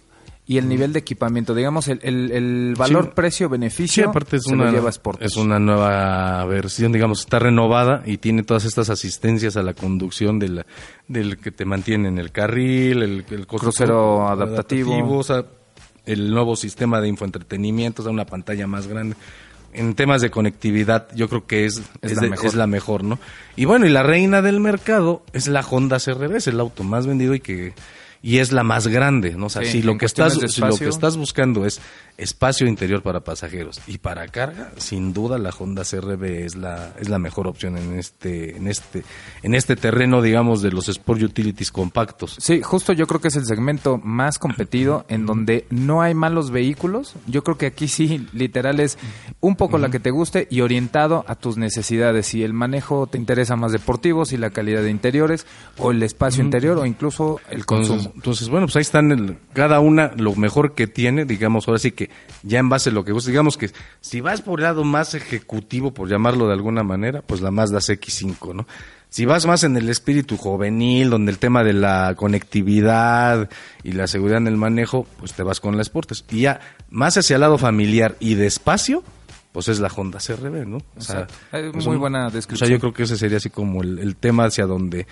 y 0.46 0.57
el 0.57 0.68
nivel 0.68 0.92
de 0.92 1.01
equipamiento. 1.01 1.55
Digamos, 1.55 1.88
el, 1.88 1.98
el- 2.03 2.31
el 2.31 2.74
valor 2.77 3.07
Sí. 3.07 3.11
precio-beneficio 3.14 4.05
Sí, 4.05 4.09
aparte 4.09 4.37
es 4.37 4.44
se 4.44 4.55
lo 4.55 4.62
una, 4.62 4.70
lleva 4.72 4.90
Sportage. 4.92 5.27
es 5.27 5.37
una 5.37 5.59
nueva 5.59 6.44
versión, 6.46 6.92
digamos, 6.92 7.20
está 7.20 7.38
renovada 7.38 8.03
y 8.07 8.18
tiene 8.18 8.44
todas 8.44 8.64
estas 8.64 8.88
asistencias 8.88 9.57
a 9.57 9.62
la 9.62 9.74
conducción 9.74 10.38
del, 10.38 10.64
del 11.09 11.38
que 11.38 11.51
te 11.51 11.64
mantiene 11.64 12.09
en 12.09 12.18
el 12.18 12.31
carril, 12.31 13.03
el, 13.03 13.24
el 13.31 13.46
Crucero 13.46 14.29
adaptativo. 14.29 15.18
o 15.18 15.22
sea, 15.22 15.44
el 16.09 16.31
nuevo 16.31 16.57
sistema 16.57 17.01
de 17.01 17.09
infoentretenimiento, 17.09 18.03
sea, 18.03 18.11
una 18.12 18.27
pantalla 18.27 18.66
más 18.66 18.87
grande. 18.87 19.16
En 19.73 19.94
temas 19.94 20.23
de 20.23 20.31
conectividad, 20.31 21.09
yo 21.14 21.29
creo 21.29 21.47
que 21.47 21.66
es, 21.66 21.83
Es 22.01 22.12
es, 22.12 22.16
la 22.16 22.23
de- 22.23 22.31
mejor. 22.31 22.47
es 22.47 22.55
la 22.55 22.66
mejor, 22.66 23.05
¿no? 23.05 23.18
Y 23.55 23.66
bueno, 23.66 23.87
y 23.87 23.90
la 23.90 24.03
reina 24.03 24.40
del 24.42 24.61
mercado 24.61 25.23
es 25.35 25.47
la 25.47 25.61
Honda 25.61 25.99
CRV, 26.01 26.37
es 26.37 26.47
el 26.47 26.59
auto 26.59 26.83
más 26.85 27.07
vendido 27.07 27.35
y 27.35 27.40
que 27.40 27.75
y 28.21 28.38
es 28.38 28.51
la 28.51 28.64
más 28.64 28.88
grande, 28.88 29.35
¿no? 29.37 29.47
O 29.47 29.49
sea, 29.51 29.62
Sí, 29.62 29.71
si 29.73 29.83
lo 29.83 29.97
que 29.97 30.07
estás 30.07 30.33
si 30.35 30.61
lo 30.61 30.77
que 30.77 30.88
estás 30.88 31.16
buscando 31.16 31.64
es 31.66 31.81
espacio 32.18 32.66
interior 32.66 33.00
para 33.02 33.20
pasajeros 33.20 33.81
y 33.87 33.98
para 33.98 34.26
carga, 34.28 34.72
sin 34.76 35.12
duda 35.12 35.38
la 35.38 35.50
Honda 35.50 35.85
CRV 35.85 36.24
es 36.44 36.57
la 36.57 36.92
es 37.00 37.09
la 37.09 37.18
mejor 37.18 37.46
opción 37.46 37.78
en 37.78 37.98
este 37.98 38.57
en 38.57 38.66
este 38.68 39.04
en 39.42 39.54
este 39.54 39.76
terreno, 39.76 40.20
digamos, 40.20 40.61
de 40.61 40.72
los 40.72 40.88
sport 40.88 41.22
utilities 41.22 41.70
compactos. 41.70 42.37
Sí, 42.40 42.61
justo 42.61 42.92
yo 42.92 43.07
creo 43.07 43.20
que 43.20 43.28
es 43.28 43.37
el 43.37 43.46
segmento 43.46 43.98
más 44.02 44.38
competido 44.38 45.07
en 45.09 45.26
donde 45.26 45.64
no 45.70 46.02
hay 46.02 46.14
malos 46.14 46.50
vehículos. 46.50 47.14
Yo 47.26 47.44
creo 47.44 47.57
que 47.57 47.66
aquí 47.66 47.87
sí, 47.88 48.26
literal, 48.33 48.81
es 48.81 48.98
un 49.40 49.54
poco 49.57 49.78
la 49.78 49.88
que 49.90 50.00
te 50.00 50.11
guste 50.11 50.48
y 50.50 50.61
orientado 50.61 51.24
a 51.28 51.37
tus 51.37 51.57
necesidades. 51.57 52.26
Si 52.26 52.42
el 52.42 52.52
manejo 52.52 53.07
te 53.07 53.16
interesa 53.16 53.54
más 53.54 53.70
deportivo, 53.72 54.24
si 54.24 54.37
la 54.37 54.50
calidad 54.50 54.83
de 54.83 54.90
interiores 54.90 55.46
o 55.78 55.92
el 55.92 56.02
espacio 56.02 56.42
interior 56.42 56.78
o 56.78 56.85
incluso 56.85 57.40
el 57.50 57.61
Entonces, 57.61 57.88
consumo. 57.90 58.12
entonces, 58.16 58.48
bueno, 58.48 58.66
pues 58.66 58.76
ahí 58.76 58.83
están 58.83 59.12
el- 59.12 59.38
cada 59.52 59.78
una 59.78 60.11
lo 60.16 60.35
mejor 60.35 60.74
que 60.74 60.88
tiene, 60.88 61.24
digamos, 61.24 61.68
ahora 61.68 61.78
sí 61.78 61.92
que 61.92 62.08
ya 62.42 62.59
en 62.59 62.68
base 62.68 62.90
a 62.90 62.92
lo 62.92 63.05
que 63.05 63.12
gusta, 63.12 63.31
digamos 63.31 63.57
que 63.57 63.71
si 64.01 64.21
vas 64.21 64.42
por 64.42 64.61
el 64.61 64.64
lado 64.64 64.85
más 64.85 65.14
ejecutivo, 65.14 65.92
por 65.92 66.09
llamarlo 66.09 66.47
de 66.47 66.55
alguna 66.55 66.83
manera, 66.83 67.23
pues 67.23 67.40
la 67.40 67.51
Mazda 67.51 67.79
CX-5, 67.79 68.55
¿no? 68.55 68.66
Si 69.11 69.25
vas 69.25 69.47
más 69.47 69.64
en 69.64 69.77
el 69.77 69.88
espíritu 69.88 70.37
juvenil, 70.37 71.09
donde 71.09 71.33
el 71.33 71.38
tema 71.38 71.64
de 71.64 71.73
la 71.73 72.14
conectividad 72.14 73.49
y 73.83 73.92
la 73.92 74.07
seguridad 74.07 74.38
en 74.38 74.49
el 74.49 74.57
manejo, 74.57 75.07
pues 75.18 75.33
te 75.33 75.42
vas 75.42 75.61
con 75.61 75.77
la 75.77 75.85
Sportes. 75.85 76.25
Y 76.31 76.42
ya 76.42 76.61
más 76.90 77.16
hacia 77.16 77.37
el 77.37 77.40
lado 77.40 77.57
familiar 77.59 78.16
y 78.21 78.35
de 78.35 78.47
espacio, 78.47 79.03
pues 79.53 79.68
es 79.68 79.81
la 79.81 79.88
Honda 79.88 80.18
CRV, 80.18 80.66
¿no? 80.66 80.77
O 80.77 81.01
sea, 81.01 81.21
Exacto. 81.23 81.73
Pues 81.73 81.87
muy 81.87 81.97
buena 81.97 82.27
O 82.27 82.31
sea, 82.31 82.37
descripción. 82.37 82.71
yo 82.71 82.81
creo 82.81 82.92
que 82.92 83.05
ese 83.05 83.16
sería 83.16 83.38
así 83.38 83.49
como 83.49 83.83
el, 83.83 83.99
el 83.99 84.14
tema 84.14 84.44
hacia 84.44 84.66
donde 84.66 85.07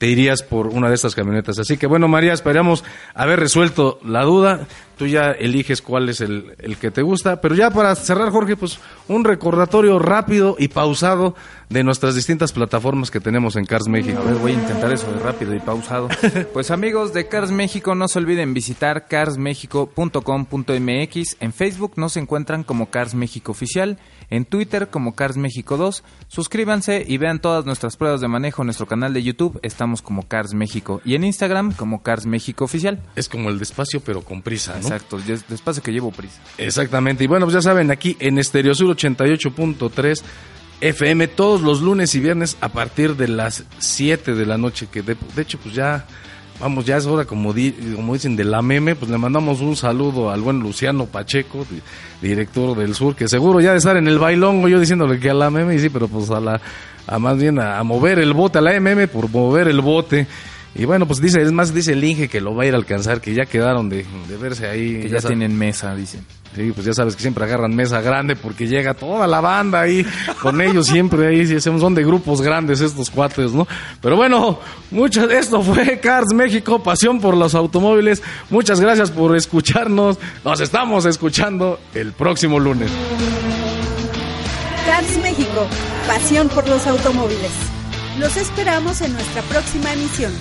te 0.00 0.06
irías 0.06 0.42
por 0.42 0.68
una 0.68 0.88
de 0.88 0.94
estas 0.94 1.14
camionetas. 1.14 1.58
Así 1.58 1.76
que 1.76 1.86
bueno, 1.86 2.08
María, 2.08 2.32
esperamos 2.32 2.82
haber 3.14 3.38
resuelto 3.38 4.00
la 4.02 4.22
duda. 4.22 4.66
Tú 4.96 5.06
ya 5.06 5.32
eliges 5.32 5.82
cuál 5.82 6.08
es 6.08 6.22
el, 6.22 6.54
el 6.58 6.78
que 6.78 6.90
te 6.90 7.02
gusta. 7.02 7.42
Pero 7.42 7.54
ya 7.54 7.70
para 7.70 7.94
cerrar, 7.94 8.30
Jorge, 8.30 8.56
pues 8.56 8.78
un 9.08 9.24
recordatorio 9.24 9.98
rápido 9.98 10.56
y 10.58 10.68
pausado 10.68 11.34
de 11.70 11.82
nuestras 11.84 12.14
distintas 12.16 12.50
plataformas 12.52 13.10
que 13.12 13.20
tenemos 13.20 13.54
en 13.56 13.64
Cars 13.64 13.86
México. 13.88 14.18
A 14.20 14.24
ver, 14.24 14.34
voy 14.34 14.50
a 14.50 14.54
intentar 14.54 14.92
eso 14.92 15.10
de 15.12 15.20
rápido 15.20 15.54
y 15.54 15.60
pausado. 15.60 16.08
Pues 16.52 16.70
amigos 16.72 17.12
de 17.14 17.28
Cars 17.28 17.52
México, 17.52 17.94
no 17.94 18.08
se 18.08 18.18
olviden 18.18 18.52
visitar 18.54 19.06
carsmexico.com.mx. 19.06 21.36
En 21.40 21.52
Facebook 21.52 21.92
nos 21.96 22.16
encuentran 22.16 22.64
como 22.64 22.86
Cars 22.90 23.14
México 23.14 23.52
Oficial, 23.52 23.98
en 24.30 24.44
Twitter 24.46 24.88
como 24.88 25.14
Cars 25.14 25.36
México 25.36 25.76
2. 25.76 26.02
Suscríbanse 26.26 27.04
y 27.06 27.18
vean 27.18 27.40
todas 27.40 27.64
nuestras 27.66 27.96
pruebas 27.96 28.20
de 28.20 28.26
manejo 28.28 28.62
en 28.62 28.66
nuestro 28.66 28.86
canal 28.86 29.14
de 29.14 29.22
YouTube. 29.22 29.60
Estamos 29.62 30.02
como 30.02 30.26
Cars 30.26 30.54
México 30.54 31.00
y 31.04 31.14
en 31.14 31.22
Instagram 31.24 31.70
como 31.72 32.02
Cars 32.02 32.26
México 32.26 32.64
Oficial. 32.64 33.00
Es 33.14 33.28
como 33.28 33.48
el 33.48 33.60
despacio, 33.60 34.00
pero 34.00 34.22
con 34.22 34.42
prisa, 34.42 34.72
¿no? 34.72 34.78
Exacto, 34.80 35.18
des- 35.18 35.46
despacio 35.48 35.82
que 35.84 35.92
llevo 35.92 36.10
prisa. 36.10 36.40
Exactamente. 36.58 37.22
Y 37.22 37.28
bueno, 37.28 37.46
pues 37.46 37.54
ya 37.54 37.62
saben, 37.62 37.92
aquí 37.92 38.16
en 38.18 38.42
Stereo 38.42 38.74
Sur 38.74 38.96
88.3 38.96 40.20
FM 40.80 41.28
todos 41.28 41.60
los 41.62 41.80
lunes 41.82 42.14
y 42.14 42.20
viernes 42.20 42.56
a 42.60 42.68
partir 42.70 43.16
de 43.16 43.28
las 43.28 43.64
7 43.78 44.34
de 44.34 44.46
la 44.46 44.56
noche, 44.58 44.88
que 44.90 45.02
de, 45.02 45.16
de 45.34 45.42
hecho 45.42 45.58
pues 45.58 45.74
ya, 45.74 46.06
vamos, 46.58 46.84
ya 46.86 46.96
es 46.96 47.06
hora 47.06 47.24
como, 47.24 47.52
di- 47.52 47.74
como 47.94 48.14
dicen 48.14 48.36
de 48.36 48.44
la 48.44 48.62
meme, 48.62 48.94
pues 48.94 49.10
le 49.10 49.18
mandamos 49.18 49.60
un 49.60 49.76
saludo 49.76 50.30
al 50.30 50.40
buen 50.40 50.60
Luciano 50.60 51.06
Pacheco, 51.06 51.66
di- 51.70 51.80
director 52.26 52.76
del 52.76 52.94
sur, 52.94 53.14
que 53.14 53.28
seguro 53.28 53.60
ya 53.60 53.72
de 53.72 53.78
estar 53.78 53.96
en 53.96 54.08
el 54.08 54.18
bailongo 54.18 54.68
yo 54.68 54.80
diciéndole 54.80 55.18
que 55.20 55.30
a 55.30 55.34
la 55.34 55.50
meme, 55.50 55.74
y 55.74 55.78
sí, 55.78 55.88
pero 55.90 56.08
pues 56.08 56.30
a 56.30 56.40
la, 56.40 56.60
a 57.06 57.18
más 57.18 57.36
bien 57.38 57.58
a, 57.58 57.78
a 57.78 57.82
mover 57.84 58.18
el 58.18 58.32
bote, 58.32 58.58
a 58.58 58.60
la 58.62 58.78
MM 58.80 59.06
por 59.08 59.28
mover 59.30 59.68
el 59.68 59.80
bote. 59.80 60.26
Y 60.74 60.84
bueno, 60.84 61.06
pues 61.06 61.20
dice, 61.20 61.42
es 61.42 61.52
más, 61.52 61.74
dice 61.74 61.92
el 61.92 62.04
Inge 62.04 62.28
que 62.28 62.40
lo 62.40 62.54
va 62.54 62.62
a 62.62 62.66
ir 62.66 62.74
a 62.74 62.76
alcanzar, 62.76 63.20
que 63.20 63.34
ya 63.34 63.44
quedaron 63.44 63.88
de, 63.88 64.06
de 64.28 64.36
verse 64.36 64.68
ahí. 64.68 65.02
Que 65.02 65.08
ya 65.08 65.20
tienen 65.20 65.56
mesa, 65.56 65.94
dicen. 65.94 66.24
Sí, 66.54 66.72
pues 66.72 66.84
ya 66.84 66.92
sabes 66.92 67.14
que 67.14 67.22
siempre 67.22 67.44
agarran 67.44 67.76
mesa 67.76 68.00
grande 68.00 68.34
porque 68.34 68.66
llega 68.66 68.94
toda 68.94 69.28
la 69.28 69.40
banda 69.40 69.82
ahí 69.82 70.04
con 70.42 70.60
ellos 70.60 70.88
siempre 70.88 71.28
ahí, 71.28 71.46
sí, 71.46 71.60
son 71.60 71.94
de 71.94 72.04
grupos 72.04 72.42
grandes 72.42 72.80
estos 72.80 73.08
cuates, 73.08 73.52
¿no? 73.52 73.68
Pero 74.00 74.16
bueno, 74.16 74.58
muchas, 74.90 75.30
esto 75.30 75.62
fue 75.62 76.00
Cars 76.00 76.34
México, 76.34 76.82
pasión 76.82 77.20
por 77.20 77.36
los 77.36 77.54
automóviles. 77.54 78.20
Muchas 78.50 78.80
gracias 78.80 79.12
por 79.12 79.36
escucharnos. 79.36 80.18
Nos 80.44 80.60
estamos 80.60 81.04
escuchando 81.04 81.78
el 81.94 82.12
próximo 82.12 82.58
lunes. 82.58 82.90
Cars 84.86 85.18
México, 85.22 85.68
pasión 86.08 86.48
por 86.48 86.68
los 86.68 86.84
automóviles. 86.88 87.52
Los 88.18 88.36
esperamos 88.36 89.00
en 89.02 89.12
nuestra 89.12 89.42
próxima 89.42 89.92
emisión. 89.92 90.32